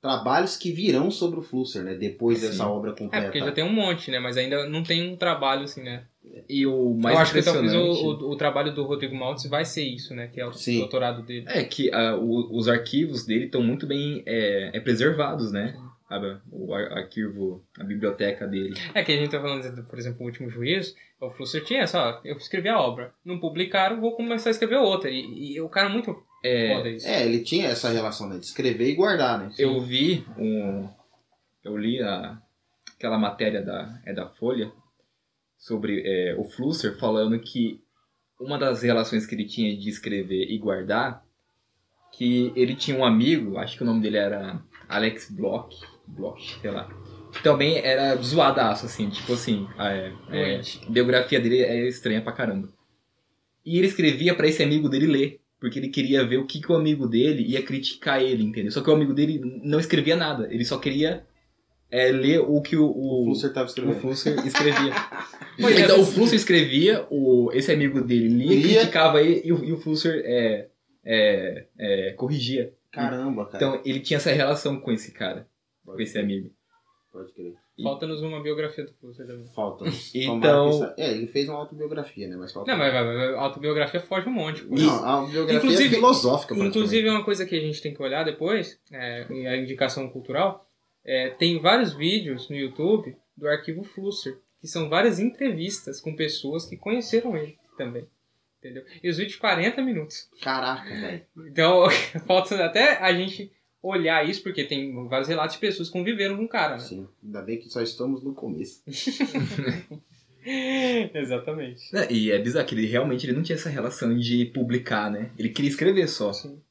trabalhos 0.07 0.55
que 0.55 0.71
virão 0.71 1.11
sobre 1.11 1.39
o 1.39 1.41
Flusser, 1.41 1.83
né? 1.83 1.93
Depois 1.95 2.39
Sim. 2.39 2.47
dessa 2.47 2.67
obra 2.67 2.91
é, 2.91 2.95
completa. 2.95 3.25
porque 3.25 3.39
já 3.39 3.51
tem 3.51 3.63
um 3.63 3.71
monte, 3.73 4.09
né? 4.09 4.19
Mas 4.19 4.37
ainda 4.37 4.67
não 4.69 4.83
tem 4.83 5.11
um 5.11 5.15
trabalho, 5.17 5.63
assim, 5.63 5.83
né? 5.83 6.03
E 6.49 6.65
o 6.65 6.93
mais 6.93 7.15
eu 7.15 7.21
acho 7.21 7.33
que 7.33 7.41
talvez 7.41 7.73
o, 7.73 7.79
o, 7.79 8.31
o 8.31 8.35
trabalho 8.37 8.73
do 8.73 8.83
Rodrigo 8.83 9.15
Maltz 9.15 9.45
vai 9.47 9.65
ser 9.65 9.83
isso, 9.83 10.13
né? 10.15 10.27
Que 10.27 10.39
é 10.39 10.45
o 10.45 10.53
Sim. 10.53 10.79
doutorado 10.79 11.21
dele. 11.23 11.45
é 11.47 11.63
que 11.63 11.91
ah, 11.93 12.15
o- 12.15 12.55
os 12.57 12.67
arquivos 12.67 13.25
dele 13.25 13.45
estão 13.45 13.61
muito 13.63 13.85
bem 13.85 14.23
é, 14.25 14.71
é, 14.73 14.79
preservados, 14.79 15.51
né? 15.51 15.75
Sabe? 16.07 16.37
O 16.51 16.73
ar- 16.73 16.91
arquivo, 16.99 17.63
a 17.77 17.83
biblioteca 17.83 18.47
dele. 18.47 18.73
É 18.93 19.03
que 19.03 19.11
a 19.11 19.15
gente 19.17 19.29
tá 19.31 19.41
falando, 19.41 19.69
de, 19.75 19.81
por 19.83 19.99
exemplo, 19.99 20.21
o 20.21 20.25
último 20.25 20.49
juízo, 20.49 20.95
o 21.19 21.29
Flusser 21.29 21.63
tinha 21.65 21.81
essa, 21.81 21.99
ó, 22.01 22.19
eu 22.23 22.37
escrevi 22.37 22.69
a 22.69 22.79
obra, 22.79 23.11
não 23.25 23.39
publicaram, 23.39 23.99
vou 23.99 24.15
começar 24.15 24.49
a 24.49 24.51
escrever 24.51 24.77
outra. 24.77 25.09
E, 25.09 25.53
e 25.55 25.61
o 25.61 25.67
cara 25.67 25.89
é 25.89 25.91
muito 25.91 26.15
É. 26.47 26.97
É, 27.03 27.25
ele 27.25 27.43
tinha 27.43 27.67
essa 27.67 27.89
relação, 27.89 28.27
né? 28.29 28.37
De 28.37 28.45
escrever 28.45 28.89
e 28.89 28.95
guardar, 28.95 29.39
né? 29.39 29.51
Eu 29.57 29.81
vi 29.81 30.25
um. 30.37 30.87
Eu 31.63 31.77
li 31.77 32.01
a, 32.01 32.41
aquela 32.95 33.17
matéria 33.17 33.61
da, 33.61 34.01
é 34.05 34.13
da 34.13 34.27
Folha 34.27 34.71
sobre 35.57 36.03
é, 36.05 36.35
o 36.37 36.43
Flusser 36.43 36.97
falando 36.97 37.37
que 37.39 37.81
uma 38.39 38.57
das 38.57 38.83
relações 38.83 39.25
que 39.25 39.35
ele 39.35 39.45
tinha 39.45 39.75
de 39.75 39.89
escrever 39.89 40.49
e 40.49 40.57
guardar, 40.57 41.23
que 42.11 42.51
ele 42.55 42.75
tinha 42.75 42.97
um 42.97 43.05
amigo, 43.05 43.57
acho 43.57 43.77
que 43.77 43.83
o 43.83 43.85
nome 43.85 44.01
dele 44.01 44.17
era 44.17 44.61
Alex 44.87 45.31
Bloch, 45.31 45.75
Bloch, 46.07 46.59
sei 46.61 46.71
lá, 46.71 46.87
que 47.31 47.41
também 47.43 47.77
era 47.79 48.15
zoadaço, 48.17 48.85
assim, 48.85 49.09
tipo 49.09 49.33
assim, 49.33 49.67
a, 49.77 49.91
é, 49.91 50.13
é, 50.29 50.61
a 50.85 50.89
biografia 50.89 51.39
dele 51.39 51.61
é 51.61 51.87
estranha 51.87 52.21
pra 52.21 52.31
caramba. 52.31 52.69
E 53.65 53.77
ele 53.77 53.87
escrevia 53.87 54.33
para 54.33 54.47
esse 54.47 54.63
amigo 54.63 54.87
dele 54.87 55.07
ler, 55.07 55.41
porque 55.59 55.79
ele 55.79 55.89
queria 55.89 56.25
ver 56.25 56.37
o 56.37 56.45
que, 56.45 56.61
que 56.61 56.71
o 56.71 56.75
amigo 56.75 57.07
dele 57.07 57.43
ia 57.43 57.63
criticar 57.63 58.21
ele, 58.21 58.43
entendeu? 58.43 58.71
Só 58.71 58.81
que 58.81 58.89
o 58.89 58.93
amigo 58.93 59.13
dele 59.13 59.41
não 59.63 59.79
escrevia 59.79 60.15
nada, 60.15 60.47
ele 60.51 60.63
só 60.63 60.77
queria 60.77 61.25
é, 61.89 62.11
ler 62.11 62.39
o 62.39 62.61
que 62.61 62.75
o, 62.75 62.85
o, 62.85 63.21
O 63.21 63.25
Flusser 63.25 63.53
tava 63.53 63.67
escrevendo. 63.67 63.97
o 63.97 63.99
Flusser 63.99 64.45
escrevia. 64.45 64.93
então 65.83 66.01
o 66.01 66.05
Flusser 66.05 66.35
escrevia, 66.35 67.07
o, 67.09 67.51
esse 67.53 67.71
amigo 67.71 68.01
dele 68.01 68.27
lia, 68.27 68.55
Lia. 68.55 68.79
criticava 68.79 69.21
ele 69.21 69.41
e 69.45 69.53
o, 69.53 69.63
e 69.63 69.71
o 69.71 69.77
Flusser 69.77 70.21
é, 70.25 70.67
é, 71.03 71.65
é, 71.77 72.11
corrigia. 72.13 72.73
Caramba, 72.91 73.45
cara. 73.45 73.57
Então 73.57 73.81
ele 73.85 73.99
tinha 73.99 74.17
essa 74.17 74.31
relação 74.31 74.79
com 74.79 74.91
esse 74.91 75.11
cara, 75.11 75.47
com 75.85 75.91
pode, 75.91 76.03
esse 76.03 76.19
amigo. 76.19 76.51
pode 77.11 77.31
crer. 77.33 77.53
Falta-nos 77.83 78.21
uma 78.21 78.41
biografia 78.41 78.83
do 78.85 78.93
Flusser 78.93 79.27
também. 79.27 79.47
Falta. 79.53 79.85
Então- 80.15 80.93
É, 80.97 81.11
ele 81.11 81.27
fez 81.27 81.47
uma 81.47 81.59
autobiografia, 81.59 82.27
né? 82.27 82.35
Mas 82.35 82.51
falta. 82.51 82.71
Não, 82.71 82.77
mas, 82.77 82.91
mas, 82.93 83.05
mas 83.05 83.33
a 83.35 83.39
autobiografia 83.41 83.99
foge 83.99 84.27
um 84.27 84.31
monte. 84.31 84.63
pô. 84.63 84.75
Não, 84.75 85.03
a 85.05 85.09
autobiografia 85.11 85.57
Inclusive- 85.57 85.89
é 85.95 85.97
filosófica, 85.99 86.55
Inclusive, 86.55 87.09
uma 87.09 87.23
coisa 87.23 87.45
que 87.45 87.55
a 87.55 87.59
gente 87.61 87.81
tem 87.81 87.93
que 87.93 88.01
olhar 88.01 88.23
depois, 88.23 88.79
é, 88.91 89.25
e 89.31 89.47
a 89.47 89.55
indicação 89.57 90.09
cultural, 90.09 90.67
é, 91.05 91.29
tem 91.29 91.59
vários 91.61 91.93
vídeos 91.93 92.49
no 92.49 92.55
YouTube 92.55 93.15
do 93.35 93.47
arquivo 93.47 93.83
Flusser, 93.83 94.39
que 94.59 94.67
são 94.67 94.89
várias 94.89 95.19
entrevistas 95.19 96.01
com 96.01 96.15
pessoas 96.15 96.65
que 96.65 96.75
conheceram 96.77 97.37
ele 97.37 97.57
também. 97.77 98.07
Entendeu? 98.59 98.83
E 99.03 99.09
os 99.09 99.17
vídeos 99.17 99.37
40 99.37 99.83
minutos. 99.83 100.27
Caraca, 100.41 100.89
velho. 100.89 101.21
Então, 101.45 101.85
falta 102.25 102.55
até 102.65 102.97
a 102.97 103.13
gente 103.13 103.51
olhar 103.87 104.27
isso, 104.27 104.43
porque 104.43 104.63
tem 104.63 104.93
vários 105.07 105.27
relatos 105.27 105.55
de 105.55 105.61
pessoas 105.61 105.89
que 105.89 105.93
conviveram 105.97 106.37
com 106.37 106.43
o 106.43 106.49
cara, 106.49 106.73
né? 106.73 106.79
Sim. 106.79 107.07
Ainda 107.23 107.41
bem 107.41 107.59
que 107.59 107.69
só 107.69 107.81
estamos 107.81 108.23
no 108.23 108.33
começo. 108.33 108.83
Exatamente. 111.13 111.95
É, 111.95 112.11
E 112.11 112.31
é 112.31 112.39
bizarro 112.39 112.65
que 112.65 112.73
ele 112.73 112.85
realmente 112.85 113.25
ele 113.25 113.33
não 113.33 113.43
tinha 113.43 113.55
essa 113.55 113.69
relação 113.69 114.17
de 114.17 114.45
publicar, 114.45 115.11
né? 115.11 115.31
Ele 115.37 115.49
queria 115.49 115.69
escrever 115.69 116.07
só. 116.07 116.31
Sim. 116.31 116.61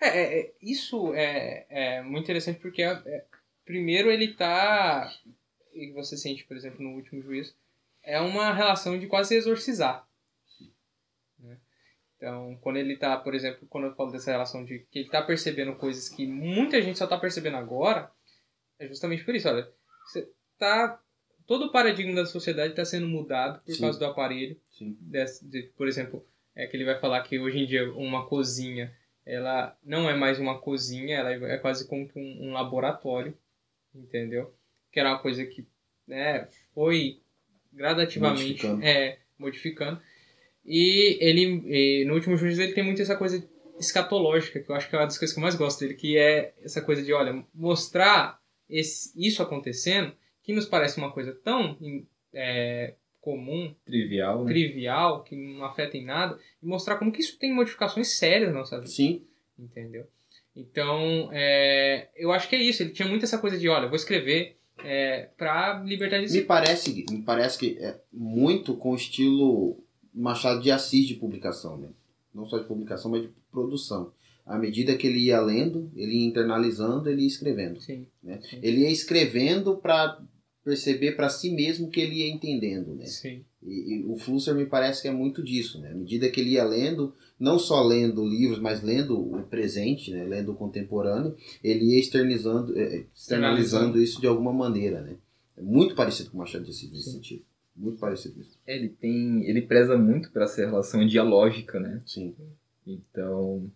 É, 0.00 0.08
é, 0.08 0.40
é, 0.40 0.52
isso 0.60 1.12
é, 1.14 1.66
é 1.68 2.02
muito 2.02 2.24
interessante 2.24 2.58
porque, 2.58 2.82
é, 2.82 2.90
é, 3.06 3.24
primeiro, 3.64 4.10
ele 4.10 4.28
tá. 4.34 5.12
E 5.74 5.92
você 5.92 6.16
sente, 6.16 6.44
por 6.44 6.56
exemplo, 6.56 6.82
no 6.82 6.96
último 6.96 7.22
juízo, 7.22 7.54
é 8.02 8.18
uma 8.20 8.52
relação 8.52 8.98
de 8.98 9.06
quase 9.06 9.36
exorcizar. 9.36 10.06
Então, 12.20 12.54
quando 12.60 12.76
ele 12.76 12.98
tá, 12.98 13.16
por 13.16 13.34
exemplo, 13.34 13.66
quando 13.70 13.84
eu 13.86 13.94
falo 13.94 14.12
dessa 14.12 14.30
relação 14.30 14.62
de 14.62 14.80
que 14.90 14.98
ele 14.98 15.08
tá 15.08 15.22
percebendo 15.22 15.74
coisas 15.76 16.06
que 16.10 16.26
muita 16.26 16.82
gente 16.82 16.98
só 16.98 17.06
tá 17.06 17.16
percebendo 17.16 17.56
agora, 17.56 18.12
é 18.78 18.86
justamente 18.86 19.24
por 19.24 19.34
isso, 19.34 19.48
olha. 19.48 19.66
Você 20.04 20.28
tá. 20.58 21.00
Todo 21.46 21.64
o 21.66 21.72
paradigma 21.72 22.14
da 22.14 22.26
sociedade 22.26 22.72
está 22.72 22.84
sendo 22.84 23.08
mudado 23.08 23.62
por 23.64 23.72
Sim. 23.72 23.80
causa 23.80 23.98
do 23.98 24.04
aparelho 24.04 24.60
desse- 25.00 25.44
de- 25.48 25.62
por 25.76 25.88
exemplo, 25.88 26.22
é 26.54 26.66
que 26.66 26.76
ele 26.76 26.84
vai 26.84 27.00
falar 27.00 27.22
que 27.22 27.38
hoje 27.38 27.58
em 27.58 27.66
dia 27.66 27.90
uma 27.94 28.26
cozinha, 28.26 28.94
ela 29.24 29.74
não 29.82 30.08
é 30.08 30.14
mais 30.14 30.38
uma 30.38 30.60
cozinha, 30.60 31.16
ela 31.16 31.32
é 31.32 31.56
quase 31.56 31.88
como 31.88 32.06
um, 32.14 32.48
um 32.48 32.52
laboratório, 32.52 33.34
entendeu? 33.94 34.54
Que 34.92 35.00
era 35.00 35.08
uma 35.10 35.18
coisa 35.18 35.44
que 35.46 35.66
né, 36.06 36.46
foi 36.74 37.20
gradativamente 37.72 38.42
Modificando. 38.44 38.84
é, 38.84 39.18
modificando. 39.38 40.02
E 40.64 41.18
ele, 41.20 41.62
e 41.66 42.04
no 42.04 42.14
último 42.14 42.36
juízo, 42.36 42.62
ele 42.62 42.72
tem 42.72 42.84
muito 42.84 43.00
essa 43.02 43.16
coisa 43.16 43.42
escatológica, 43.78 44.60
que 44.60 44.70
eu 44.70 44.74
acho 44.74 44.88
que 44.88 44.94
é 44.94 44.98
uma 44.98 45.06
das 45.06 45.18
coisas 45.18 45.34
que 45.34 45.40
eu 45.40 45.42
mais 45.42 45.54
gosto 45.54 45.80
dele, 45.80 45.94
que 45.94 46.16
é 46.18 46.52
essa 46.62 46.82
coisa 46.82 47.02
de, 47.02 47.12
olha, 47.12 47.44
mostrar 47.54 48.38
esse, 48.68 49.12
isso 49.16 49.42
acontecendo, 49.42 50.12
que 50.42 50.52
nos 50.52 50.66
parece 50.66 50.98
uma 50.98 51.10
coisa 51.10 51.32
tão 51.42 51.78
é, 52.34 52.94
comum, 53.20 53.74
Trivial, 53.84 54.44
né? 54.44 54.52
trivial, 54.52 55.22
que 55.24 55.34
não 55.34 55.64
afeta 55.64 55.96
em 55.96 56.04
nada, 56.04 56.38
e 56.62 56.66
mostrar 56.66 56.96
como 56.96 57.10
que 57.10 57.20
isso 57.20 57.38
tem 57.38 57.54
modificações 57.54 58.18
sérias 58.18 58.52
na 58.52 58.58
nossa 58.58 58.76
vida, 58.76 58.90
Sim. 58.90 59.24
entendeu? 59.58 60.06
Então, 60.54 61.30
é, 61.32 62.08
eu 62.16 62.32
acho 62.32 62.48
que 62.48 62.56
é 62.56 62.62
isso. 62.62 62.82
Ele 62.82 62.90
tinha 62.90 63.08
muito 63.08 63.24
essa 63.24 63.38
coisa 63.38 63.56
de, 63.56 63.68
olha, 63.68 63.86
vou 63.86 63.96
escrever 63.96 64.56
é, 64.84 65.28
pra 65.36 65.80
libertar 65.84 66.18
de 66.18 66.32
Me 66.32 66.42
parece, 66.42 67.06
me 67.10 67.22
parece 67.22 67.58
que 67.58 67.78
é 67.78 67.98
muito 68.12 68.76
com 68.76 68.90
o 68.90 68.96
estilo 68.96 69.82
Machado 70.14 70.60
de 70.60 70.70
Assis 70.70 71.06
de 71.06 71.14
publicação, 71.14 71.78
né? 71.78 71.88
Não 72.34 72.46
só 72.46 72.58
de 72.58 72.66
publicação, 72.66 73.10
mas 73.10 73.22
de 73.22 73.30
produção. 73.50 74.12
À 74.46 74.58
medida 74.58 74.96
que 74.96 75.06
ele 75.06 75.20
ia 75.20 75.40
lendo, 75.40 75.90
ele 75.94 76.18
ia 76.18 76.26
internalizando, 76.26 77.08
ele 77.08 77.22
ia 77.22 77.28
escrevendo. 77.28 77.80
Sim. 77.80 78.06
Né? 78.22 78.40
Ele 78.62 78.80
ia 78.80 78.90
escrevendo 78.90 79.76
para 79.76 80.20
perceber 80.64 81.12
para 81.12 81.28
si 81.28 81.50
mesmo 81.50 81.88
que 81.88 82.00
ele 82.00 82.16
ia 82.16 82.28
entendendo, 82.28 82.94
né? 82.94 83.06
Sim. 83.06 83.44
E, 83.62 83.94
e 83.94 84.04
o 84.04 84.16
Flusser 84.16 84.54
me 84.54 84.66
parece 84.66 85.02
que 85.02 85.08
é 85.08 85.12
muito 85.12 85.42
disso, 85.42 85.80
né? 85.80 85.90
À 85.90 85.94
medida 85.94 86.28
que 86.28 86.40
ele 86.40 86.50
ia 86.50 86.64
lendo, 86.64 87.14
não 87.38 87.58
só 87.58 87.82
lendo 87.82 88.26
livros, 88.26 88.58
mas 88.58 88.82
lendo 88.82 89.18
o 89.18 89.42
presente, 89.44 90.10
né? 90.10 90.24
Lendo 90.24 90.52
o 90.52 90.56
contemporâneo, 90.56 91.34
ele 91.62 91.92
ia 91.92 91.98
externizando, 91.98 92.78
eh, 92.78 93.04
externalizando 93.14 94.00
isso 94.00 94.20
de 94.20 94.26
alguma 94.26 94.52
maneira, 94.52 95.00
né? 95.00 95.16
É 95.56 95.62
muito 95.62 95.94
parecido 95.94 96.30
com 96.30 96.36
o 96.36 96.40
Machado 96.40 96.64
de 96.64 96.70
Assis 96.70 96.90
nesse 96.90 97.12
sentido. 97.12 97.42
Muito 97.80 97.98
parecido 97.98 98.36
mesmo. 98.36 98.52
É, 98.66 98.76
Ele 98.76 98.88
tem. 98.90 99.44
Ele 99.48 99.62
preza 99.62 99.96
muito 99.96 100.30
pra 100.30 100.44
essa 100.44 100.60
relação 100.60 101.06
dialógica, 101.06 101.80
né? 101.80 102.00
Sim. 102.06 102.34
Então. 102.86 103.70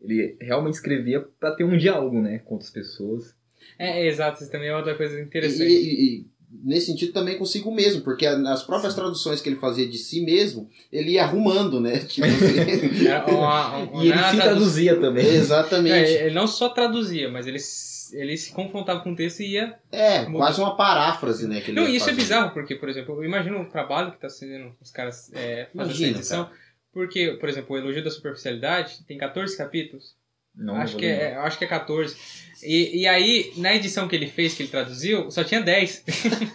Ele 0.00 0.36
realmente 0.40 0.74
escrevia 0.74 1.20
pra 1.20 1.54
ter 1.54 1.64
um 1.64 1.76
diálogo, 1.76 2.20
né? 2.20 2.38
Com 2.40 2.54
outras 2.54 2.70
pessoas. 2.70 3.36
É, 3.78 4.00
é, 4.02 4.06
exato. 4.08 4.42
Isso 4.42 4.50
também 4.50 4.68
é 4.68 4.76
outra 4.76 4.96
coisa 4.96 5.18
E, 5.18 5.22
interessante. 5.22 5.70
e- 5.70 6.16
e 6.20 6.26
nesse 6.62 6.86
sentido 6.86 7.12
também 7.12 7.38
consigo 7.38 7.72
mesmo, 7.74 8.02
porque 8.02 8.26
a- 8.26 8.36
nas 8.36 8.62
próprias 8.62 8.94
traduções 8.94 9.40
que 9.40 9.48
ele 9.48 9.56
fazia 9.56 9.88
de 9.88 9.96
si 9.98 10.20
mesmo, 10.20 10.68
ele 10.92 11.12
ia 11.12 11.22
arrumando, 11.24 11.80
né? 11.80 11.98
Tipo 12.06 12.26
assim. 12.26 13.06
Era 13.06 13.26
uma- 13.26 13.76
uma- 13.78 14.04
E 14.04 14.08
ele 14.08 14.18
se 14.18 14.24
tradu- 14.24 14.40
traduzia 14.42 15.00
também. 15.00 15.26
Exatamente. 15.26 15.94
É, 15.94 16.26
ele 16.26 16.34
não 16.34 16.46
só 16.46 16.68
traduzia, 16.68 17.30
mas 17.30 17.46
ele, 17.46 17.58
se- 17.58 18.16
ele 18.16 18.36
se 18.36 18.52
confrontava 18.52 19.00
com 19.00 19.12
o 19.12 19.16
texto 19.16 19.40
e 19.40 19.52
ia. 19.52 19.74
É, 19.90 20.24
quase 20.26 20.60
uma 20.60 20.76
paráfrase, 20.76 21.46
né? 21.48 21.62
Não, 21.72 21.88
isso 21.88 22.10
é 22.10 22.12
bizarro, 22.12 22.52
porque, 22.52 22.74
por 22.74 22.88
exemplo, 22.88 23.14
eu 23.16 23.24
imagino 23.24 23.60
o 23.60 23.68
trabalho 23.68 24.10
que 24.10 24.16
está 24.16 24.28
sendo 24.28 24.74
os 24.80 24.90
caras 24.90 25.30
é, 25.32 25.68
fazendo 25.74 25.90
essa 25.90 26.00
Imagina, 26.02 26.18
edição. 26.18 26.50
Porque, 26.92 27.38
por 27.40 27.48
exemplo, 27.48 27.74
o 27.74 27.78
Elogio 27.78 28.04
da 28.04 28.10
Superficialidade 28.10 29.02
tem 29.08 29.16
14 29.16 29.56
capítulos. 29.56 30.14
Não, 30.54 30.76
acho, 30.76 30.92
não 30.94 31.00
que 31.00 31.06
é, 31.06 31.34
acho 31.36 31.58
que 31.58 31.64
é 31.64 31.68
14. 31.68 32.14
E, 32.64 33.00
e 33.02 33.06
aí, 33.08 33.52
na 33.56 33.74
edição 33.74 34.06
que 34.06 34.14
ele 34.14 34.28
fez, 34.28 34.54
que 34.54 34.62
ele 34.62 34.70
traduziu, 34.70 35.30
só 35.30 35.42
tinha 35.42 35.60
10. 35.60 36.04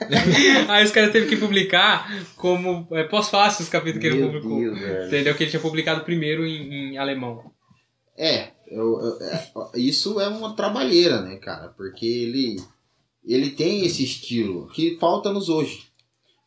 aí 0.69 0.85
os 0.85 0.91
caras 0.91 1.11
teve 1.11 1.27
que 1.27 1.35
publicar 1.35 2.09
como 2.37 2.87
é, 2.91 3.03
pós-fácil 3.03 3.63
os 3.63 3.69
capítulos 3.69 3.99
que 4.01 4.07
ele 4.07 4.17
Meu 4.19 4.27
publicou. 4.41 4.59
Deus. 4.73 5.07
Entendeu? 5.07 5.35
Que 5.35 5.43
ele 5.43 5.49
tinha 5.49 5.61
publicado 5.61 6.05
primeiro 6.05 6.45
em, 6.45 6.93
em 6.93 6.97
alemão. 6.97 7.51
É, 8.17 8.51
eu- 8.67 8.99
eu- 9.01 9.21
é, 9.21 9.51
isso 9.79 10.19
é 10.21 10.27
uma 10.29 10.55
trabalheira, 10.55 11.21
né, 11.21 11.35
cara? 11.37 11.67
Porque 11.69 12.05
ele, 12.05 12.55
ele 13.25 13.49
tem 13.51 13.85
esse 13.85 14.03
estilo 14.03 14.67
que 14.69 14.97
falta-nos 14.99 15.49
hoje. 15.49 15.87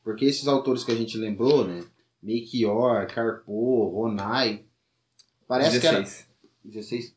Porque 0.03 0.24
esses 0.24 0.48
autores 0.48 0.82
que 0.84 0.90
a 0.92 0.96
gente 0.96 1.18
lembrou, 1.18 1.66
né? 1.66 1.84
Melchior, 2.22 3.07
Carpo, 3.09 3.90
Ronai, 3.90 4.64
parece 5.46 5.78
que 5.80 5.86
era... 5.86 6.03
16. 6.64 7.14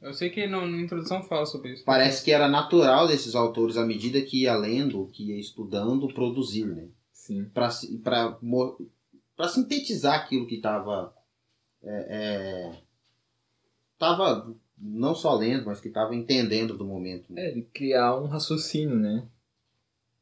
16 0.00 0.02
Eu 0.02 0.12
sei 0.14 0.30
que 0.30 0.46
no- 0.46 0.66
na 0.66 0.80
introdução 0.80 1.22
fala 1.22 1.46
sobre 1.46 1.72
isso. 1.72 1.84
Parece 1.84 2.24
que 2.24 2.30
era 2.32 2.48
natural 2.48 3.06
desses 3.06 3.34
autores, 3.34 3.76
à 3.76 3.84
medida 3.84 4.20
que 4.22 4.42
ia 4.42 4.56
lendo, 4.56 5.06
que 5.12 5.24
ia 5.30 5.38
estudando, 5.38 6.08
produzir, 6.12 6.64
né? 6.66 6.88
Sim. 7.12 7.44
Para 7.52 7.88
sintetizar 9.48 10.14
aquilo 10.20 10.46
que 10.46 10.56
estava. 10.56 11.14
É, 11.82 12.06
é, 12.10 12.72
tava 13.98 14.54
não 14.78 15.14
só 15.14 15.34
lendo, 15.34 15.66
mas 15.66 15.80
que 15.80 15.88
estava 15.88 16.14
entendendo 16.14 16.76
do 16.76 16.84
momento. 16.84 17.32
Né? 17.32 17.46
É, 17.46 17.50
ele 17.50 17.62
criar 17.72 18.18
um 18.18 18.26
raciocínio, 18.26 18.96
né? 18.96 19.22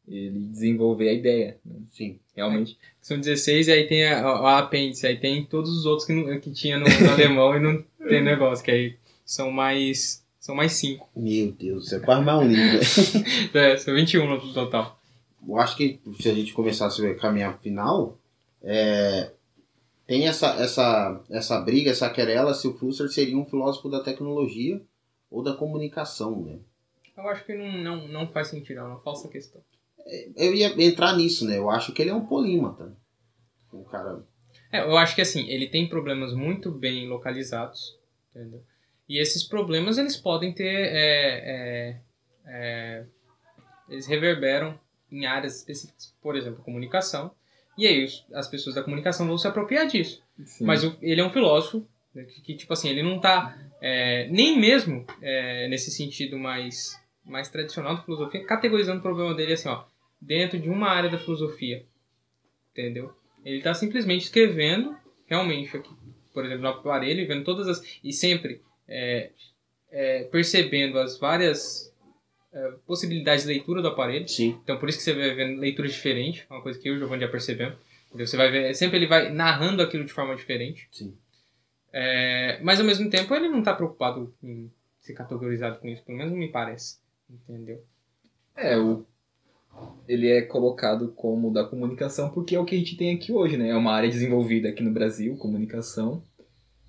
Ele 0.07 0.39
desenvolver 0.49 1.09
a 1.09 1.13
ideia. 1.13 1.59
né? 1.65 1.81
Sim. 1.91 2.19
Realmente. 2.35 2.79
São 3.01 3.19
16 3.19 3.69
e 3.69 3.73
aí 3.73 3.87
tem 3.87 4.07
a, 4.07 4.27
a 4.27 4.59
apêndice, 4.59 5.07
aí 5.07 5.17
tem 5.19 5.45
todos 5.45 5.71
os 5.77 5.85
outros 5.87 6.07
que, 6.07 6.13
não, 6.13 6.41
que 6.41 6.51
tinha 6.53 6.79
no, 6.79 6.87
no 6.87 7.11
alemão 7.11 7.57
e 7.57 7.61
não 7.61 7.83
tem 8.09 8.23
negócio, 8.23 8.65
que 8.65 8.71
aí 8.71 8.97
são 9.29 9.51
mais. 9.51 10.27
São 10.41 10.55
mais 10.55 10.73
5. 10.73 11.11
Meu 11.15 11.53
Deus, 11.53 11.93
é 11.93 12.01
quase 12.01 12.25
mais 12.25 12.39
um 12.39 12.49
livro. 12.49 12.81
É, 13.53 13.77
são 13.77 13.95
21 13.95 14.27
no 14.27 14.55
total. 14.55 14.99
Eu 15.47 15.59
acho 15.59 15.77
que 15.77 16.01
se 16.19 16.31
a 16.31 16.35
gente 16.35 16.55
começasse 16.55 17.05
a 17.05 17.15
caminhar 17.15 17.53
pro 17.53 17.63
final, 17.63 18.19
é, 18.63 19.31
tem 20.07 20.27
essa, 20.27 20.55
essa, 20.55 21.21
essa 21.29 21.61
briga, 21.61 21.91
essa 21.91 22.09
querela 22.09 22.55
se 22.55 22.67
o 22.67 22.73
Flusser 22.73 23.11
seria 23.11 23.37
um 23.37 23.45
filósofo 23.45 23.91
da 23.91 24.01
tecnologia 24.01 24.81
ou 25.31 25.43
da 25.43 25.53
comunicação, 25.53 26.41
né? 26.41 26.59
Eu 27.15 27.29
acho 27.29 27.45
que 27.45 27.55
não, 27.55 27.71
não, 27.73 28.09
não 28.09 28.29
faz 28.29 28.49
sentido, 28.49 28.79
é 28.79 28.83
uma 28.83 29.01
falsa 29.01 29.29
questão. 29.29 29.61
Eu 30.37 30.55
ia 30.55 30.69
entrar 30.83 31.15
nisso, 31.15 31.47
né? 31.47 31.59
Eu 31.59 31.69
acho 31.69 31.93
que 31.93 32.01
ele 32.01 32.11
é 32.11 32.15
um 32.15 32.25
polímata. 32.25 32.97
Um 33.75 33.85
cara. 33.85 34.25
É, 34.73 34.81
eu 34.81 34.97
acho 34.97 35.15
que 35.15 35.21
assim, 35.21 35.47
ele 35.49 35.69
tem 35.69 35.87
problemas 35.87 36.33
muito 36.33 36.71
bem 36.71 37.07
localizados, 37.07 37.99
entendeu? 38.35 38.63
E 39.09 39.19
esses 39.19 39.43
problemas 39.43 39.97
eles 39.97 40.17
podem 40.17 40.53
ter 40.53 40.67
é, 40.67 41.41
é, 41.45 41.97
é, 42.47 43.05
eles 43.89 44.07
reverberam 44.07 44.79
em 45.11 45.25
áreas 45.25 45.57
específicas, 45.57 46.15
por 46.21 46.37
exemplo, 46.37 46.63
comunicação, 46.63 47.31
e 47.77 47.87
aí 47.87 48.07
as 48.35 48.49
pessoas 48.49 48.75
da 48.75 48.83
comunicação 48.83 49.27
vão 49.27 49.39
se 49.39 49.47
apropriar 49.47 49.87
disso. 49.87 50.23
Sim. 50.45 50.65
Mas 50.65 50.83
ele 51.01 51.21
é 51.21 51.25
um 51.25 51.31
filósofo 51.31 51.87
né, 52.15 52.25
que, 52.25 52.43
que, 52.43 52.55
tipo 52.55 52.73
assim, 52.73 52.89
ele 52.89 53.03
não 53.03 53.19
tá 53.21 53.57
é, 53.81 54.29
nem 54.29 54.59
mesmo 54.59 55.07
é, 55.23 55.69
nesse 55.69 55.91
sentido 55.91 56.39
mais, 56.39 57.01
mais 57.25 57.49
tradicional 57.49 57.97
da 57.97 58.03
filosofia, 58.03 58.45
categorizando 58.45 58.99
o 58.99 59.03
problema 59.03 59.35
dele 59.35 59.55
assim, 59.55 59.69
ó, 59.69 59.85
dentro 60.21 60.59
de 60.59 60.69
uma 60.69 60.89
área 60.89 61.09
da 61.09 61.19
filosofia. 61.19 61.87
Entendeu? 62.73 63.15
Ele 63.45 63.63
tá 63.63 63.73
simplesmente 63.73 64.25
escrevendo, 64.25 64.97
realmente, 65.27 65.77
aqui, 65.77 65.91
por 66.35 66.45
exemplo, 66.45 66.63
no 66.63 66.69
aparelho, 66.69 67.27
vendo 67.27 67.45
todas 67.45 67.67
as. 67.69 67.83
E 68.03 68.13
sempre 68.13 68.61
é, 68.89 69.31
é, 69.91 70.25
percebendo 70.25 70.99
as 70.99 71.19
várias 71.19 71.93
é, 72.53 72.73
possibilidades 72.87 73.45
de 73.45 73.53
leitura 73.53 73.83
do 73.83 73.89
aparelho. 73.89 74.29
Sim. 74.29 74.59
Então 74.63 74.79
por 74.79 74.89
isso 74.89 74.99
que 74.99 75.05
você 75.05 75.15
vai 75.15 75.35
vendo 75.35 75.61
leituras 75.61 75.93
diferentes, 75.93 76.45
uma 76.51 76.63
coisa 76.63 76.79
que 76.79 76.89
eu 76.89 76.95
e 76.95 76.97
o 76.97 76.99
Giovanni 77.01 77.23
já 77.23 77.29
percebemos. 77.29 77.77
Entendeu? 78.09 78.27
Você 78.27 78.37
vai 78.37 78.51
ver, 78.51 78.75
sempre 78.75 78.97
ele 78.97 79.07
vai 79.07 79.31
narrando 79.31 79.83
aquilo 79.83 80.05
de 80.05 80.13
forma 80.13 80.35
diferente. 80.35 80.89
Sim. 80.91 81.15
É, 81.93 82.59
mas 82.63 82.81
ao 82.81 82.87
mesmo 82.87 83.09
tempo 83.11 83.35
ele 83.35 83.49
não 83.49 83.61
está 83.61 83.75
preocupado 83.75 84.35
em 84.43 84.71
ser 85.01 85.15
categorizado 85.15 85.79
com 85.79 85.89
isso, 85.89 86.03
pelo 86.05 86.19
menos 86.19 86.33
me 86.33 86.49
parece. 86.49 86.99
Entendeu? 87.29 87.83
É, 88.57 88.79
o... 88.79 89.05
ele 90.09 90.29
é 90.29 90.43
colocado 90.43 91.13
como 91.13 91.53
da 91.53 91.65
comunicação 91.65 92.31
porque 92.31 92.57
é 92.57 92.61
o 92.61 92.65
que 92.65 92.75
a 92.75 92.79
gente 92.79 92.97
tem 92.97 93.15
aqui 93.15 93.33
hoje, 93.33 93.57
né? 93.57 93.69
É 93.69 93.77
uma 93.77 93.93
área 93.93 94.09
desenvolvida 94.09 94.71
aqui 94.71 94.83
no 94.83 94.91
Brasil, 94.91 95.37
comunicação. 95.37 96.23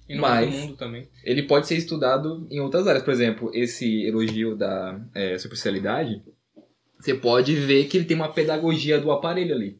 E 0.10 0.16
no 0.16 0.22
Mas- 0.22 0.54
mundo 0.54 0.76
também. 0.76 1.08
Ele 1.24 1.44
pode 1.44 1.68
ser 1.68 1.78
estudado 1.78 2.48
em 2.50 2.60
outras 2.60 2.88
áreas. 2.88 3.04
Por 3.04 3.12
exemplo, 3.14 3.52
esse 3.54 4.04
elogio 4.06 4.56
da 4.56 5.00
é, 5.14 5.38
superficialidade, 5.38 6.24
você 7.00 7.14
pode 7.14 7.56
ver 7.56 7.86
que 7.88 7.96
ele 7.98 8.06
tem 8.06 8.18
uma 8.18 8.34
pedagogia 8.34 9.00
do 9.00 9.12
aparelho 9.12 9.54
ali. 9.56 9.80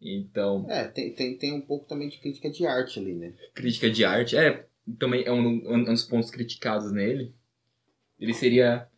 Então, 0.00 0.66
É, 0.68 0.84
tem, 0.84 1.14
tem, 1.14 1.36
tem 1.36 1.52
um 1.52 1.60
pouco 1.60 1.86
também 1.86 2.08
de 2.08 2.18
crítica 2.18 2.50
de 2.50 2.66
arte 2.66 2.98
ali, 2.98 3.14
né? 3.14 3.34
crítica 3.54 3.88
de 3.88 4.04
arte 4.04 4.36
é 4.36 4.66
também 4.98 5.22
é 5.24 5.30
um, 5.30 5.46
um 5.46 5.84
dos 5.84 6.02
pontos 6.04 6.28
criticados 6.30 6.90
nele. 6.90 7.32
Ele 8.18 8.34
seria 8.34 8.88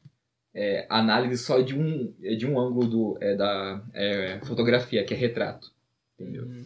é, 0.55 0.87
análise 0.89 1.43
só 1.43 1.61
de 1.61 1.75
um 1.79 2.11
de 2.19 2.47
um 2.47 2.59
ângulo 2.59 2.89
do, 2.89 3.19
é, 3.21 3.35
da 3.37 3.85
é, 3.93 4.41
fotografia, 4.47 5.05
que 5.05 5.13
é 5.13 5.17
retrato. 5.17 5.73
Entendeu? 6.19 6.45
Hum, 6.47 6.65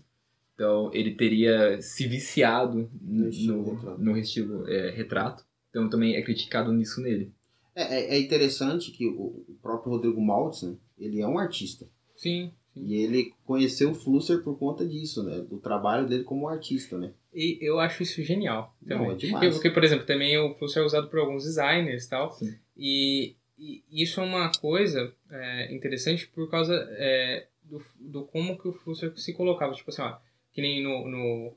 Então 0.58 0.90
ele 0.92 1.14
teria 1.14 1.80
se 1.80 2.08
viciado 2.08 2.90
No 3.00 3.30
no, 3.30 3.98
no, 3.98 4.18
estilo 4.18 4.68
é, 4.68 4.90
retrato. 4.90 5.44
Então 5.70 5.88
também 5.88 6.16
é 6.16 6.22
criticado 6.22 6.72
nisso 6.72 7.00
nele. 7.00 7.32
É, 7.76 7.82
é, 7.82 8.16
é 8.16 8.18
interessante 8.18 8.90
que 8.90 9.06
o, 9.06 9.56
próprio 9.62 9.92
Rodrigo 9.92 10.20
Maltz, 10.20 10.64
né, 10.64 10.74
ele 10.98 11.20
é 11.20 11.28
um 11.28 11.38
artista. 11.38 11.86
Sim. 12.16 12.50
E 12.74 12.96
ele 12.96 13.32
conheceu 13.44 13.90
o 13.90 13.94
Flusser 13.94 14.42
por 14.42 14.58
conta 14.58 14.84
disso, 14.84 15.22
né? 15.22 15.38
Do 15.38 15.58
trabalho 15.58 16.08
dele 16.08 16.24
como 16.24 16.48
artista, 16.48 16.98
né? 16.98 17.12
E 17.32 17.58
eu 17.60 17.78
acho 17.78 18.02
isso 18.02 18.20
genial. 18.22 18.74
Não, 18.82 18.98
Também. 18.98 19.12
é 19.12 19.16
demais. 19.16 19.54
Porque, 19.54 19.70
por 19.70 19.84
exemplo, 19.84 20.06
também 20.06 20.36
o 20.38 20.54
Fluxo 20.54 20.78
é 20.78 20.82
usado 20.82 21.08
por 21.08 21.20
alguns 21.20 21.44
designers 21.44 22.04
e 22.04 22.10
tal. 22.10 22.36
E, 22.76 23.36
e 23.56 23.82
isso 23.90 24.20
é 24.20 24.24
uma 24.24 24.50
coisa 24.60 25.12
é, 25.30 25.72
interessante 25.74 26.26
por 26.28 26.50
causa 26.50 26.74
é, 26.92 27.46
do, 27.64 27.82
do 27.98 28.24
como 28.24 28.58
que 28.58 28.68
o 28.68 28.72
Flusser 28.72 29.12
se 29.16 29.32
colocava. 29.32 29.72
Tipo 29.72 29.90
assim, 29.90 30.02
ó, 30.02 30.16
que 30.58 30.62
nem 30.62 30.82
no, 30.82 31.06
no- 31.08 31.56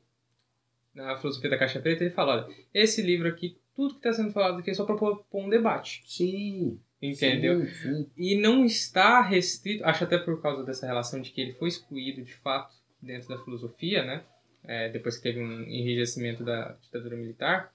na 0.94 1.18
filosofia 1.18 1.50
da 1.50 1.58
caixa 1.58 1.80
preta, 1.80 2.04
ele 2.04 2.14
fala, 2.14 2.46
olha, 2.46 2.56
esse 2.72 3.02
livro 3.02 3.28
aqui, 3.28 3.58
tudo 3.76 3.96
que 3.96 4.00
está 4.08 4.14
sendo 4.14 4.32
falado 4.32 4.60
aqui 4.60 4.70
é 4.70 4.74
só 4.76 4.86
para 4.86 4.96
propor 4.96 5.26
um 5.44 5.50
debate. 5.50 6.04
Sim. 6.06 6.80
Entendeu? 7.02 7.66
Sim, 7.66 7.74
sim. 7.74 8.12
E 8.16 8.36
não 8.36 8.64
está 8.64 9.20
restrito, 9.22 9.84
acho 9.84 10.04
até 10.04 10.20
por 10.20 10.40
causa 10.40 10.64
dessa 10.64 10.86
relação 10.86 11.20
de 11.20 11.32
que 11.32 11.42
ele 11.42 11.54
foi 11.54 11.70
excluído 11.70 12.22
de 12.22 12.32
fato 12.36 12.76
dentro 13.02 13.28
da 13.30 13.44
filosofia, 13.44 14.06
né? 14.06 14.24
É, 14.64 14.90
depois 14.90 15.18
que 15.18 15.24
teve 15.24 15.40
um 15.42 15.62
enrijecimento 15.64 16.44
da 16.44 16.74
ditadura 16.74 17.16
militar, 17.18 17.74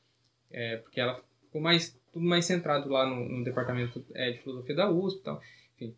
é, 0.52 0.76
porque 0.76 1.00
ela 1.00 1.20
ficou 1.42 1.60
mais 1.60 1.98
tudo 2.12 2.24
mais 2.24 2.44
centrado 2.44 2.88
lá 2.88 3.04
no, 3.04 3.28
no 3.28 3.42
departamento 3.42 4.06
é, 4.14 4.30
de 4.30 4.38
filosofia 4.38 4.76
da 4.76 4.88
USP 4.88 5.18
e 5.18 5.22
tal, 5.24 5.42
enfim. 5.74 5.94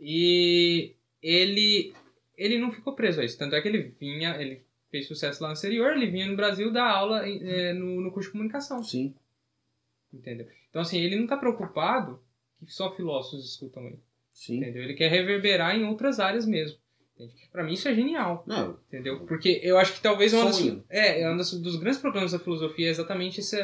E 0.00 0.96
ele 1.22 1.94
ele 2.36 2.58
não 2.58 2.70
ficou 2.70 2.94
preso 2.94 3.20
a 3.20 3.24
isso, 3.24 3.38
tanto 3.38 3.54
é 3.54 3.60
que 3.60 3.68
ele 3.68 3.82
vinha, 3.82 4.36
ele 4.40 4.62
fez 4.90 5.06
sucesso 5.08 5.42
lá 5.42 5.48
no 5.48 5.54
exterior, 5.54 5.92
ele 5.96 6.06
vinha 6.10 6.26
no 6.26 6.36
Brasil 6.36 6.72
dar 6.72 6.88
aula 6.90 7.26
é, 7.28 7.72
no, 7.72 8.00
no 8.00 8.10
curso 8.12 8.28
de 8.28 8.32
comunicação. 8.32 8.82
Sim. 8.82 9.14
Entendeu? 10.12 10.46
Então, 10.70 10.82
assim, 10.82 10.98
ele 11.00 11.16
não 11.16 11.24
está 11.24 11.36
preocupado 11.36 12.20
que 12.64 12.72
só 12.72 12.94
filósofos 12.94 13.44
escutam 13.50 13.84
ele. 13.86 13.98
Sim. 14.32 14.58
Entendeu? 14.58 14.82
Ele 14.82 14.94
quer 14.94 15.10
reverberar 15.10 15.76
em 15.76 15.84
outras 15.84 16.20
áreas 16.20 16.46
mesmo. 16.46 16.78
Pra 17.50 17.64
mim 17.64 17.72
isso 17.72 17.88
é 17.88 17.94
genial. 17.94 18.44
Não, 18.46 18.78
Entendeu? 18.88 19.20
Porque 19.26 19.60
eu 19.62 19.78
acho 19.78 19.94
que 19.94 20.00
talvez 20.02 20.32
uma 20.34 20.44
das, 20.44 20.56
Sonho. 20.56 20.84
é, 20.90 21.22
é 21.22 21.30
um 21.30 21.36
das- 21.36 21.52
dos 21.60 21.76
grandes 21.76 21.98
problemas 21.98 22.32
da 22.32 22.38
filosofia 22.38 22.88
é 22.88 22.90
exatamente 22.90 23.40
esse 23.40 23.56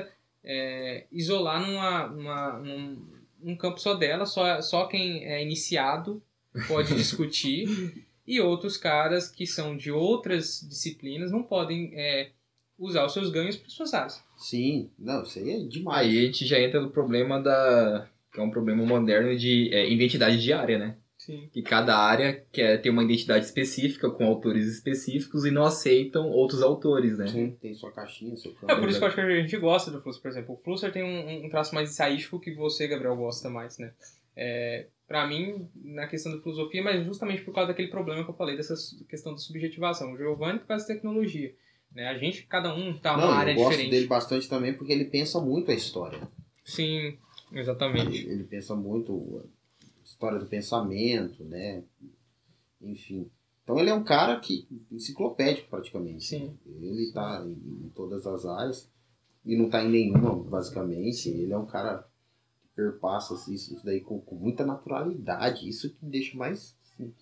é, 0.43 1.07
isolar 1.13 1.61
numa, 1.61 2.07
numa, 2.09 2.59
num, 2.61 3.07
num 3.43 3.57
campo 3.57 3.79
só 3.79 3.93
dela, 3.95 4.25
só, 4.25 4.61
só 4.63 4.87
quem 4.87 5.25
é 5.27 5.43
iniciado 5.43 6.23
pode 6.67 6.95
discutir, 6.97 8.07
e 8.27 8.41
outros 8.41 8.77
caras 8.77 9.29
que 9.29 9.47
são 9.47 9.77
de 9.77 9.91
outras 9.91 10.61
disciplinas 10.69 11.31
não 11.33 11.43
podem 11.43 11.93
é, 11.95 12.31
usar 12.79 13.05
os 13.05 13.13
seus 13.13 13.31
ganhos 13.31 13.57
para 13.57 13.69
suas 13.69 13.93
áreas. 13.95 14.23
sim. 14.37 14.91
Não, 14.99 15.23
isso 15.23 15.39
aí 15.39 15.51
é 15.51 15.59
demais. 15.67 16.07
Aí 16.09 16.19
a 16.19 16.23
gente 16.27 16.47
já 16.47 16.61
entra 16.61 16.81
no 16.81 16.91
problema 16.91 17.41
da. 17.41 18.09
que 18.33 18.41
é 18.41 18.43
um 18.43 18.51
problema 18.51 18.85
moderno 18.85 19.37
de 19.37 19.71
é, 19.73 19.91
identidade 19.91 20.41
de 20.43 20.53
área, 20.53 20.79
né? 20.79 20.97
Sim. 21.19 21.49
Que 21.53 21.63
cada 21.63 21.97
área 21.97 22.45
quer 22.51 22.83
ter 22.83 22.91
uma 22.91 23.05
identidade 23.05 23.45
específica, 23.45 24.11
com 24.11 24.25
autores 24.27 24.67
específicos, 24.67 25.45
e 25.45 25.53
não 25.53 25.63
aceitam 25.65 26.29
outros 26.29 26.63
autores, 26.63 27.17
né? 27.17 27.29
Sim, 27.29 27.57
tem 27.61 27.73
sua 27.75 27.93
caixinha, 27.93 28.37
seu 28.37 28.51
É 28.51 28.55
campo. 28.55 28.81
por 28.81 28.89
isso 28.89 28.99
que 28.99 29.05
eu 29.05 29.07
acho 29.09 29.15
que 29.17 29.23
a 29.23 29.41
gente 29.41 29.57
gosta 29.57 29.91
do 29.93 30.03
Flusser, 30.03 30.21
por 30.23 30.29
exemplo. 30.33 30.55
O 30.55 30.65
Flusser 30.65 30.91
tem 30.93 31.05
um, 31.05 31.47
um 31.47 31.49
traço 31.49 31.77
mais 31.77 31.91
ensaístico 31.91 32.41
que 32.41 32.53
você, 32.53 32.89
Gabriel, 32.89 33.15
gosta 33.15 33.49
mais, 33.49 33.79
né? 33.79 33.93
É, 34.35 34.87
pra 35.13 35.27
mim, 35.27 35.69
na 35.85 36.07
questão 36.07 36.35
da 36.35 36.41
filosofia, 36.41 36.83
mas 36.83 37.05
justamente 37.05 37.43
por 37.43 37.53
causa 37.53 37.69
daquele 37.69 37.89
problema 37.89 38.25
que 38.25 38.31
eu 38.31 38.35
falei, 38.35 38.57
dessa 38.57 38.75
questão 39.07 39.33
da 39.33 39.39
subjetivação. 39.39 40.11
O 40.11 40.17
Giovanni 40.17 40.59
por 40.61 40.69
causa 40.69 40.89
da 40.89 40.95
tecnologia. 40.95 41.55
Né? 41.95 42.09
A 42.09 42.17
gente, 42.17 42.47
cada 42.47 42.75
um 42.75 42.97
tá 42.97 43.15
Não, 43.15 43.27
numa 43.27 43.35
área 43.35 43.53
eu 43.53 43.57
gosto 43.57 43.73
diferente. 43.73 43.91
dele 43.91 44.07
bastante 44.07 44.49
também 44.49 44.73
porque 44.73 44.91
ele 44.91 45.05
pensa 45.05 45.39
muito 45.39 45.71
a 45.71 45.75
história. 45.75 46.27
Sim, 46.65 47.19
exatamente. 47.53 48.23
Ele, 48.23 48.33
ele 48.33 48.45
pensa 48.45 48.75
muito 48.75 49.45
a 49.85 50.03
história 50.03 50.39
do 50.39 50.47
pensamento, 50.47 51.45
né? 51.45 51.83
Enfim. 52.81 53.31
Então 53.63 53.79
ele 53.79 53.91
é 53.91 53.95
um 53.95 54.03
cara 54.05 54.41
que 54.41 54.67
enciclopédico 54.91 55.69
praticamente. 55.69 56.25
Sim. 56.25 56.57
Ele 56.65 57.13
tá 57.13 57.45
em, 57.45 57.85
em 57.85 57.93
todas 57.95 58.27
as 58.27 58.47
áreas 58.47 58.91
e 59.45 59.59
não 59.59 59.69
tá 59.69 59.85
em 59.85 59.91
nenhuma, 59.91 60.37
basicamente. 60.37 61.29
Ele 61.29 61.53
é 61.53 61.59
um 61.59 61.67
cara 61.67 62.03
perpassa 62.75 63.35
assim, 63.35 63.55
isso 63.55 63.81
daí 63.85 64.01
com, 64.01 64.21
com 64.21 64.35
muita 64.35 64.65
naturalidade. 64.65 65.69
Isso 65.69 65.91
que 65.91 66.05
me 66.05 66.11
deixa 66.11 66.37
mais. 66.37 66.77
assim, 66.83 67.13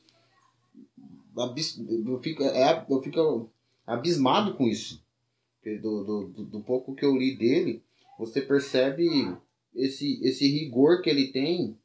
abis- 1.37 1.83
eu, 2.07 2.19
fico, 2.19 2.43
é, 2.43 2.87
eu 2.89 3.01
fico 3.03 3.51
abismado 3.87 4.55
com 4.55 4.67
isso. 4.67 5.03
Do, 5.83 6.05
do, 6.05 6.45
do, 6.45 6.61
pouco 6.63 6.95
que 6.95 7.05
eu 7.05 7.15
li 7.15 7.37
dele, 7.37 7.83
você 8.19 8.41
percebe 8.41 9.07
esse, 9.75 10.19
esse 10.25 10.49
rigor 10.49 11.03
que 11.03 11.11
ele 11.11 11.29
tem 11.29 11.79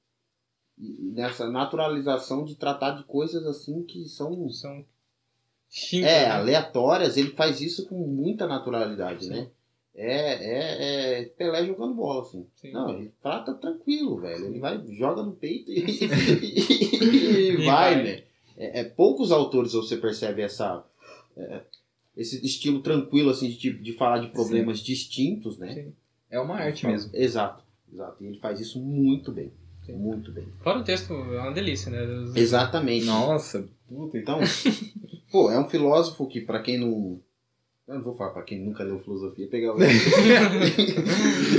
nessa 0.77 1.49
naturalização 1.49 2.45
de 2.45 2.55
tratar 2.55 2.91
de 2.91 3.03
coisas 3.03 3.45
assim 3.45 3.83
que 3.83 4.07
são 4.07 4.49
São 4.49 4.85
é, 5.99 6.01
né? 6.01 6.25
aleatórias, 6.27 7.17
ele 7.17 7.31
faz 7.31 7.59
isso 7.59 7.87
com 7.87 7.95
muita 8.07 8.47
naturalidade, 8.47 9.25
Sim. 9.25 9.29
né? 9.31 9.51
É, 9.95 10.33
é, 10.33 11.21
é 11.21 11.25
Pelé 11.25 11.65
jogando 11.65 11.93
bola, 11.93 12.21
assim. 12.21 12.45
Sim. 12.55 12.71
Não, 12.71 12.89
ele 12.89 13.11
trata 13.21 13.53
tranquilo, 13.53 14.19
velho. 14.19 14.45
Ele 14.47 14.59
vai, 14.59 14.83
joga 14.89 15.23
no 15.23 15.31
peito 15.31 15.71
e, 15.71 15.79
E 17.01 17.51
e 17.51 17.65
vai, 17.65 18.03
né? 18.03 18.23
É, 18.57 18.81
é, 18.81 18.83
poucos 18.83 19.31
autores 19.31 19.73
você 19.73 19.97
percebe 19.97 20.41
essa, 20.41 20.83
é, 21.37 21.61
esse 22.15 22.45
estilo 22.45 22.81
tranquilo, 22.81 23.29
assim, 23.29 23.49
de, 23.49 23.73
de 23.73 23.93
falar 23.93 24.19
de 24.19 24.27
problemas 24.29 24.79
distintos, 24.79 25.57
né? 25.57 25.73
Sim. 25.73 25.93
É 26.29 26.39
uma 26.39 26.55
arte 26.55 26.85
mesmo. 26.87 27.11
Exato, 27.13 27.63
exato. 27.91 28.23
E 28.23 28.27
ele 28.27 28.37
faz 28.39 28.59
isso 28.59 28.79
muito 28.79 29.31
bem. 29.31 29.51
Sim. 29.85 29.93
Muito 29.93 30.31
bem. 30.31 30.47
Fora 30.63 30.79
o 30.79 30.83
texto, 30.83 31.13
é 31.13 31.39
uma 31.39 31.51
delícia, 31.51 31.91
né? 31.91 31.99
Exatamente. 32.35 33.05
Nossa, 33.05 33.67
puta. 33.87 34.17
Então, 34.17 34.39
pô, 35.31 35.51
é 35.51 35.59
um 35.59 35.69
filósofo 35.69 36.27
que, 36.27 36.41
pra 36.41 36.61
quem 36.61 36.79
não. 36.79 37.19
Eu 37.87 37.95
não 37.95 38.01
vou 38.01 38.15
falar 38.15 38.31
pra 38.31 38.41
quem 38.41 38.59
nunca 38.59 38.83
leu 38.83 38.97
filosofia, 38.97 39.47
pegar 39.47 39.75
o. 39.75 39.77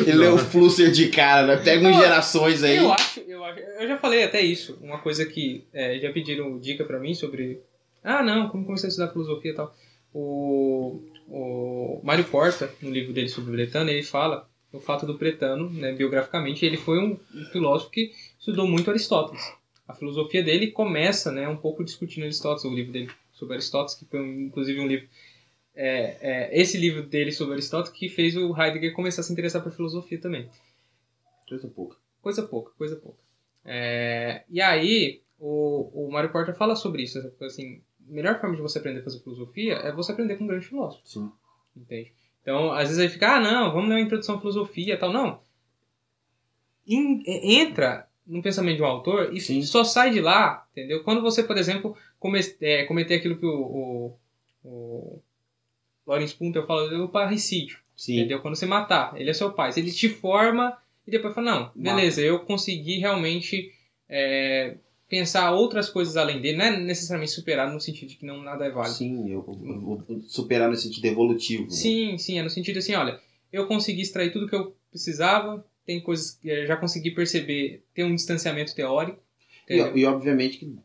Ele 0.04 0.12
leu 0.12 0.34
o 0.34 0.38
Flusser 0.38 0.90
de 0.90 1.08
cara, 1.08 1.46
né? 1.46 1.56
Pega 1.56 1.86
uns 1.86 1.96
gerações 1.96 2.64
aí. 2.64 2.78
Eu 2.78 2.92
acho, 2.92 3.20
eu 3.20 3.44
acho, 3.44 3.60
eu 3.60 3.86
já 3.86 3.96
falei 3.96 4.24
até 4.24 4.40
isso, 4.40 4.76
uma 4.82 4.98
coisa 4.98 5.24
que 5.24 5.64
é, 5.72 6.00
já 6.00 6.12
pediram 6.12 6.58
dica 6.58 6.84
pra 6.84 6.98
mim 6.98 7.14
sobre, 7.14 7.60
ah 8.02 8.24
não, 8.24 8.48
como 8.48 8.64
comecei 8.64 8.88
a 8.88 8.90
estudar 8.90 9.12
filosofia 9.12 9.52
e 9.52 9.54
tal. 9.54 9.72
O, 10.12 11.00
o 11.28 12.00
Mário 12.02 12.24
Porta, 12.24 12.72
no 12.82 12.90
livro 12.90 13.12
dele 13.12 13.28
sobre 13.28 13.50
o 13.50 13.52
Bretano, 13.52 13.88
ele 13.88 14.02
fala 14.02 14.48
o 14.72 14.80
fato 14.80 15.06
do 15.06 15.16
Pretano, 15.16 15.70
né, 15.70 15.92
biograficamente, 15.92 16.66
ele 16.66 16.76
foi 16.76 16.98
um, 16.98 17.16
um 17.34 17.44
filósofo 17.52 17.90
que 17.90 18.12
estudou 18.38 18.66
muito 18.66 18.90
Aristóteles. 18.90 19.52
a 19.86 19.94
filosofia 19.94 20.42
dele 20.42 20.72
começa, 20.72 21.30
né, 21.30 21.48
um 21.48 21.56
pouco 21.56 21.84
discutindo 21.84 22.24
Aristóteles, 22.24 22.64
o 22.64 22.74
livro 22.74 22.92
dele 22.92 23.10
sobre 23.32 23.54
Aristóteles, 23.54 23.94
que 23.94 24.04
foi 24.06 24.20
inclusive 24.20 24.80
um 24.80 24.88
livro 24.88 25.06
é, 25.76 26.16
é, 26.20 26.60
esse 26.60 26.78
livro 26.78 27.02
dele 27.02 27.30
sobre 27.30 27.52
Aristóteles 27.54 27.96
que 27.96 28.08
fez 28.08 28.34
o 28.36 28.56
Heidegger 28.58 28.94
começar 28.94 29.20
a 29.20 29.24
se 29.24 29.32
interessar 29.32 29.62
por 29.62 29.70
filosofia 29.70 30.18
também. 30.18 30.48
Coisa 31.48 31.68
pouca. 31.68 31.96
Coisa 32.22 32.42
pouca, 32.42 32.72
coisa 32.76 32.96
pouca. 32.96 33.18
É, 33.64 34.42
e 34.48 34.60
aí, 34.60 35.22
o, 35.38 36.06
o 36.06 36.10
Mário 36.10 36.32
Porta 36.32 36.54
fala 36.54 36.74
sobre 36.74 37.02
isso. 37.02 37.18
Assim, 37.40 37.82
a 38.08 38.12
melhor 38.12 38.40
forma 38.40 38.56
de 38.56 38.62
você 38.62 38.78
aprender 38.78 39.00
a 39.00 39.04
fazer 39.04 39.20
filosofia 39.20 39.74
é 39.74 39.92
você 39.92 40.12
aprender 40.12 40.36
com 40.36 40.44
um 40.44 40.48
grande 40.48 40.66
filósofo. 40.66 41.06
Sim. 41.06 41.30
Entende? 41.76 42.12
Então, 42.40 42.72
às 42.72 42.88
vezes 42.88 42.98
aí 42.98 43.08
fica, 43.08 43.36
ah, 43.36 43.40
não, 43.40 43.72
vamos 43.72 43.88
ler 43.88 43.96
uma 43.96 44.00
introdução 44.00 44.36
à 44.36 44.38
filosofia 44.38 44.94
e 44.94 44.96
tal. 44.96 45.12
Não. 45.12 45.40
In- 46.86 47.22
entra 47.26 48.08
no 48.26 48.42
pensamento 48.42 48.76
de 48.76 48.82
um 48.82 48.86
autor 48.86 49.32
e 49.34 49.40
Sim. 49.40 49.62
só 49.62 49.84
sai 49.84 50.10
de 50.10 50.20
lá, 50.20 50.66
entendeu? 50.72 51.02
Quando 51.04 51.20
você, 51.20 51.42
por 51.42 51.56
exemplo, 51.56 51.96
come, 52.18 52.40
é, 52.60 52.84
cometer 52.84 53.16
aquilo 53.16 53.38
que 53.38 53.46
o, 53.46 53.50
o, 53.52 54.18
o 54.64 55.22
Lawrence 56.06 56.34
Punter 56.34 56.64
fala, 56.66 57.02
o 57.02 57.08
parricídio. 57.08 57.78
Sim. 57.96 58.18
Entendeu? 58.18 58.40
Quando 58.40 58.54
você 58.56 58.66
matar, 58.66 59.18
ele 59.18 59.30
é 59.30 59.32
seu 59.32 59.52
pai. 59.52 59.70
Ele 59.76 59.90
te 59.90 60.08
forma 60.08 60.76
e 61.06 61.10
depois 61.10 61.34
fala, 61.34 61.50
não, 61.50 61.70
beleza, 61.74 62.20
eu 62.20 62.40
consegui 62.40 62.98
realmente 62.98 63.72
é, 64.08 64.76
pensar 65.08 65.52
outras 65.52 65.88
coisas 65.88 66.16
além 66.16 66.40
dele. 66.40 66.58
Não 66.58 66.64
é 66.66 66.76
necessariamente 66.78 67.32
superar 67.32 67.72
no 67.72 67.80
sentido 67.80 68.08
de 68.10 68.16
que 68.16 68.26
não 68.26 68.42
nada 68.42 68.66
é 68.66 68.70
válido. 68.70 68.96
Sim, 68.96 69.30
eu, 69.30 69.44
eu 69.64 69.80
vou 69.80 70.04
superar 70.26 70.68
no 70.68 70.76
sentido 70.76 71.04
evolutivo. 71.06 71.64
né? 71.64 71.70
Sim, 71.70 72.18
sim, 72.18 72.38
é 72.38 72.42
no 72.42 72.50
sentido 72.50 72.78
assim, 72.78 72.94
olha, 72.94 73.18
eu 73.52 73.66
consegui 73.66 74.02
extrair 74.02 74.32
tudo 74.32 74.48
que 74.48 74.54
eu 74.54 74.76
precisava, 74.90 75.64
tem 75.86 76.00
coisas 76.00 76.32
que 76.32 76.48
eu 76.48 76.66
já 76.66 76.76
consegui 76.76 77.12
perceber, 77.12 77.82
ter 77.94 78.04
um 78.04 78.14
distanciamento 78.14 78.74
teórico. 78.74 79.18
E, 79.68 79.76
e 79.76 80.04
obviamente 80.04 80.58
que 80.58 80.76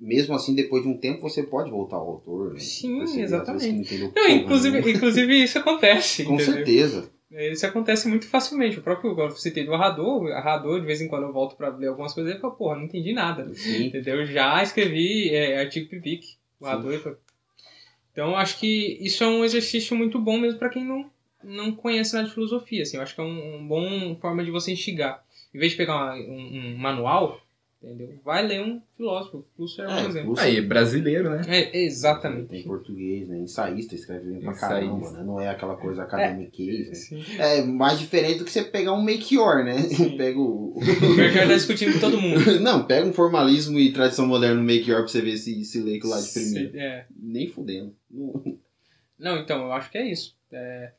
mesmo 0.00 0.34
assim, 0.34 0.54
depois 0.54 0.82
de 0.82 0.88
um 0.88 0.96
tempo, 0.96 1.20
você 1.20 1.42
pode 1.42 1.70
voltar 1.70 1.96
ao 1.96 2.08
autor. 2.08 2.54
Né? 2.54 2.60
Sim, 2.60 2.98
Perceber, 2.98 3.22
às 3.24 3.32
exatamente. 3.32 3.98
não 3.98 4.12
Não, 4.16 4.28
inclusive, 4.28 4.80
nenhuma. 4.80 4.90
inclusive 4.96 5.42
isso 5.42 5.58
acontece. 5.58 6.24
Com 6.24 6.34
entendeu? 6.34 6.54
certeza. 6.54 7.10
Isso 7.30 7.64
acontece 7.64 8.08
muito 8.08 8.26
facilmente. 8.26 8.78
O 8.78 8.82
próprio, 8.82 9.12
igual 9.12 9.28
eu 9.28 9.36
citei 9.36 9.62
do 9.64 9.72
Arrador, 9.72 10.22
o 10.24 10.32
Arrador, 10.32 10.80
de 10.80 10.86
vez 10.86 11.00
em 11.00 11.06
quando 11.06 11.24
eu 11.24 11.32
volto 11.32 11.54
pra 11.56 11.68
ler 11.68 11.86
algumas 11.88 12.12
coisas, 12.12 12.32
ele 12.32 12.40
fala, 12.40 12.54
porra, 12.56 12.76
não 12.76 12.84
entendi 12.84 13.12
nada. 13.12 13.48
Sim. 13.54 13.86
Entendeu? 13.86 14.16
Eu 14.16 14.26
já 14.26 14.60
escrevi 14.62 15.30
é, 15.32 15.60
artigo 15.60 15.88
Pipic, 15.88 16.22
o 16.58 16.64
Sim. 16.64 16.70
Arrador. 16.70 16.92
ele 16.92 17.02
fala- 17.02 17.18
Então, 18.12 18.36
acho 18.36 18.58
que 18.58 18.98
isso 19.00 19.22
é 19.22 19.28
um 19.28 19.44
exercício 19.44 19.96
muito 19.96 20.18
bom 20.18 20.38
mesmo 20.38 20.58
pra 20.58 20.68
quem 20.70 20.84
não, 20.84 21.08
não 21.44 21.70
conhece 21.72 22.14
nada 22.14 22.26
de 22.26 22.34
filosofia. 22.34 22.82
Assim, 22.82 22.96
eu 22.96 23.02
acho 23.04 23.14
que 23.14 23.20
é 23.20 23.24
um, 23.24 23.56
um 23.58 23.66
bom 23.68 24.16
forma 24.20 24.42
de 24.44 24.50
você 24.50 24.72
instigar. 24.72 25.22
Em 25.54 25.58
vez 25.58 25.70
de 25.72 25.78
pegar 25.78 25.94
uma- 25.96 26.14
um, 26.16 26.72
um 26.74 26.76
manual, 26.78 27.40
entendeu? 27.82 28.18
Vai 28.24 28.46
ler 28.46 28.60
um 28.62 28.80
filósofo. 28.96 29.44
Husserl 29.58 29.88
é 29.90 29.94
um 29.94 29.98
É, 29.98 30.06
exemplo. 30.06 30.34
Aí, 30.38 30.60
brasileiro, 30.60 31.30
né? 31.30 31.42
É, 31.48 31.62
Tem 31.66 31.84
exatamente. 31.84 32.62
português, 32.64 33.28
né? 33.28 33.38
Ensaísta, 33.38 33.94
escreve 33.94 34.30
bem 34.30 34.40
pra 34.40 34.52
Ensaísta. 34.52 34.68
caramba, 34.68 35.10
né? 35.12 35.22
Não 35.22 35.40
é 35.40 35.48
aquela 35.48 35.76
coisa 35.76 36.02
acadêmica, 36.02 36.62
né? 36.62 36.90
É 37.38 37.62
mais 37.62 37.98
diferente 37.98 38.38
do 38.40 38.44
que 38.44 38.50
você 38.50 38.62
pegar 38.64 38.92
um 38.92 39.02
make-or, 39.02 39.64
né? 39.64 39.76
Pega 40.16 40.38
o... 40.38 40.76
O 40.76 41.16
Berger 41.16 41.46
tá 41.48 41.54
discutindo 41.54 41.94
com 41.94 42.00
todo 42.00 42.20
mundo. 42.20 42.40
Não, 42.60 42.84
pega 42.86 43.06
um 43.06 43.12
formalismo 43.12 43.78
e 43.78 43.92
tradição 43.92 44.26
moderna 44.26 44.56
no 44.56 44.62
make-or 44.62 44.98
pra 45.00 45.08
você 45.08 45.20
ver 45.20 45.36
se, 45.36 45.64
se 45.64 45.80
lê 45.80 45.96
aquilo 45.96 46.10
lá 46.10 46.20
de 46.20 46.32
primeiro. 46.32 46.78
É. 46.78 47.06
Nem 47.16 47.48
fudendo. 47.48 47.94
Não- 48.10 48.58
Não, 49.18 49.38
então, 49.38 49.62
eu 49.64 49.72
acho 49.72 49.90
que 49.90 49.98
é 49.98 50.10
isso. 50.10 50.34
É, 50.52 50.92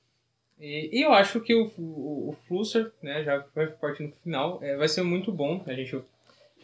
e, 0.60 1.00
e 1.00 1.02
eu 1.02 1.12
acho 1.12 1.40
que 1.42 1.54
o, 1.56 1.72
o, 1.78 2.30
o 2.30 2.36
Flusser, 2.48 2.92
né, 3.02 3.24
já 3.24 3.44
vai 3.56 3.68
partir 3.68 4.04
no 4.04 4.12
final, 4.24 4.60
é, 4.62 4.78
vai 4.78 4.88
ser 4.88 5.02
muito 5.02 5.32
bom 5.32 5.64
a 5.66 5.74
gente, 5.74 6.00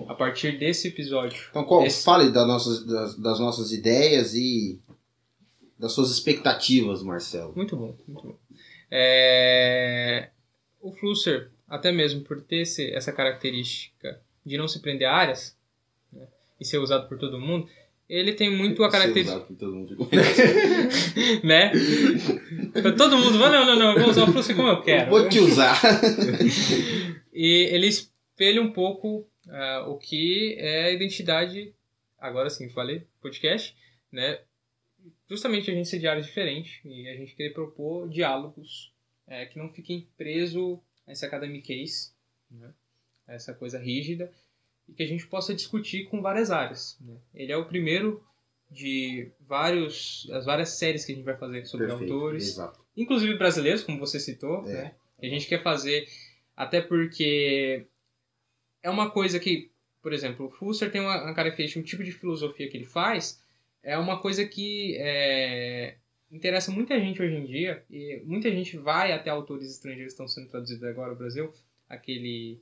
a 0.08 0.14
partir 0.14 0.58
desse 0.58 0.90
episódio. 0.90 1.42
Então, 1.50 1.64
qual, 1.64 1.90
fale 1.90 2.32
das 2.32 2.48
nossas, 2.48 2.86
das, 2.86 3.18
das 3.18 3.40
nossas 3.40 3.72
ideias 3.72 4.34
e 4.34 4.80
das 5.78 5.92
suas 5.94 6.12
expectativas, 6.12 7.04
Marcelo. 7.04 7.54
Muito 7.56 7.76
bom, 7.76 7.96
muito 8.08 8.28
bom. 8.28 8.36
É, 8.90 10.30
o 10.82 10.92
Flusser, 10.92 11.50
até 11.68 11.92
mesmo 11.92 12.22
por 12.22 12.42
ter 12.42 12.62
esse, 12.62 12.92
essa 12.92 13.12
característica 13.12 14.20
de 14.46 14.58
não 14.58 14.68
se 14.68 14.80
prender 14.80 15.08
a 15.08 15.14
áreas 15.14 15.56
né, 16.12 16.26
e 16.60 16.66
ser 16.66 16.78
usado 16.78 17.08
por 17.08 17.18
todo 17.18 17.40
mundo, 17.40 17.68
ele 18.10 18.34
tem 18.34 18.56
muito 18.56 18.84
a 18.84 18.90
Ser 18.90 18.98
característica. 18.98 19.38
usado 19.38 19.48
por 19.48 19.58
todo 19.58 19.76
mundo. 19.76 20.10
né? 21.44 21.72
Todo 22.98 23.18
mundo, 23.18 23.38
não, 23.38 23.66
não, 23.66 23.76
não, 23.76 23.92
eu 23.94 24.00
vou 24.00 24.10
usar 24.10 24.24
o 24.24 24.32
Flusser 24.32 24.56
como 24.56 24.70
eu 24.70 24.82
quero. 24.82 25.10
Vou 25.10 25.28
te 25.28 25.40
usar. 25.40 25.80
E 27.40 27.70
ele 27.72 27.86
espelha 27.86 28.60
um 28.60 28.72
pouco 28.74 29.28
ah, 29.50 29.86
o 29.88 29.98
que 29.98 30.56
é 30.58 30.86
a 30.86 30.92
identidade, 30.92 31.74
agora 32.20 32.50
sim, 32.50 32.70
falei, 32.70 33.04
podcast, 33.22 33.76
né? 34.12 34.40
Justamente 35.30 35.70
a 35.70 35.74
gente 35.74 35.88
ser 35.88 36.00
de 36.00 36.08
áreas 36.08 36.26
diferentes 36.26 36.80
e 36.84 37.08
a 37.08 37.16
gente 37.16 37.36
querer 37.36 37.54
propor 37.54 38.10
diálogos 38.10 38.92
eh, 39.28 39.46
que 39.46 39.58
não 39.60 39.70
fiquem 39.70 40.08
presos 40.18 40.80
a 41.06 41.12
esse 41.12 41.26
academiquez, 41.26 42.14
né? 42.50 42.74
a 43.28 43.34
essa 43.34 43.54
coisa 43.54 43.78
rígida, 43.78 44.32
e 44.88 44.94
que 44.94 45.04
a 45.04 45.08
gente 45.08 45.28
possa 45.28 45.54
discutir 45.54 46.06
com 46.06 46.22
várias 46.22 46.50
áreas. 46.50 46.98
Né? 47.02 47.16
Ele 47.34 47.52
é 47.52 47.58
o 47.58 47.66
primeiro 47.66 48.24
de 48.72 49.30
vários, 49.42 50.28
as 50.32 50.46
várias 50.46 50.70
séries 50.78 51.06
que 51.06 51.12
a 51.12 51.16
gente 51.16 51.26
vai 51.26 51.38
fazer 51.38 51.66
sobre 51.66 51.88
Perfeito, 51.88 52.14
autores, 52.14 52.50
Exato. 52.50 52.80
inclusive 52.96 53.38
brasileiros, 53.38 53.84
como 53.84 54.00
você 54.00 54.20
citou, 54.20 54.66
É. 54.68 54.74
né? 54.74 54.96
A 55.22 55.26
gente 55.26 55.48
quer 55.48 55.64
fazer, 55.64 56.08
até 56.56 56.80
porque 56.80 57.86
é 58.88 58.90
uma 58.90 59.10
coisa 59.10 59.38
que, 59.38 59.70
por 60.02 60.14
exemplo, 60.14 60.46
o 60.46 60.50
Fusser 60.50 60.90
tem 60.90 61.02
uma, 61.02 61.22
uma 61.22 61.34
característica, 61.34 61.80
um 61.80 61.84
tipo 61.84 62.04
de 62.04 62.12
filosofia 62.14 62.70
que 62.70 62.78
ele 62.78 62.86
faz, 62.86 63.44
é 63.84 63.98
uma 63.98 64.22
coisa 64.22 64.46
que 64.46 64.96
é, 64.98 65.98
interessa 66.32 66.72
muita 66.72 66.98
gente 66.98 67.22
hoje 67.22 67.36
em 67.36 67.46
dia, 67.46 67.84
e 67.90 68.22
muita 68.26 68.50
gente 68.50 68.78
vai 68.78 69.12
até 69.12 69.30
autores 69.30 69.70
estrangeiros 69.70 70.14
que 70.14 70.22
estão 70.22 70.28
sendo 70.28 70.48
traduzidos 70.48 70.86
agora 70.86 71.12
no 71.12 71.18
Brasil, 71.18 71.52
aquele 71.90 72.62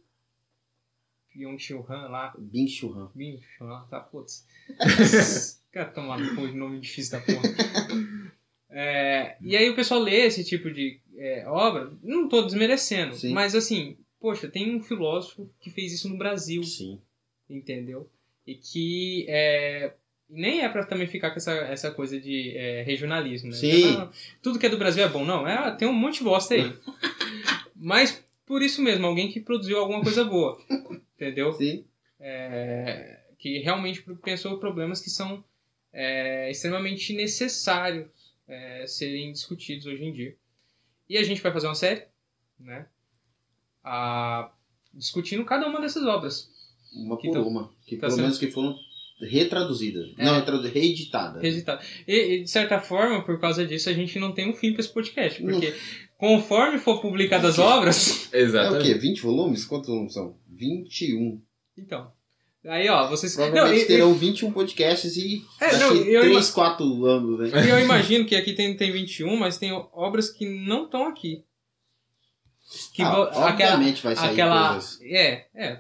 Byung-Chul 1.36 1.86
Han 1.88 2.08
lá, 2.08 2.34
Bing 2.40 2.68
Churran. 2.68 3.12
Byung-Chul 3.14 3.68
Han, 3.68 3.86
tá, 3.88 4.00
putz. 4.00 4.48
Cara, 5.72 5.90
tomar 5.90 6.18
no 6.18 6.36
cu 6.36 6.48
de 6.48 6.56
nome 6.56 6.80
difícil 6.80 7.20
da 7.20 7.24
porra. 7.24 7.42
É, 8.72 9.38
e 9.42 9.56
aí 9.56 9.70
o 9.70 9.76
pessoal 9.76 10.00
lê 10.00 10.26
esse 10.26 10.44
tipo 10.44 10.72
de 10.72 11.00
é, 11.16 11.48
obra, 11.48 11.94
não 12.02 12.28
tô 12.28 12.42
desmerecendo, 12.42 13.16
Sim. 13.16 13.32
mas 13.32 13.54
assim, 13.54 13.96
poxa, 14.26 14.48
tem 14.48 14.76
um 14.76 14.82
filósofo 14.82 15.48
que 15.62 15.70
fez 15.70 15.94
isso 15.94 16.10
no 16.10 16.18
Brasil, 16.18 16.64
Sim. 16.64 17.00
entendeu? 17.48 18.10
E 18.48 18.56
que 18.56 19.24
é, 19.30 19.94
nem 20.28 20.64
é 20.64 20.68
pra 20.70 20.84
também 20.84 21.06
ficar 21.06 21.30
com 21.30 21.38
essa, 21.38 21.52
essa 21.52 21.92
coisa 21.92 22.20
de 22.20 22.58
é, 22.58 22.82
regionalismo, 22.82 23.52
né? 23.52 23.56
Sim. 23.56 23.96
Ah, 23.98 24.12
tudo 24.42 24.58
que 24.58 24.66
é 24.66 24.70
do 24.70 24.80
Brasil 24.80 25.04
é 25.04 25.08
bom, 25.08 25.24
não, 25.24 25.48
é, 25.48 25.70
tem 25.76 25.88
um 25.88 25.94
monte 25.94 26.18
de 26.18 26.24
bosta 26.24 26.56
aí. 26.56 26.74
mas 27.76 28.26
por 28.48 28.64
isso 28.64 28.82
mesmo, 28.82 29.06
alguém 29.06 29.32
que 29.32 29.40
produziu 29.40 29.78
alguma 29.78 30.02
coisa 30.02 30.24
boa, 30.26 30.60
entendeu? 31.14 31.54
Sim. 31.54 31.86
é, 32.20 33.20
que 33.38 33.60
realmente 33.60 34.04
pensou 34.24 34.58
problemas 34.58 35.02
que 35.02 35.10
são 35.12 35.44
é, 35.94 36.50
extremamente 36.50 37.14
necessários 37.14 38.08
é, 38.48 38.88
serem 38.88 39.32
discutidos 39.32 39.86
hoje 39.86 40.04
em 40.04 40.12
dia. 40.12 40.36
E 41.08 41.16
a 41.16 41.22
gente 41.22 41.44
vai 41.44 41.54
fazer 41.54 41.68
uma 41.68 41.76
série, 41.76 42.06
né? 42.60 42.88
A- 43.86 44.52
discutindo 44.94 45.46
cada 45.46 45.68
uma 45.68 45.80
dessas 45.80 46.04
obras. 46.04 46.50
Uma 46.94 47.18
Que 47.18 47.28
por 47.28 47.34
tão- 47.34 47.48
uma. 47.48 47.70
Que 47.86 47.96
tá 47.96 48.02
pelo 48.02 48.12
sendo- 48.14 48.22
menos 48.24 48.38
que 48.38 48.50
foram 48.52 48.76
retraduzidas. 49.22 50.12
É. 50.18 50.26
Não, 50.26 50.36
retradu- 50.36 50.68
reeditadas. 50.68 51.42
Resultado. 51.42 51.86
E, 52.08 52.36
e, 52.36 52.44
de 52.44 52.50
certa 52.50 52.80
forma, 52.80 53.22
por 53.24 53.40
causa 53.40 53.66
disso, 53.66 53.90
a 53.90 53.94
gente 53.94 54.20
não 54.20 54.32
tem 54.34 54.50
um 54.50 54.54
fim 54.54 54.72
para 54.74 54.82
esse 54.82 54.94
podcast. 54.94 55.42
Porque 55.42 55.74
conforme 56.18 56.78
for 56.78 57.02
publicadas 57.02 57.52
as 57.52 57.60
obras. 57.60 58.30
É 58.34 58.38
o 58.38 58.42
Exatamente. 58.46 58.86
quê? 58.86 58.94
20 58.96 59.22
volumes? 59.22 59.66
Quantos 59.66 59.90
volumes 59.90 60.14
são? 60.14 60.36
21. 60.50 61.42
Então. 61.78 62.12
Aí, 62.66 62.90
ó, 62.90 63.08
vocês. 63.08 63.36
Provavelmente 63.36 63.72
Não, 63.74 63.78
e- 63.80 63.84
e- 63.84 63.86
terão 63.86 64.14
21 64.14 64.52
podcasts 64.52 65.16
e 65.18 65.44
É, 65.62 65.78
não, 65.78 65.94
eu 65.96 66.22
3, 66.22 66.50
4 66.50 67.06
anos, 67.06 67.52
né? 67.52 67.64
E 67.66 67.70
eu 67.70 67.80
imagino 67.80 68.26
que 68.26 68.36
aqui 68.36 68.54
tem, 68.54 68.76
tem 68.76 68.92
21, 68.92 69.36
mas 69.38 69.58
tem 69.60 69.72
obras 69.94 70.30
que 70.32 70.46
não 70.66 70.86
estão 70.86 71.06
aqui. 71.08 71.44
Que 72.94 73.02
Ah, 73.02 73.16
vo- 73.16 73.22
aquela, 73.24 73.50
obviamente 73.52 74.04
vai 74.04 74.16
sair 74.16 74.32
aquela 74.32 74.72
coisas 74.74 75.00
É, 75.02 75.46
é. 75.56 75.80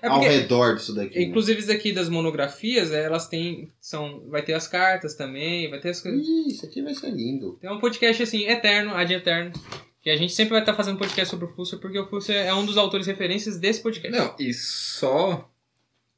É 0.00 0.06
ao 0.06 0.20
porque, 0.20 0.28
redor 0.36 0.76
disso 0.76 0.94
daqui. 0.94 1.18
né? 1.18 1.24
inclusive, 1.24 1.58
isso 1.58 1.72
aqui 1.72 1.92
das 1.92 2.08
monografias, 2.08 2.92
elas 2.92 3.26
têm. 3.26 3.72
São, 3.80 4.22
vai 4.28 4.40
ter 4.42 4.52
as 4.52 4.68
cartas 4.68 5.14
também, 5.16 5.68
vai 5.68 5.80
ter 5.80 5.88
as 5.90 6.00
coisas. 6.00 6.24
Ih, 6.24 6.48
isso 6.52 6.64
aqui 6.64 6.80
vai 6.80 6.94
ser 6.94 7.10
lindo. 7.10 7.58
Tem 7.60 7.68
um 7.70 7.80
podcast 7.80 8.22
assim, 8.22 8.44
eterno, 8.44 8.94
ad 8.94 9.12
eterno. 9.12 9.52
Que 10.00 10.10
a 10.10 10.16
gente 10.16 10.32
sempre 10.32 10.52
vai 10.52 10.60
estar 10.60 10.74
fazendo 10.74 10.98
podcast 10.98 11.30
sobre 11.30 11.46
o 11.46 11.48
Fusser, 11.48 11.80
porque 11.80 11.98
o 11.98 12.06
Fusser 12.06 12.36
é 12.36 12.54
um 12.54 12.64
dos 12.64 12.76
autores 12.76 13.06
referências 13.06 13.58
desse 13.58 13.82
podcast. 13.82 14.16
Não, 14.16 14.36
e 14.38 14.52
só 14.54 15.50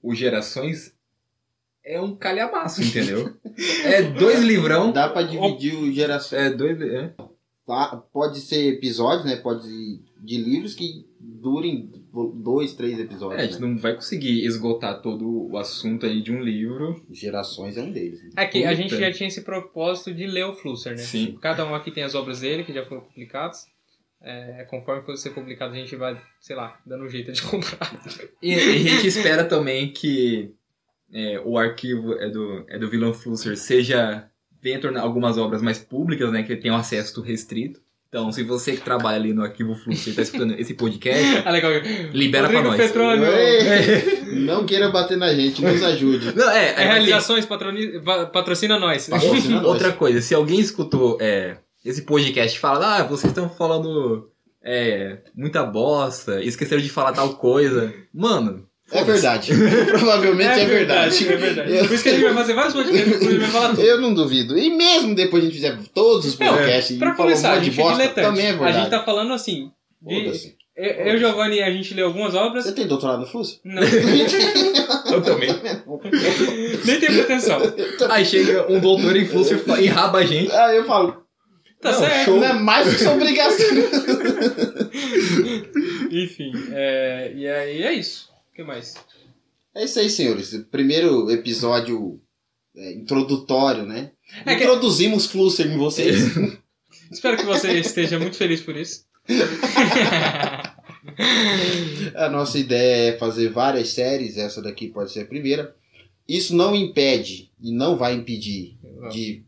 o 0.02 0.14
Gerações 0.14 0.92
é 1.84 1.98
um 2.00 2.14
calhamaço, 2.16 2.82
entendeu? 2.82 3.32
é 3.84 4.02
dois 4.02 4.42
livrão. 4.42 4.92
Dá 4.92 5.08
pra 5.08 5.22
dividir 5.22 5.76
o 5.76 5.90
geração. 5.92 6.38
É 6.38 6.50
dois. 6.50 6.78
É. 6.82 7.14
tá, 7.66 7.96
pode 8.12 8.40
ser 8.40 8.74
episódios, 8.74 9.24
né? 9.24 9.36
Pode 9.36 10.00
de 10.18 10.38
livros 10.38 10.74
que 10.74 11.04
durem 11.20 11.90
dois, 12.34 12.74
três 12.74 12.98
episódios. 12.98 13.40
É, 13.40 13.44
a 13.44 13.46
gente 13.46 13.60
né? 13.60 13.66
não 13.66 13.76
vai 13.76 13.94
conseguir 13.94 14.44
esgotar 14.44 15.02
todo 15.02 15.50
o 15.50 15.58
assunto 15.58 16.06
aí 16.06 16.22
de 16.22 16.32
um 16.32 16.40
livro. 16.40 17.04
Gerações 17.10 17.76
é 17.76 17.82
um 17.82 17.90
deles. 17.90 18.22
né? 18.22 18.30
É 18.36 18.46
que 18.46 18.64
a 18.64 18.70
Puta. 18.70 18.82
gente 18.82 18.96
já 18.96 19.12
tinha 19.12 19.28
esse 19.28 19.42
propósito 19.42 20.14
de 20.14 20.26
ler 20.26 20.46
o 20.46 20.54
Flusser, 20.54 20.92
né? 20.92 20.98
Sim. 20.98 21.36
Cada 21.40 21.66
um 21.66 21.74
aqui 21.74 21.90
tem 21.90 22.04
as 22.04 22.14
obras 22.14 22.40
dele, 22.40 22.64
que 22.64 22.72
já 22.72 22.84
foram 22.84 23.02
publicadas. 23.02 23.66
É, 24.22 24.64
conforme 24.70 25.02
for 25.02 25.16
ser 25.16 25.30
publicado, 25.30 25.74
a 25.74 25.76
gente 25.76 25.94
vai, 25.94 26.20
sei 26.40 26.56
lá, 26.56 26.80
dando 26.86 27.04
um 27.04 27.08
jeito 27.08 27.32
de 27.32 27.42
comprar. 27.46 27.92
E, 28.40 28.52
e 28.52 28.54
a 28.54 28.78
gente 28.78 29.06
espera 29.06 29.44
também 29.44 29.92
que 29.92 30.54
é, 31.12 31.40
o 31.44 31.58
arquivo 31.58 32.14
é 32.14 32.30
do, 32.30 32.64
é 32.68 32.78
do 32.78 32.88
Vilão 32.88 33.12
Flusser 33.12 33.56
seja 33.56 34.28
venha 34.66 34.80
tornar 34.80 35.02
algumas 35.02 35.38
obras 35.38 35.62
mais 35.62 35.78
públicas, 35.78 36.32
né? 36.32 36.42
Que 36.42 36.56
tenham 36.56 36.76
acesso 36.76 37.20
restrito. 37.22 37.80
Então, 38.08 38.32
se 38.32 38.42
você 38.42 38.72
que 38.72 38.80
trabalha 38.80 39.16
ali 39.16 39.32
no 39.32 39.42
arquivo 39.42 39.74
Flusser 39.74 40.10
está 40.10 40.22
escutando 40.22 40.54
esse 40.58 40.74
podcast, 40.74 41.22
Ah, 41.44 41.50
legal. 41.50 41.70
libera 42.12 42.48
pra 42.48 42.58
Rodrigo 42.60 42.76
nós. 42.76 42.86
Petróleo. 42.86 43.24
Ei, 43.26 44.40
Não 44.44 44.64
queira 44.64 44.88
bater 44.88 45.16
na 45.16 45.32
gente, 45.34 45.62
nos 45.62 45.82
ajude. 45.84 46.34
Não, 46.34 46.50
é, 46.50 46.66
É, 46.66 46.68
é, 46.70 46.74
ter- 46.74 46.82
realizações, 46.84 47.44
patroni... 47.46 47.98
va- 47.98 48.26
patrocina 48.26 48.78
nós. 48.78 49.08
Patrocina 49.08 49.56
nós. 49.56 49.66
Outra 49.66 49.92
coisa, 49.92 50.20
se 50.20 50.34
alguém 50.34 50.58
escutou 50.60 51.18
é, 51.20 51.58
esse 51.84 52.02
podcast 52.02 52.56
e 52.56 52.60
fala, 52.60 52.98
ah, 52.98 53.02
vocês 53.04 53.30
estão 53.32 53.48
falando 53.48 54.30
é, 54.64 55.18
muita 55.34 55.62
bosta, 55.64 56.42
esqueceram 56.42 56.80
de 56.82 56.88
falar 56.88 57.12
tal 57.12 57.34
coisa. 57.36 57.92
Mano, 58.14 58.66
É 58.92 59.02
verdade. 59.02 59.52
Provavelmente 59.88 60.60
é, 60.60 60.64
verdade. 60.64 61.28
É 61.28 61.36
verdade. 61.36 61.88
Por 61.88 61.94
isso 61.94 62.02
que 62.04 62.08
a 62.08 62.12
gente 62.12 62.24
vai 62.24 62.34
fazer 62.34 62.54
vários 62.54 62.74
podcasts, 62.74 63.14
a 63.14 63.18
gente 63.30 63.38
vai 63.38 63.50
falar 63.50 63.68
tudo. 63.70 63.82
Eu 63.82 64.00
não 64.00 64.14
duvido. 64.14 64.56
E 64.56 64.70
mesmo 64.70 65.12
depois 65.14 65.42
a 65.42 65.46
gente 65.46 65.56
fizer 65.56 65.76
todos 65.92 66.24
os 66.24 66.36
podcasts 66.36 66.96
Pra 66.96 67.08
e 67.08 67.10
falar 67.10 67.12
um 67.12 67.16
começar, 67.16 67.52
a 67.54 67.60
gente 67.60 67.80
é 67.80 67.82
bosta, 67.82 68.02
diletante. 68.02 68.26
também 68.28 68.46
é 68.46 68.50
a 68.50 68.52
verdade. 68.52 68.78
gente 68.78 68.90
tá 68.90 69.02
falando 69.04 69.32
assim. 69.32 69.70
de- 70.00 70.54
eu, 70.76 70.84
eu 70.84 71.12
e 71.14 71.16
o 71.16 71.18
Giovanni, 71.18 71.62
a 71.62 71.70
gente 71.72 71.94
leu 71.94 72.06
algumas 72.06 72.34
obras. 72.34 72.64
Você 72.64 72.72
tem 72.72 72.86
doutorado 72.86 73.20
no 73.20 73.26
FUS? 73.26 73.60
Não, 73.64 73.82
eu 75.10 75.22
também. 75.22 75.48
nem 76.84 77.00
tenho 77.00 77.12
pretensão. 77.14 77.58
Aí 78.10 78.24
chega 78.24 78.70
um 78.70 78.78
doutor 78.78 79.16
em 79.16 79.26
Flusser 79.26 79.58
e 79.80 79.86
enraba 79.86 80.18
a 80.18 80.26
gente. 80.26 80.52
Ah, 80.52 80.72
eu 80.74 80.84
falo, 80.84 81.24
Tá 81.80 81.92
Não, 81.92 81.98
certo. 82.00 82.24
show. 82.24 82.36
não 82.36 82.44
é 82.46 82.52
mais 82.52 82.86
do 82.86 82.92
que 82.94 83.02
sua 83.02 83.12
obrigação. 83.14 83.66
Enfim, 86.10 86.52
é, 86.72 87.32
e 87.34 87.48
aí 87.48 87.82
é 87.82 87.92
isso. 87.92 88.28
O 88.56 88.60
que 88.62 88.64
mais? 88.64 88.94
É 89.74 89.84
isso 89.84 89.98
aí, 89.98 90.08
senhores. 90.08 90.56
Primeiro 90.70 91.30
episódio 91.30 92.18
é, 92.74 92.94
introdutório, 92.94 93.84
né? 93.84 94.12
É 94.46 94.54
que- 94.56 94.64
Introduzimos 94.64 95.26
Flusser 95.26 95.66
em 95.66 95.76
vocês. 95.76 96.16
Espero 97.12 97.36
que 97.36 97.44
você 97.44 97.78
esteja 97.78 98.18
muito 98.18 98.34
feliz 98.38 98.62
por 98.62 98.74
isso. 98.74 99.04
A 102.16 102.30
nossa 102.30 102.58
ideia 102.58 103.10
é 103.12 103.18
fazer 103.18 103.50
várias 103.50 103.90
séries, 103.90 104.38
essa 104.38 104.62
daqui 104.62 104.88
pode 104.88 105.12
ser 105.12 105.20
a 105.20 105.26
primeira. 105.26 105.76
Isso 106.26 106.56
não 106.56 106.74
impede 106.74 107.50
e 107.60 107.70
não 107.72 107.94
vai 107.94 108.14
impedir 108.14 108.78
de 109.12 109.44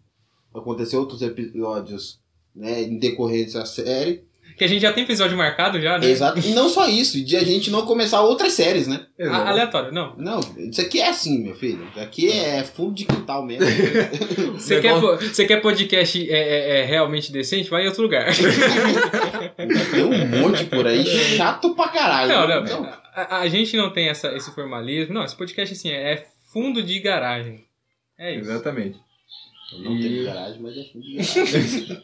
acontecer 0.54 0.98
outros 0.98 1.22
episódios 1.22 2.20
né, 2.54 2.82
em 2.82 2.98
decorrência 2.98 3.60
da 3.60 3.64
série. 3.66 4.27
Que 4.58 4.64
a 4.64 4.68
gente 4.68 4.82
já 4.82 4.92
tem 4.92 5.04
episódio 5.04 5.36
marcado 5.38 5.80
já, 5.80 5.96
né? 5.98 6.06
Exato. 6.10 6.40
E 6.40 6.50
não 6.52 6.68
só 6.68 6.88
isso, 6.88 7.24
de 7.24 7.36
a 7.36 7.44
gente 7.44 7.70
não 7.70 7.86
começar 7.86 8.20
outras 8.22 8.52
séries, 8.54 8.88
né? 8.88 9.06
A- 9.20 9.50
aleatório, 9.50 9.92
não. 9.92 10.16
Não, 10.16 10.40
isso 10.58 10.80
aqui 10.80 11.00
é 11.00 11.08
assim, 11.08 11.38
meu 11.44 11.54
filho. 11.54 11.86
Isso 11.90 12.00
aqui 12.00 12.28
é 12.30 12.64
fundo 12.64 12.94
de 12.94 13.04
quintal 13.04 13.44
mesmo. 13.46 13.64
Você 14.58 14.80
quer, 14.80 14.94
você 14.98 15.44
quer 15.46 15.60
podcast 15.62 16.30
é, 16.30 16.36
é- 16.36 16.80
é 16.80 16.84
realmente 16.84 17.30
decente? 17.30 17.70
Vai 17.70 17.84
em 17.84 17.86
outro 17.86 18.02
lugar. 18.02 18.26
Tem 19.92 20.02
um 20.04 20.26
monte 20.42 20.64
por 20.64 20.86
aí, 20.86 21.04
chato 21.06 21.74
pra 21.74 21.88
caralho. 21.88 22.28
Não, 22.32 22.48
não. 22.48 22.64
Então, 22.64 22.92
A, 23.14 23.38
a 23.38 23.48
gente 23.48 23.76
não 23.76 23.90
tem 23.92 24.08
essa, 24.08 24.34
esse 24.36 24.50
formalismo. 24.54 25.14
Não, 25.14 25.24
esse 25.24 25.36
podcast 25.36 25.74
assim 25.74 25.90
é 25.90 26.26
fundo 26.52 26.82
de 26.82 26.98
garagem. 27.00 27.64
É 28.18 28.34
isso. 28.34 28.50
Exatamente. 28.50 28.98
Não 29.72 29.98
tem 30.00 30.12
E 30.12 30.24
garagem, 30.24 30.62
mas 30.62 30.76
é 30.76 30.84
fundo 30.84 31.04
de 31.04 31.16
garagem. 31.16 32.02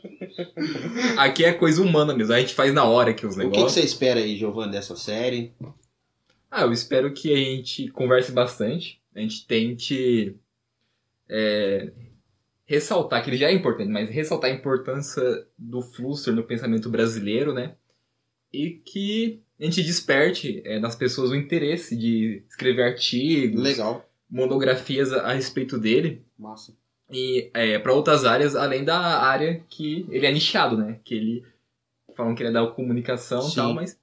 aqui 1.19 1.45
é 1.45 1.53
coisa 1.53 1.81
humana 1.83 2.15
mesmo, 2.15 2.33
a 2.35 2.41
gente 2.41 2.55
faz 2.55 2.73
na 2.73 2.85
hora 2.85 3.11
aqui 3.11 3.27
os 3.27 3.35
o 3.35 3.39
que, 3.39 3.45
que 3.45 3.51
negócios. 3.53 3.73
você 3.73 3.81
espera 3.81 4.21
aí, 4.21 4.37
Giovanni, 4.37 4.73
dessa 4.73 4.97
série? 4.97 5.53
Ah, 6.51 6.63
eu 6.63 6.73
espero 6.73 7.13
que 7.13 7.33
a 7.33 7.37
gente 7.37 7.89
converse 7.89 8.31
bastante, 8.33 9.01
a 9.15 9.21
gente 9.21 9.47
tente 9.47 10.37
é, 11.29 11.91
ressaltar, 12.65 13.23
que 13.25 13.31
ele 13.31 13.37
já 13.37 13.49
é 13.49 13.53
importante, 13.53 13.91
mas 13.91 14.09
ressaltar 14.11 14.51
a 14.51 14.55
importância 14.55 15.23
do 15.59 15.83
Flusser 15.83 16.35
no 16.35 16.45
pensamento 16.45 16.89
brasileiro, 16.89 17.53
né? 17.53 17.75
E 18.53 18.71
que 18.71 19.41
a 19.59 19.65
gente 19.65 19.83
desperte 19.83 20.63
é, 20.65 20.79
nas 20.79 20.95
pessoas 20.95 21.31
o 21.31 21.35
interesse 21.35 21.97
de 21.97 22.43
escrever 22.49 22.83
artigos, 22.83 23.61
Legal. 23.63 24.09
monografias 24.31 25.13
a, 25.13 25.23
a 25.23 25.33
respeito 25.33 25.79
dele. 25.79 26.23
Massa. 26.39 26.73
E 27.15 27.49
é, 27.55 27.79
para 27.79 27.93
outras 27.93 28.25
áreas, 28.25 28.57
além 28.57 28.85
da 28.85 28.99
área 28.99 29.63
que 29.69 30.05
ele 30.11 30.27
é 30.27 30.33
nichado, 30.33 30.77
né? 30.77 30.99
Que 31.05 31.15
ele 31.15 31.45
falam 32.17 32.35
que 32.35 32.43
ele 32.43 32.51
é 32.51 32.53
da 32.53 32.67
comunicação 32.67 33.49
e 33.49 33.55
tal, 33.55 33.73
mas 33.73 33.99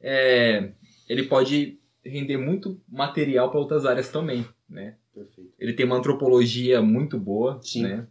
é, 0.00 0.72
ele 1.08 1.22
pode 1.24 1.78
render 2.04 2.36
muito 2.36 2.80
material 2.88 3.48
para 3.48 3.60
outras 3.60 3.86
áreas 3.86 4.08
também, 4.08 4.44
né? 4.68 4.96
Perfeito. 5.14 5.52
Ele 5.56 5.72
tem 5.72 5.86
uma 5.86 5.96
antropologia 5.96 6.82
muito 6.82 7.16
boa, 7.16 7.60
Sim. 7.62 7.82
né? 7.82 8.06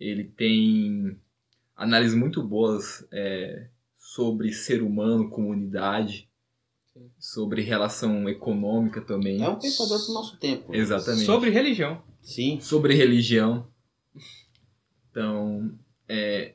Ele 0.00 0.24
tem 0.24 1.18
análises 1.76 2.16
muito 2.16 2.42
boas 2.42 3.06
é, 3.12 3.66
sobre 3.98 4.50
ser 4.52 4.82
humano, 4.82 5.28
comunidade, 5.28 6.26
Sim. 6.94 7.10
sobre 7.18 7.60
relação 7.60 8.28
econômica 8.28 9.02
também. 9.02 9.42
É 9.42 9.48
um 9.48 9.58
pensador 9.58 10.02
pro 10.04 10.14
nosso 10.14 10.38
tempo. 10.38 10.74
Exatamente 10.74 11.26
Sobre 11.26 11.50
religião. 11.50 12.02
Sim. 12.22 12.60
sobre 12.60 12.94
religião. 12.94 13.68
Então, 15.10 15.76
é, 16.08 16.54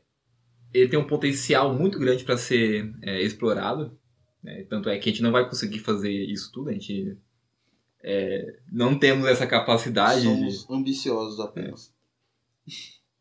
ele 0.73 0.89
tem 0.89 0.99
um 0.99 1.07
potencial 1.07 1.73
muito 1.73 1.99
grande 1.99 2.23
para 2.23 2.37
ser 2.37 2.93
é, 3.01 3.21
explorado. 3.21 3.97
né? 4.41 4.63
Tanto 4.63 4.89
é 4.89 4.97
que 4.97 5.09
a 5.09 5.11
gente 5.11 5.21
não 5.21 5.31
vai 5.31 5.47
conseguir 5.47 5.79
fazer 5.79 6.11
isso 6.11 6.51
tudo, 6.51 6.69
a 6.69 6.73
gente 6.73 7.17
é, 8.01 8.59
não 8.71 8.97
temos 8.97 9.27
essa 9.27 9.45
capacidade. 9.45 10.21
de- 10.21 10.25
Somos 10.27 10.69
ambiciosos 10.69 11.39
apenas. 11.39 11.93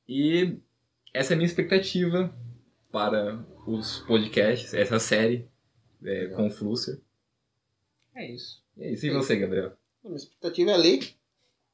E 0.09 0.57
essa 1.13 1.33
é 1.33 1.35
a 1.35 1.37
minha 1.37 1.47
expectativa 1.49 2.35
para 2.91 3.45
os 3.67 3.99
podcasts, 4.01 4.73
essa 4.73 4.99
série 4.99 5.49
é, 6.05 6.29
com 6.29 6.47
o 6.47 6.51
Flusser. 6.51 7.01
É 8.15 8.31
isso. 8.33 8.63
E 8.77 8.85
é 8.85 8.93
isso. 8.93 9.07
E 9.07 9.11
você, 9.11 9.37
Gabriel? 9.37 9.73
A 10.05 10.09
minha 10.09 10.17
expectativa 10.17 10.71
é 10.71 10.77
ler. 10.77 11.01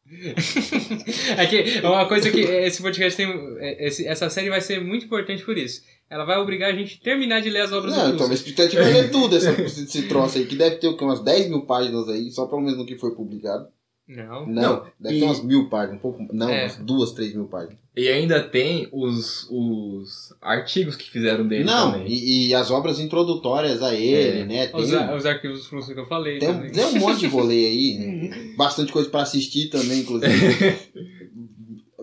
É 1.37 1.47
que 1.47 1.79
é 1.79 1.89
uma 1.89 2.07
coisa 2.07 2.31
que 2.31 2.41
esse 2.41 2.83
podcast 2.83 3.17
tem. 3.17 3.29
é, 3.59 3.87
esse- 3.87 4.07
essa 4.07 4.29
série 4.29 4.51
vai 4.51 4.61
ser 4.61 4.81
muito 4.81 5.07
importante 5.07 5.45
por 5.45 5.57
isso. 5.57 5.83
Ela 6.11 6.25
vai 6.25 6.37
obrigar 6.39 6.71
a 6.71 6.77
gente 6.77 6.99
a 7.01 7.05
terminar 7.05 7.41
de 7.41 7.49
ler 7.49 7.63
as 7.63 7.73
obras 7.73 7.97
Não, 7.97 8.11
do 8.11 8.15
então 8.17 8.31
a 8.31 8.35
expectativa 8.35 8.83
é 8.83 8.89
ler 8.91 9.11
tudo 9.11 9.35
essa, 9.35 9.51
esse, 9.63 10.03
troço 10.09 10.37
aí, 10.37 10.45
que 10.47 10.57
deve 10.57 10.77
ter 10.77 10.89
umas 10.89 11.21
10 11.21 11.49
mil 11.49 11.63
páginas 11.63 12.07
aí, 12.09 12.31
só 12.31 12.47
pelo 12.47 12.61
menos 12.61 12.77
no 12.79 12.85
que 12.85 12.99
foi 12.99 13.15
publicado. 13.15 13.67
Não. 14.09 14.47
Não, 14.47 14.87
deve 14.99 15.17
e- 15.17 15.21
ter 15.21 15.25
umas 15.25 15.43
mil 15.43 15.69
páginas, 15.69 15.97
um 15.99 16.01
pouco. 16.03 16.27
Não, 16.33 16.51
É. 16.51 16.63
umas 16.65 16.77
duas, 16.79 17.13
três 17.13 17.33
mil 17.35 17.47
páginas. 17.47 17.79
E 17.97 18.09
ainda 18.09 18.43
tem 18.43 18.89
os, 18.93 19.47
os 19.51 20.35
artigos 20.41 20.97
que 20.97 21.09
fizeram 21.11 21.47
dele 21.47 21.65
Não, 21.65 21.93
também. 21.93 22.09
e, 22.09 22.49
e 22.49 22.55
as 22.55 22.71
obras 22.71 22.99
introdutórias 22.99 23.83
a 23.83 23.95
ele, 23.95 24.41
É. 24.41 24.45
né? 24.45 24.67
Tem, 24.67 24.81
Os, 24.81 24.91
os 24.93 25.27
arquivos 25.27 25.69
que 25.69 25.75
eu 25.99 26.07
falei 26.07 26.39
tem, 26.39 26.49
um- 26.51 26.55
também. 26.55 26.73
tem 26.73 26.85
um 26.87 26.99
monte 26.99 27.21
de 27.21 27.27
rolê 27.29 27.65
aí, 27.67 27.99
né? 27.99 28.55
bastante 28.57 28.93
coisa 28.93 29.09
pra 29.09 29.23
assistir 29.23 29.69
também, 29.71 30.01
inclusive. 30.01 30.33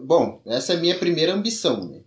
Bom, 0.02 0.42
essa 0.46 0.74
é 0.74 0.78
a 0.78 0.80
minha 0.80 0.96
primeira 0.98 1.34
ambição, 1.34 1.86
né? 1.90 2.02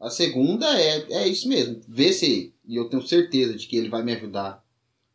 A 0.00 0.10
segunda 0.10 0.66
é, 0.80 1.04
é 1.12 1.28
isso 1.28 1.48
mesmo, 1.48 1.80
ver 1.88 2.12
se, 2.12 2.54
e 2.66 2.76
eu 2.76 2.88
tenho 2.88 3.02
certeza 3.06 3.54
de 3.56 3.66
que 3.66 3.76
ele 3.76 3.88
vai 3.88 4.02
me 4.02 4.12
ajudar 4.12 4.62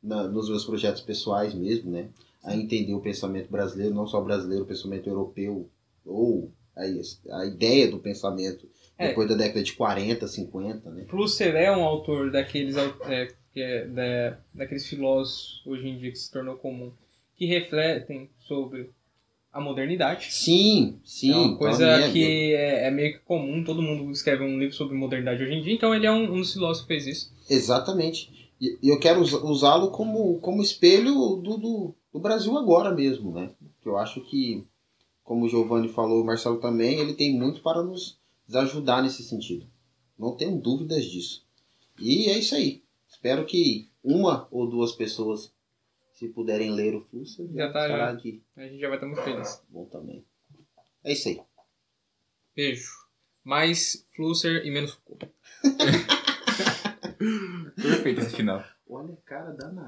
na- 0.02 0.28
nos 0.28 0.50
meus 0.50 0.64
projetos 0.66 1.02
pessoais 1.02 1.54
mesmo, 1.54 1.92
né? 1.92 2.08
A 2.48 2.56
entender 2.56 2.94
o 2.94 3.02
pensamento 3.02 3.50
brasileiro, 3.52 3.94
não 3.94 4.08
só 4.08 4.22
brasileiro, 4.22 4.64
o 4.64 4.68
pensamento 4.68 5.08
europeu, 5.10 5.70
ou 6.06 6.52
aí, 6.76 7.00
a 7.32 7.46
ideia 7.46 7.90
do 7.90 8.00
pensamento 8.00 8.68
É. 8.98 9.10
depois 9.10 9.28
da 9.30 9.36
década 9.36 9.62
de 9.64 9.74
40, 9.74 10.28
50, 10.28 10.90
né? 10.92 11.06
Flusser 11.10 11.56
é 11.56 11.72
um 11.76 11.84
autor 11.84 12.32
daqueles, 12.32 12.76
é, 12.78 13.28
que 13.54 13.62
é, 13.62 13.86
da- 13.88 14.38
daqueles 14.54 14.86
filósofos 14.88 15.62
hoje 15.66 15.88
em 15.88 15.98
dia 15.98 16.12
que 16.12 16.18
se 16.18 16.32
tornou 16.32 16.56
comum, 16.56 16.92
que 17.36 17.46
refletem 17.46 18.30
sobre 18.40 18.90
a 19.52 19.60
modernidade. 19.60 20.28
Sim, 20.32 21.00
sim. 21.04 21.32
é 21.32 21.36
uma 21.36 21.46
então 21.46 21.58
coisa 21.58 21.94
a 21.94 21.98
minha- 21.98 22.12
que 22.12 22.54
é, 22.54 22.88
é 22.88 22.92
meio 22.92 23.14
que 23.14 23.20
comum, 23.26 23.64
todo 23.64 23.82
mundo 23.82 24.12
escreve 24.12 24.44
um 24.44 24.58
livro 24.60 24.76
sobre 24.76 24.96
modernidade 24.96 25.42
hoje 25.44 25.54
em 25.54 25.62
dia, 25.64 25.74
então 25.74 25.94
ele 25.96 26.06
é 26.06 26.12
um, 26.12 26.32
um 26.34 26.38
dos 26.40 26.54
filósofos 26.54 26.82
que 26.82 26.88
fez 26.88 27.08
isso. 27.08 27.34
Exatamente. 27.50 28.52
E 28.60 28.90
eu 28.92 29.00
quero 29.00 29.22
us- 29.22 29.34
usá-lo 29.34 29.92
como, 29.92 30.40
como 30.40 30.62
espelho 30.64 31.14
do, 31.44 31.58
do, 31.58 31.96
do 32.18 32.22
Brasil 32.22 32.58
agora 32.58 32.92
mesmo, 32.92 33.32
né? 33.32 33.54
Que 33.82 33.88
eu 33.88 33.98
acho 33.98 34.22
que, 34.22 34.66
como 35.24 35.46
o 35.46 35.50
Giovanni 35.50 35.88
falou, 35.88 36.22
o 36.22 36.26
Marcelo 36.26 36.60
também, 36.60 37.00
ele 37.00 37.14
tem 37.14 37.38
muito 37.38 37.62
para 37.62 37.84
nos 37.84 38.20
ajudar 38.54 39.04
nesse 39.04 39.24
sentido. 39.24 39.68
Não 40.18 40.36
tenho 40.36 40.60
dúvidas 40.60 41.06
disso. 41.06 41.46
E 42.00 42.30
é 42.30 42.40
isso 42.40 42.56
aí. 42.56 42.84
Espero 43.08 43.46
que 43.46 43.90
uma 44.04 44.48
ou 44.52 44.68
duas 44.68 44.92
pessoas, 44.92 45.54
se 46.14 46.28
puderem 46.30 46.72
ler 46.72 46.96
o 46.96 47.02
Flusser, 47.02 47.48
Já 47.54 47.72
tá, 47.72 47.86
estará 47.86 48.12
já. 48.14 48.20
de 48.20 48.42
A 48.56 48.64
gente 48.64 48.80
já 48.80 48.88
vai 48.88 48.98
estar 48.98 49.08
muito 49.08 49.22
feliz. 49.22 49.62
bom 49.70 49.86
também. 49.86 50.26
É 51.04 51.14
isso 51.14 51.30
aí. 51.30 51.40
Beijo. 52.56 52.92
Mais 53.44 54.06
Flusser 54.16 54.66
e 54.66 54.72
menos 54.72 54.92
Foucault. 54.94 55.32
Perfeito 57.76 58.22
esse 58.22 58.36
final. 58.36 58.64
Olha 58.90 59.14
a 59.14 59.18
cara 59.18 59.52
danada. 59.52 59.86